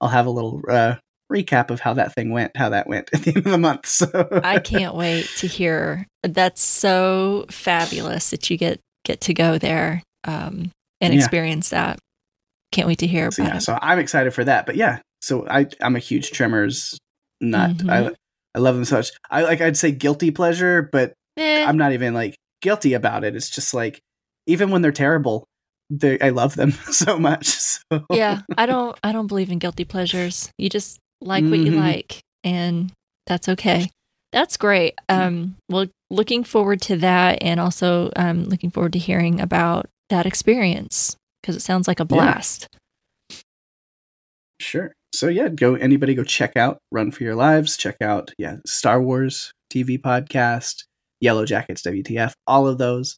[0.02, 0.95] I'll have a little uh,
[1.32, 3.86] recap of how that thing went, how that went at the end of the month.
[3.88, 4.07] So
[4.44, 6.07] I can't wait to hear.
[6.24, 10.72] That's so fabulous that you get get to go there um,
[11.02, 11.20] and Yeah.
[11.20, 11.99] experience that.
[12.72, 13.61] Can't wait to hear So, yeah, it.
[13.61, 14.65] so I'm excited for that.
[14.65, 16.98] But yeah, so I I'm a huge Tremors
[17.41, 17.72] nut.
[17.78, 17.90] Mhm.
[17.91, 18.15] I
[18.56, 19.12] I love them so much.
[19.30, 23.36] I like I'd say guilty pleasure, but Eh, I'm not even like guilty about it.
[23.36, 24.00] It's just like
[24.46, 25.46] even when they're terrible,
[25.90, 27.48] they I love them so much.
[27.48, 27.80] So
[28.12, 28.98] yeah, I don't.
[29.04, 30.52] I don't believe in guilty pleasures.
[30.58, 31.78] You just like what you Mhm.
[31.78, 32.92] like, and
[33.26, 33.90] that's okay.
[34.32, 34.96] That's great.
[35.10, 40.26] Um, well, looking forward to that, and also um, looking forward to hearing about that
[40.26, 42.68] experience because it sounds like a blast.
[44.60, 44.94] Sure.
[45.14, 48.99] So yeah, go anybody go check out Run for Your Lives, check out yeah, Star
[48.99, 50.85] Wars TV podcast,
[51.22, 53.18] Yellow Jackets WTF, all of those.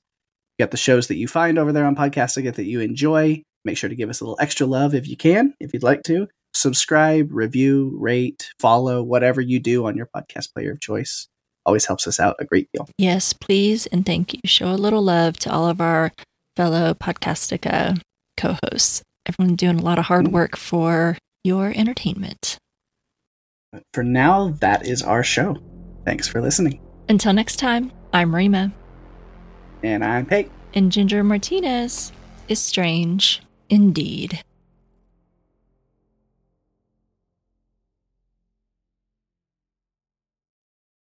[0.57, 3.41] You got the shows that you find over there on Podcastica that you enjoy.
[3.63, 6.03] Make sure to give us a little extra love if you can, if you'd like
[6.03, 6.27] to.
[6.53, 11.27] Subscribe, review, rate, follow, whatever you do on your podcast player of choice.
[11.65, 12.87] Always helps us out a great deal.
[12.97, 14.41] Yes, please and thank you.
[14.45, 16.11] Show a little love to all of our
[16.57, 18.01] fellow Podcastica
[18.37, 19.01] co-hosts.
[19.25, 20.35] Everyone doing a lot of hard mm-hmm.
[20.35, 22.57] work for your entertainment.
[23.93, 25.57] For now, that is our show.
[26.05, 26.79] Thanks for listening.
[27.07, 28.73] Until next time, I'm Rima,
[29.83, 30.49] And I'm Pake.
[30.73, 32.11] and Ginger Martinez
[32.47, 34.41] is strange indeed.